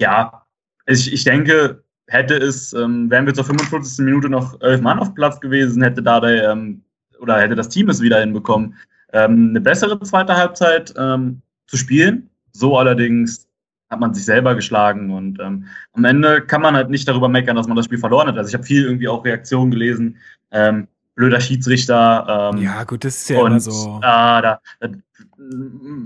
[0.00, 0.46] ja,
[0.86, 4.04] ich, ich denke, hätte es, ähm, wären wir zur 45.
[4.04, 6.82] Minute noch elf Mann auf Platz gewesen, hätte da der, ähm,
[7.20, 8.76] oder hätte das Team es wieder hinbekommen,
[9.12, 12.30] ähm, eine bessere zweite Halbzeit ähm, zu spielen.
[12.52, 13.47] So allerdings
[13.90, 17.56] hat man sich selber geschlagen und ähm, am Ende kann man halt nicht darüber meckern,
[17.56, 18.36] dass man das Spiel verloren hat.
[18.36, 20.18] Also ich habe viel irgendwie auch Reaktionen gelesen,
[20.50, 22.52] ähm, blöder Schiedsrichter.
[22.54, 23.98] Ähm, ja, gut, das ist ja und, immer so.
[23.98, 24.88] Äh, da, da,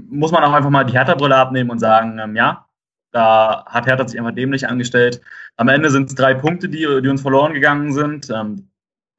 [0.09, 2.67] muss man auch einfach mal die Hertha-Brille abnehmen und sagen, ähm, ja,
[3.11, 5.21] da hat Hertha sich einfach dämlich angestellt.
[5.57, 8.31] Am Ende sind es drei Punkte, die, die uns verloren gegangen sind.
[8.31, 8.69] Ähm,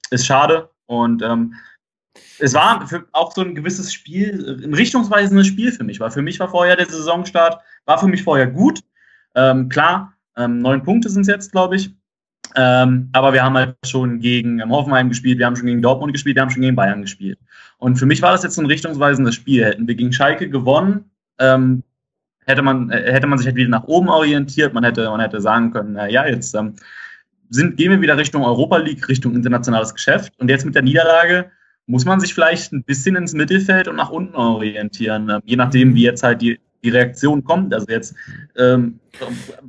[0.09, 1.55] ist schade und ähm,
[2.39, 6.39] es war auch so ein gewisses Spiel, ein richtungsweisendes Spiel für mich, weil für mich
[6.39, 8.81] war vorher der Saisonstart war für mich vorher gut.
[9.35, 11.93] Ähm, klar, ähm, neun Punkte sind es jetzt, glaube ich.
[12.55, 16.13] Ähm, aber wir haben halt schon gegen ähm, Hoffenheim gespielt, wir haben schon gegen Dortmund
[16.13, 17.39] gespielt, wir haben schon gegen Bayern gespielt.
[17.77, 19.65] Und für mich war das jetzt ein richtungsweisendes Spiel.
[19.65, 21.83] Hätten wir gegen Schalke gewonnen, ähm,
[22.45, 24.73] hätte man, äh, hätte man sich halt wieder nach oben orientiert.
[24.73, 26.75] Man hätte, man hätte sagen können, äh, ja, jetzt ähm,
[27.49, 30.33] sind, gehen wir wieder Richtung Europa League, Richtung internationales Geschäft.
[30.37, 31.51] Und jetzt mit der Niederlage
[31.85, 35.95] muss man sich vielleicht ein bisschen ins Mittelfeld und nach unten orientieren, äh, je nachdem,
[35.95, 37.73] wie jetzt halt die die Reaktion kommt.
[37.73, 38.15] Also jetzt,
[38.57, 38.99] ähm,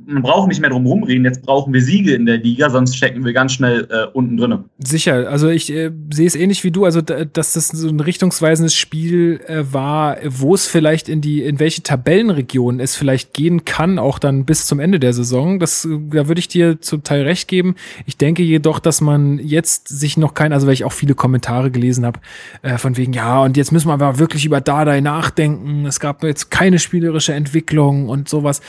[0.07, 3.23] man braucht nicht mehr drum rumreden, jetzt brauchen wir Siege in der Liga, sonst stecken
[3.23, 4.65] wir ganz schnell äh, unten drin.
[4.79, 8.73] Sicher, also ich äh, sehe es ähnlich wie du, also dass das so ein richtungsweisendes
[8.73, 13.99] Spiel äh, war, wo es vielleicht in die, in welche Tabellenregion es vielleicht gehen kann,
[13.99, 15.59] auch dann bis zum Ende der Saison.
[15.59, 17.75] Das, da würde ich dir zum Teil recht geben.
[18.05, 21.71] Ich denke jedoch, dass man jetzt sich noch kein, also weil ich auch viele Kommentare
[21.71, 22.19] gelesen habe,
[22.61, 25.85] äh, von wegen, ja, und jetzt müssen wir aber wirklich über Dardai nachdenken.
[25.85, 28.61] Es gab jetzt keine Spiele spielerische Entwicklung und sowas,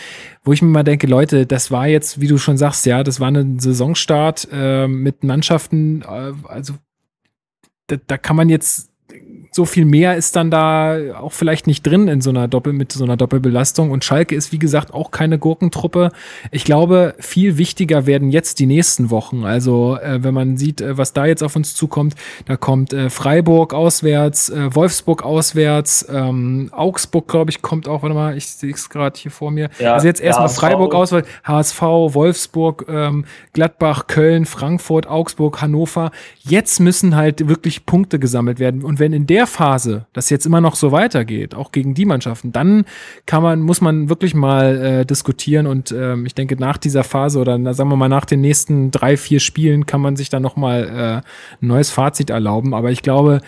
[0.47, 3.19] wo ich mir mal denke, Leute, das war jetzt, wie du schon sagst, ja, das
[3.19, 6.75] war ein Saisonstart äh, mit Mannschaften, äh, also
[7.89, 8.91] da, da kann man jetzt
[9.57, 12.93] so viel mehr ist dann da auch vielleicht nicht drin in so einer Doppel mit
[12.93, 13.91] so einer Doppelbelastung.
[13.91, 16.13] Und Schalke ist, wie gesagt, auch keine Gurkentruppe.
[16.51, 19.45] Ich glaube, viel wichtiger werden jetzt die nächsten Wochen.
[19.45, 22.15] Also, äh, wenn man sieht, äh, was da jetzt auf uns zukommt,
[22.45, 28.15] da kommt äh, Freiburg auswärts, äh, Wolfsburg auswärts, ähm, Augsburg, glaube ich, kommt auch, warte
[28.15, 29.71] mal, ich sehe es gerade hier vor mir.
[29.79, 33.25] Ja, also jetzt erstmal Freiburg auswärts, HSV, Wolfsburg, ähm,
[33.55, 36.11] Gladbach, Köln, Frankfurt, Augsburg, Hannover.
[36.41, 38.85] Jetzt müssen halt wirklich Punkte gesammelt werden.
[38.85, 42.53] Und wenn in der Phase das jetzt immer noch so weitergeht, auch gegen die Mannschaften,
[42.53, 42.85] dann
[43.27, 47.41] kann man, muss man wirklich mal äh, diskutieren und ähm, ich denke, nach dieser Phase
[47.41, 50.43] oder na, sagen wir mal nach den nächsten drei, vier Spielen kann man sich dann
[50.43, 52.75] nochmal äh, ein neues Fazit erlauben.
[52.75, 53.41] Aber ich glaube,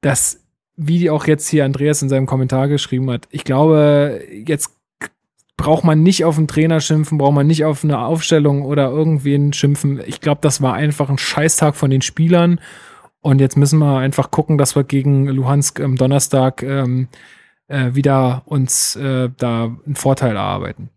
[0.00, 0.40] dass,
[0.76, 4.74] wie auch jetzt hier Andreas in seinem Kommentar geschrieben hat, ich glaube, jetzt
[5.56, 9.52] braucht man nicht auf einen Trainer schimpfen, braucht man nicht auf eine Aufstellung oder irgendwen
[9.52, 10.00] schimpfen.
[10.06, 12.60] Ich glaube, das war einfach ein Scheißtag von den Spielern
[13.28, 17.08] und jetzt müssen wir einfach gucken, dass wir gegen Luhansk am Donnerstag ähm,
[17.66, 20.88] äh, wieder uns äh, da einen Vorteil erarbeiten.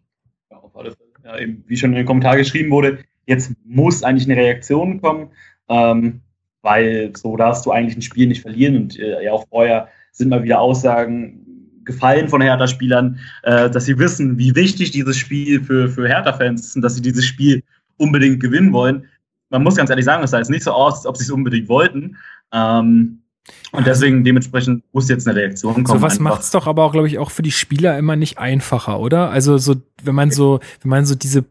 [0.50, 1.10] Ja, auf alle Fälle.
[1.26, 5.28] Ja, eben, wie schon in den Kommentar geschrieben wurde, jetzt muss eigentlich eine Reaktion kommen,
[5.68, 6.22] ähm,
[6.62, 8.78] weil so darfst du eigentlich ein Spiel nicht verlieren.
[8.78, 11.46] Und äh, ja, auch vorher sind mal wieder Aussagen
[11.84, 16.76] Gefallen von Hertha-Spielern, äh, dass sie wissen, wie wichtig dieses Spiel für, für Hertha-Fans ist
[16.78, 17.62] und dass sie dieses Spiel
[17.98, 19.06] unbedingt gewinnen wollen.
[19.52, 21.32] Man muss ganz ehrlich sagen, es sah jetzt nicht so aus, als ob sie es
[21.32, 22.18] unbedingt wollten.
[22.52, 23.22] Ähm,
[23.72, 25.88] und deswegen dementsprechend muss jetzt eine Reaktion kommen.
[25.88, 28.38] So was macht es doch aber auch, glaube ich, auch für die Spieler immer nicht
[28.38, 29.30] einfacher, oder?
[29.30, 31.46] Also so, wenn man so, wenn man so diese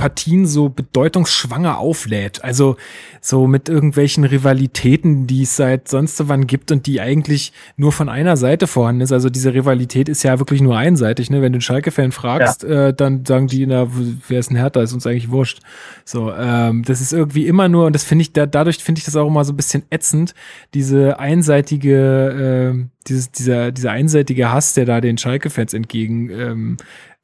[0.00, 2.42] Partien so bedeutungsschwanger auflädt.
[2.42, 2.76] Also
[3.20, 8.08] so mit irgendwelchen Rivalitäten, die es seit sonst wann gibt und die eigentlich nur von
[8.08, 9.12] einer Seite vorhanden ist.
[9.12, 11.28] Also diese Rivalität ist ja wirklich nur einseitig.
[11.28, 11.42] Ne?
[11.42, 12.88] Wenn du Schalke-Fan fragst, ja.
[12.88, 13.88] äh, dann sagen die, na,
[14.26, 14.80] wer ist ein Hertha?
[14.80, 15.60] Ist uns eigentlich wurscht.
[16.06, 19.04] So, ähm, das ist irgendwie immer nur, und das finde ich, da, dadurch finde ich
[19.04, 20.34] das auch immer so ein bisschen ätzend,
[20.72, 26.76] diese einseitige, äh, dieses, dieser, dieser einseitige Hass, der da den Schalke-Fans entgegen ähm,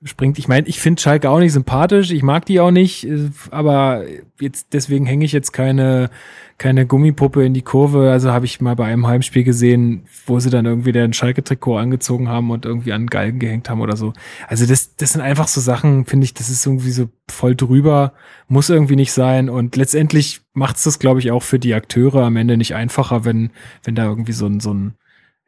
[0.06, 0.38] springt.
[0.38, 4.04] Ich meine, ich finde Schalke auch nicht sympathisch, ich mag die auch nicht, äh, aber
[4.40, 6.10] jetzt deswegen hänge ich jetzt keine
[6.58, 8.10] keine Gummipuppe in die Kurve.
[8.10, 12.28] Also habe ich mal bei einem Heimspiel gesehen, wo sie dann irgendwie den Schalke-Trikot angezogen
[12.28, 14.14] haben und irgendwie an Galgen gehängt haben oder so.
[14.48, 18.14] Also das, das sind einfach so Sachen, finde ich, das ist irgendwie so voll drüber,
[18.48, 19.50] muss irgendwie nicht sein.
[19.50, 23.24] Und letztendlich macht es das, glaube ich, auch für die Akteure am Ende nicht einfacher,
[23.24, 23.50] wenn,
[23.84, 24.94] wenn da irgendwie so ein, so ein,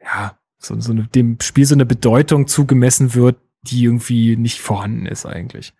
[0.03, 5.05] ja, so, so eine, dem Spiel so eine Bedeutung zugemessen wird, die irgendwie nicht vorhanden
[5.05, 5.73] ist eigentlich.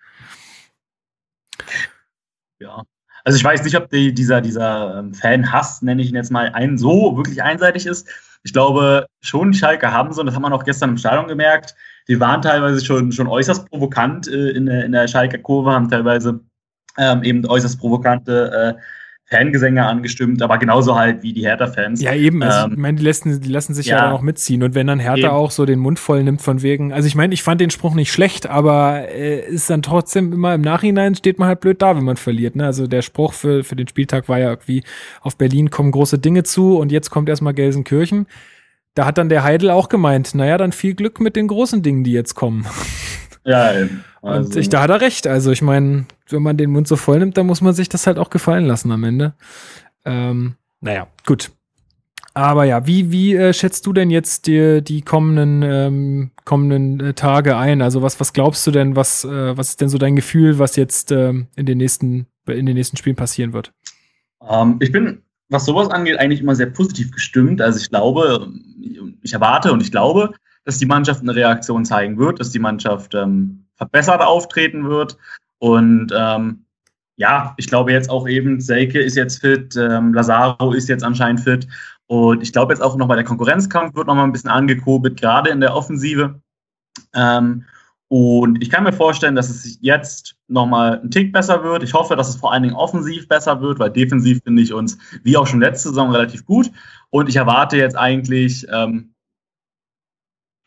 [2.59, 2.83] Ja.
[3.23, 6.49] Also ich weiß nicht, ob die, dieser, dieser ähm, Fan-Hass, nenne ich ihn jetzt mal,
[6.49, 8.07] ein so wirklich einseitig ist.
[8.43, 11.75] Ich glaube schon, Schalke haben so, und das haben wir auch gestern im Stadion gemerkt,
[12.07, 16.39] die waren teilweise schon, schon äußerst provokant äh, in, der, in der Schalke-Kurve, haben teilweise
[16.97, 18.81] ähm, eben äußerst provokante äh,
[19.29, 22.01] Fangesänge angestimmt, aber genauso halt wie die Hertha-Fans.
[22.01, 22.41] Ja, eben.
[22.41, 24.63] Also, ähm, ich meine, die lassen, die lassen sich ja, ja dann auch mitziehen.
[24.63, 25.29] Und wenn dann Hertha eben.
[25.29, 27.93] auch so den Mund voll nimmt von wegen, also ich meine, ich fand den Spruch
[27.93, 31.95] nicht schlecht, aber äh, ist dann trotzdem immer im Nachhinein steht man halt blöd da,
[31.95, 32.55] wenn man verliert.
[32.55, 32.65] Ne?
[32.65, 34.83] Also der Spruch für, für den Spieltag war ja irgendwie,
[35.21, 38.25] auf Berlin kommen große Dinge zu und jetzt kommt erstmal Gelsenkirchen.
[38.95, 42.03] Da hat dann der Heidel auch gemeint, naja, dann viel Glück mit den großen Dingen,
[42.03, 42.65] die jetzt kommen.
[43.45, 44.03] Ja, eben.
[44.21, 44.49] Also.
[44.49, 45.27] Und ich, da hat er recht.
[45.27, 48.07] Also ich meine, wenn man den Mund so voll nimmt, dann muss man sich das
[48.07, 49.33] halt auch gefallen lassen am Ende.
[50.05, 51.51] Ähm, naja, gut.
[52.33, 57.13] Aber ja, wie, wie äh, schätzt du denn jetzt die, die kommenden, ähm, kommenden äh,
[57.13, 57.81] Tage ein?
[57.81, 60.75] Also was, was glaubst du denn, was, äh, was ist denn so dein Gefühl, was
[60.75, 63.73] jetzt ähm, in, den nächsten, in den nächsten Spielen passieren wird?
[64.47, 67.61] Ähm, ich bin, was sowas angeht, eigentlich immer sehr positiv gestimmt.
[67.61, 68.47] Also ich glaube,
[69.21, 70.33] ich erwarte und ich glaube,
[70.65, 75.17] dass die Mannschaft eine Reaktion zeigen wird, dass die Mannschaft ähm, verbessert auftreten wird.
[75.57, 76.65] Und ähm,
[77.15, 81.41] ja, ich glaube jetzt auch eben, Selke ist jetzt fit, ähm, Lazaro ist jetzt anscheinend
[81.41, 81.67] fit.
[82.07, 85.59] Und ich glaube jetzt auch nochmal, der Konkurrenzkampf wird nochmal ein bisschen angekurbelt, gerade in
[85.59, 86.41] der Offensive.
[87.13, 87.65] Ähm,
[88.07, 91.83] und ich kann mir vorstellen, dass es jetzt nochmal ein Tick besser wird.
[91.83, 94.97] Ich hoffe, dass es vor allen Dingen offensiv besser wird, weil defensiv finde ich uns,
[95.23, 96.71] wie auch schon letzte Saison, relativ gut.
[97.11, 99.13] Und ich erwarte jetzt eigentlich, ähm,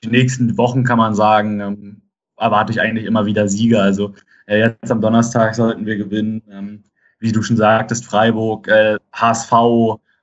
[0.02, 2.02] die nächsten Wochen kann man sagen, ähm,
[2.36, 3.82] erwarte ich eigentlich immer wieder Sieger.
[3.82, 4.14] Also
[4.46, 6.42] äh, jetzt am Donnerstag sollten wir gewinnen.
[6.50, 6.84] Ähm,
[7.20, 9.52] wie du schon sagtest, Freiburg, äh, HSV,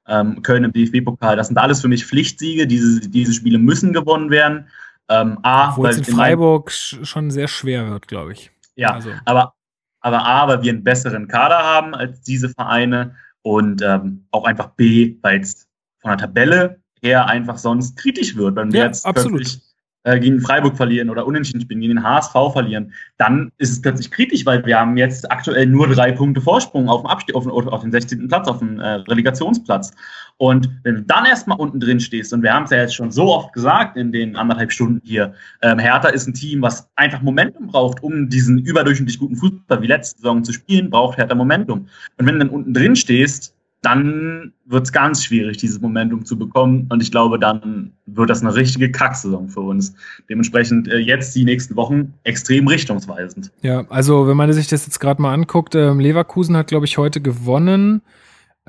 [0.08, 2.68] ähm, Köln im DFB-Pokal, das sind alles für mich Pflichtsiege.
[2.68, 4.68] Diese, diese Spiele müssen gewonnen werden.
[5.08, 8.52] Ähm, A, Obwohl es in Freiburg schon sehr schwer wird, glaube ich.
[8.76, 9.12] Ja, also.
[9.26, 9.54] aber,
[10.02, 14.72] aber A, weil wir einen besseren Kader haben als diese Vereine und ähm, auch einfach
[14.72, 15.68] B, weil es
[16.00, 19.40] von der Tabelle her einfach sonst kritisch wird, wenn wir ja, jetzt absolut.
[19.40, 19.69] plötzlich
[20.04, 24.12] äh, gegen Freiburg verlieren oder unentschieden spielen, gegen den HSV verlieren, dann ist es plötzlich
[24.12, 27.82] kritisch, weil wir haben jetzt aktuell nur drei Punkte Vorsprung auf dem Abstieg, auf, auf
[27.82, 28.28] den 16.
[28.28, 29.92] Platz, auf dem äh, Relegationsplatz.
[30.38, 33.12] Und wenn du dann erstmal unten drin stehst, und wir haben es ja jetzt schon
[33.12, 37.22] so oft gesagt in den anderthalb Stunden hier, ähm, Hertha ist ein Team, was einfach
[37.22, 41.88] Momentum braucht, um diesen überdurchschnittlich guten Fußball wie letzte Saison zu spielen, braucht Hertha Momentum.
[42.18, 46.38] Und wenn du dann unten drin stehst, dann wird es ganz schwierig, dieses Momentum zu
[46.38, 46.88] bekommen.
[46.90, 49.94] Und ich glaube, dann wird das eine richtige Kacksaison für uns.
[50.30, 53.52] Dementsprechend äh, jetzt die nächsten Wochen extrem richtungsweisend.
[53.62, 56.98] Ja, also wenn man sich das jetzt gerade mal anguckt, äh, Leverkusen hat, glaube ich,
[56.98, 58.02] heute gewonnen.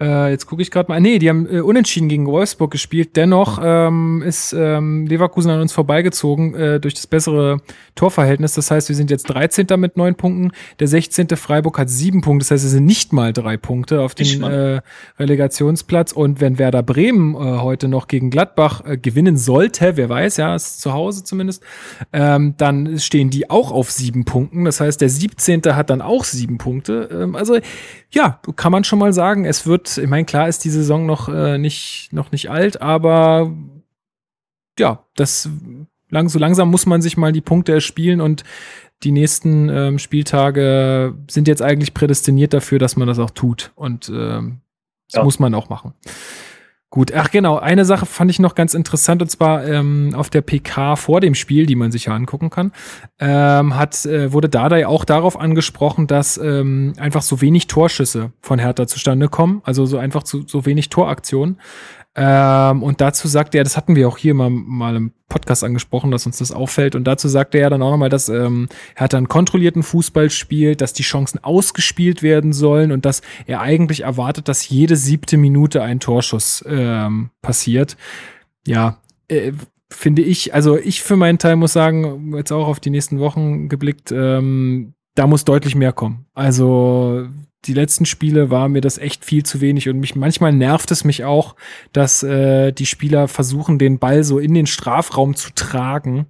[0.00, 1.00] Äh, jetzt gucke ich gerade mal.
[1.00, 3.16] Nee, die haben äh, unentschieden gegen Wolfsburg gespielt.
[3.16, 7.58] Dennoch ähm, ist ähm, Leverkusen an uns vorbeigezogen äh, durch das bessere
[7.94, 8.54] Torverhältnis.
[8.54, 9.66] Das heißt, wir sind jetzt 13.
[9.78, 10.52] mit neun Punkten.
[10.78, 11.28] Der 16.
[11.36, 12.44] Freiburg hat sieben Punkte.
[12.44, 14.80] Das heißt, es sind nicht mal drei Punkte auf den äh,
[15.18, 16.12] Relegationsplatz.
[16.12, 20.54] Und wenn Werder Bremen äh, heute noch gegen Gladbach äh, gewinnen sollte, wer weiß, ja,
[20.54, 21.62] ist zu Hause zumindest,
[22.12, 24.64] ähm, dann stehen die auch auf sieben Punkten.
[24.64, 25.62] Das heißt, der 17.
[25.76, 27.08] hat dann auch sieben Punkte.
[27.12, 27.58] Ähm, also
[28.12, 31.28] ja, kann man schon mal sagen, es wird, ich meine, klar ist die Saison noch,
[31.28, 33.52] äh, nicht, noch nicht alt, aber
[34.78, 35.48] ja, das
[36.08, 38.44] lang, so langsam muss man sich mal die Punkte erspielen und
[39.02, 43.72] die nächsten ähm, Spieltage sind jetzt eigentlich prädestiniert dafür, dass man das auch tut.
[43.74, 44.60] Und ähm,
[45.08, 45.24] das ja.
[45.24, 45.94] muss man auch machen.
[46.92, 50.40] Gut, ach genau, eine Sache fand ich noch ganz interessant und zwar ähm, auf der
[50.40, 52.72] PK vor dem Spiel, die man sich ja angucken kann,
[53.20, 58.58] ähm, hat äh, wurde Dardai auch darauf angesprochen, dass ähm, einfach so wenig Torschüsse von
[58.58, 61.60] Hertha zustande kommen, also so einfach zu, so wenig Toraktionen.
[62.16, 66.10] Ähm, und dazu sagte er, das hatten wir auch hier mal, mal im Podcast angesprochen,
[66.10, 66.96] dass uns das auffällt.
[66.96, 70.80] Und dazu sagte er dann auch nochmal, dass ähm, er hat dann kontrollierten Fußball spielt,
[70.80, 75.82] dass die Chancen ausgespielt werden sollen und dass er eigentlich erwartet, dass jede siebte Minute
[75.82, 77.96] ein Torschuss ähm, passiert.
[78.66, 79.52] Ja, äh,
[79.88, 83.68] finde ich, also ich für meinen Teil muss sagen, jetzt auch auf die nächsten Wochen
[83.68, 86.26] geblickt, ähm, da muss deutlich mehr kommen.
[86.34, 87.28] Also
[87.66, 91.04] die letzten Spiele war mir das echt viel zu wenig und mich manchmal nervt es
[91.04, 91.56] mich auch,
[91.92, 96.26] dass äh, die Spieler versuchen, den Ball so in den Strafraum zu tragen.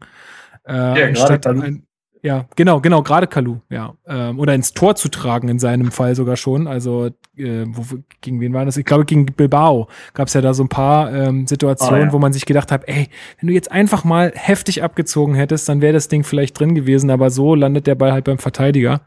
[0.66, 1.86] Äh, ja, anstatt ein,
[2.22, 3.94] ja, genau, genau, gerade Kalu, ja.
[4.06, 6.66] Ähm, oder ins Tor zu tragen, in seinem Fall sogar schon.
[6.66, 8.76] Also, äh, wo, gegen wen war das?
[8.76, 12.12] Ich glaube, gegen Bilbao gab es ja da so ein paar ähm, Situationen, oh, ja.
[12.12, 13.08] wo man sich gedacht hat, ey,
[13.38, 17.10] wenn du jetzt einfach mal heftig abgezogen hättest, dann wäre das Ding vielleicht drin gewesen,
[17.10, 19.00] aber so landet der Ball halt beim Verteidiger.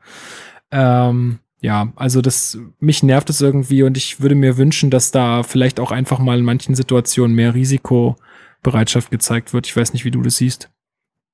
[0.71, 5.43] Ähm, ja, also das, mich nervt es irgendwie und ich würde mir wünschen, dass da
[5.43, 9.65] vielleicht auch einfach mal in manchen Situationen mehr Risikobereitschaft gezeigt wird.
[9.65, 10.69] Ich weiß nicht, wie du das siehst.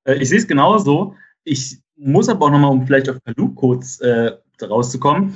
[0.04, 1.16] Äh, ich sehe es genauso.
[1.44, 5.34] Ich muss aber auch nochmal, um vielleicht auf Kalu kurz äh, rauszukommen.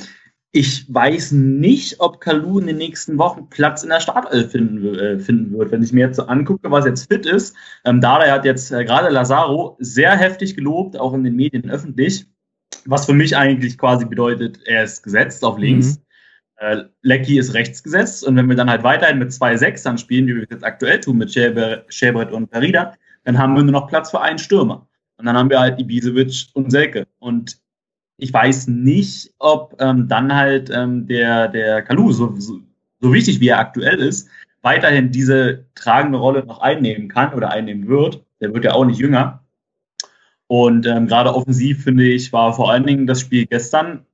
[0.51, 5.17] Ich weiß nicht, ob Kalu in den nächsten Wochen Platz in der Startelf finden, äh,
[5.17, 5.71] finden wird.
[5.71, 8.85] Wenn ich mir jetzt so angucke, was jetzt fit ist, ähm, Dada hat jetzt äh,
[8.85, 12.27] gerade Lazaro sehr heftig gelobt, auch in den Medien öffentlich
[12.85, 15.97] was für mich eigentlich quasi bedeutet, er ist gesetzt auf links.
[15.97, 16.03] Mhm.
[16.57, 20.27] Äh, Lecky ist rechts gesetzt und wenn wir dann halt weiterhin mit zwei Sechsern spielen,
[20.27, 22.93] wie wir es jetzt aktuell tun mit Schäbret und Perida,
[23.23, 24.87] dann haben wir nur noch Platz für einen Stürmer.
[25.17, 27.07] Und dann haben wir halt Ibisevic und Selke.
[27.19, 27.57] Und
[28.17, 32.59] ich weiß nicht, ob ähm, dann halt ähm, der, der Kalu, so, so,
[32.99, 34.29] so wichtig wie er aktuell ist,
[34.61, 38.23] weiterhin diese tragende Rolle noch einnehmen kann oder einnehmen wird.
[38.39, 39.42] Der wird ja auch nicht jünger.
[40.53, 44.05] Und ähm, gerade offensiv, finde ich, war vor allen Dingen das Spiel gestern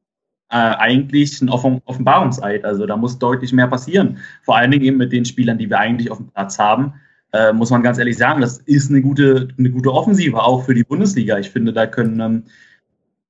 [0.49, 2.63] äh, eigentlich ein Offen Offenbarungseid.
[2.63, 4.19] Also da muss deutlich mehr passieren.
[4.43, 6.93] Vor allen Dingen eben mit den Spielern, die wir eigentlich auf dem Platz haben.
[7.33, 10.73] Äh, muss man ganz ehrlich sagen, das ist eine gute, eine gute Offensive, auch für
[10.73, 11.37] die Bundesliga.
[11.39, 12.43] Ich finde, da können, ähm,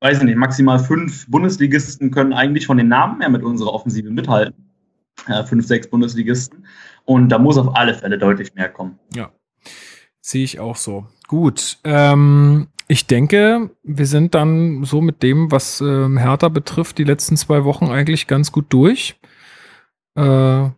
[0.01, 4.11] weiß ich nicht, maximal fünf Bundesligisten können eigentlich von den Namen her mit unserer Offensive
[4.11, 4.69] mithalten.
[5.25, 6.63] Äh, fünf, sechs Bundesligisten.
[7.05, 8.99] Und da muss auf alle Fälle deutlich mehr kommen.
[9.15, 9.31] Ja,
[10.21, 11.07] sehe ich auch so.
[11.27, 11.79] Gut.
[11.83, 17.37] Ähm, ich denke, wir sind dann so mit dem, was ähm, Hertha betrifft, die letzten
[17.37, 19.19] zwei Wochen eigentlich ganz gut durch.
[20.15, 20.69] Äh,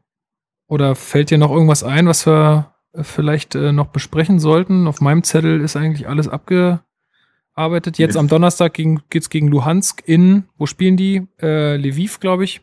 [0.67, 4.88] oder fällt dir noch irgendwas ein, was wir vielleicht äh, noch besprechen sollten?
[4.88, 7.97] Auf meinem Zettel ist eigentlich alles abgearbeitet.
[7.97, 11.29] Jetzt am Donnerstag gegen, geht's gegen Luhansk in, wo spielen die?
[11.41, 12.59] Äh, Lviv, glaube ich.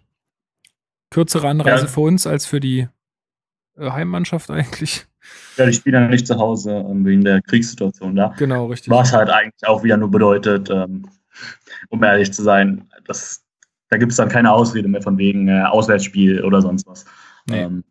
[1.08, 1.90] Kürzere Anreise ja.
[1.90, 2.86] für uns als für die
[3.78, 5.06] äh, Heimmannschaft eigentlich.
[5.56, 8.34] Ja, die spielen ja nicht zu Hause ähm, wegen der Kriegssituation da.
[8.38, 8.90] Genau, richtig.
[8.90, 11.06] Was halt eigentlich auch wieder nur bedeutet, ähm,
[11.88, 13.44] um ehrlich zu sein, dass,
[13.88, 17.04] da gibt es dann keine Ausrede mehr von wegen äh, Auswärtsspiel oder sonst was.
[17.46, 17.62] Nee.
[17.62, 17.84] Ähm,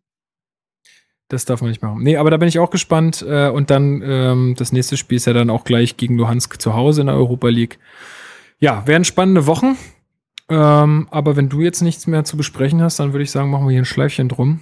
[1.27, 2.03] das darf man nicht machen.
[2.03, 3.26] Nee, aber da bin ich auch gespannt.
[3.27, 6.73] Äh, und dann ähm, das nächste Spiel ist ja dann auch gleich gegen Luhansk zu
[6.73, 7.80] Hause in der Europa League.
[8.59, 9.77] Ja, werden spannende Wochen.
[10.49, 13.72] Aber wenn du jetzt nichts mehr zu besprechen hast, dann würde ich sagen, machen wir
[13.72, 14.61] hier ein Schleifchen drum.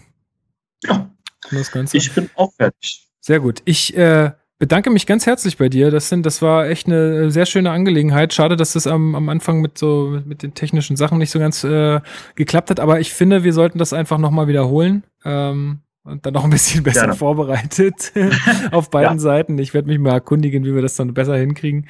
[0.84, 1.11] Ja.
[1.51, 1.97] Das Ganze.
[1.97, 3.07] Ich bin auch fertig.
[3.22, 3.61] Sehr gut.
[3.65, 5.91] Ich äh, bedanke mich ganz herzlich bei dir.
[5.91, 8.34] Das, sind, das war echt eine sehr schöne Angelegenheit.
[8.34, 11.39] Schade, dass das am, am Anfang mit so mit, mit den technischen Sachen nicht so
[11.39, 12.01] ganz äh,
[12.35, 12.80] geklappt hat.
[12.80, 15.03] Aber ich finde, wir sollten das einfach nochmal wiederholen.
[15.23, 17.15] Ähm, und dann noch ein bisschen besser Gerne.
[17.15, 18.14] vorbereitet
[18.72, 19.19] auf beiden ja.
[19.19, 19.57] Seiten.
[19.57, 21.88] Ich werde mich mal erkundigen, wie wir das dann besser hinkriegen.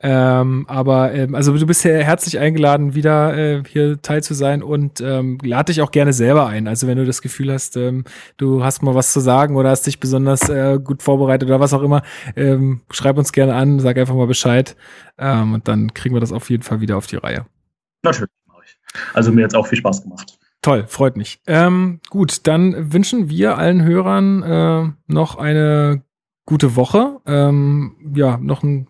[0.00, 4.62] Ähm, aber ähm, also du bist ja herzlich eingeladen, wieder äh, hier teil zu sein
[4.62, 6.68] und ähm, lade dich auch gerne selber ein.
[6.68, 8.04] Also wenn du das Gefühl hast, ähm,
[8.36, 11.74] du hast mal was zu sagen oder hast dich besonders äh, gut vorbereitet oder was
[11.74, 12.02] auch immer,
[12.36, 14.76] ähm, schreib uns gerne an, sag einfach mal Bescheid
[15.18, 17.46] ähm, und dann kriegen wir das auf jeden Fall wieder auf die Reihe.
[18.02, 18.78] Natürlich mache ich.
[19.14, 20.38] Also mir jetzt auch viel Spaß gemacht.
[20.62, 21.40] Toll, freut mich.
[21.46, 26.02] Ähm, gut, dann wünschen wir allen Hörern äh, noch eine
[26.44, 27.20] gute Woche.
[27.26, 28.88] Ähm, ja, noch ein,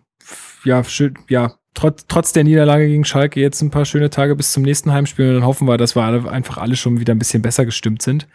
[0.63, 4.51] ja, schön, ja, trotz, trotz der Niederlage gegen Schalke jetzt ein paar schöne Tage bis
[4.51, 7.19] zum nächsten Heimspiel und dann hoffen wir, dass wir alle, einfach alle schon wieder ein
[7.19, 8.27] bisschen besser gestimmt sind.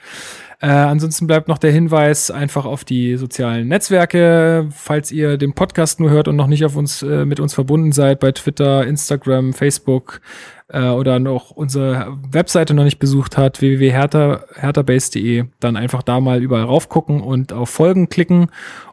[0.62, 5.98] Äh, ansonsten bleibt noch der Hinweis einfach auf die sozialen Netzwerke, falls ihr den Podcast
[5.98, 9.54] nur hört und noch nicht auf uns äh, mit uns verbunden seid bei Twitter, Instagram,
[9.54, 10.20] Facebook
[10.68, 16.62] äh, oder noch unsere Webseite noch nicht besucht hat, www.herterbase.de, dann einfach da mal überall
[16.62, 18.46] raufgucken und auf Folgen klicken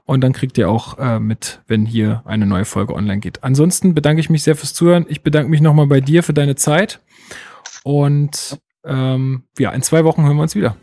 [0.05, 3.43] und dann kriegt ihr auch äh, mit, wenn hier eine neue Folge online geht.
[3.43, 5.05] Ansonsten bedanke ich mich sehr fürs Zuhören.
[5.07, 6.99] Ich bedanke mich nochmal bei dir für deine Zeit
[7.83, 10.75] und ähm, ja, in zwei Wochen hören wir uns wieder.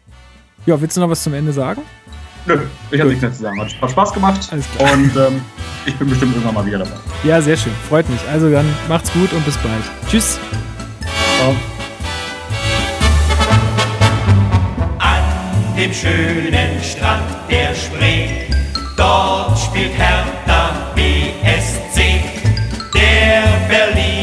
[0.66, 1.82] Ja, willst du noch was zum Ende sagen?
[2.44, 2.58] Nö,
[2.90, 3.60] ich habe nichts mehr zu sagen.
[3.60, 4.48] Hat, hat Spaß gemacht.
[4.50, 4.92] Alles klar.
[4.92, 5.40] Und ähm,
[5.84, 6.96] ich bin bestimmt irgendwann mal wieder dabei.
[7.22, 7.72] Ja, sehr schön.
[7.88, 8.20] Freut mich.
[8.30, 9.82] Also dann macht's gut und bis bald.
[10.10, 10.38] Tschüss.
[11.38, 11.54] Ciao.
[14.98, 15.22] An
[15.76, 18.28] dem schönen Strand der Spree,
[18.96, 22.20] dort spielt Hertha BSC.
[22.94, 24.15] Der Berlin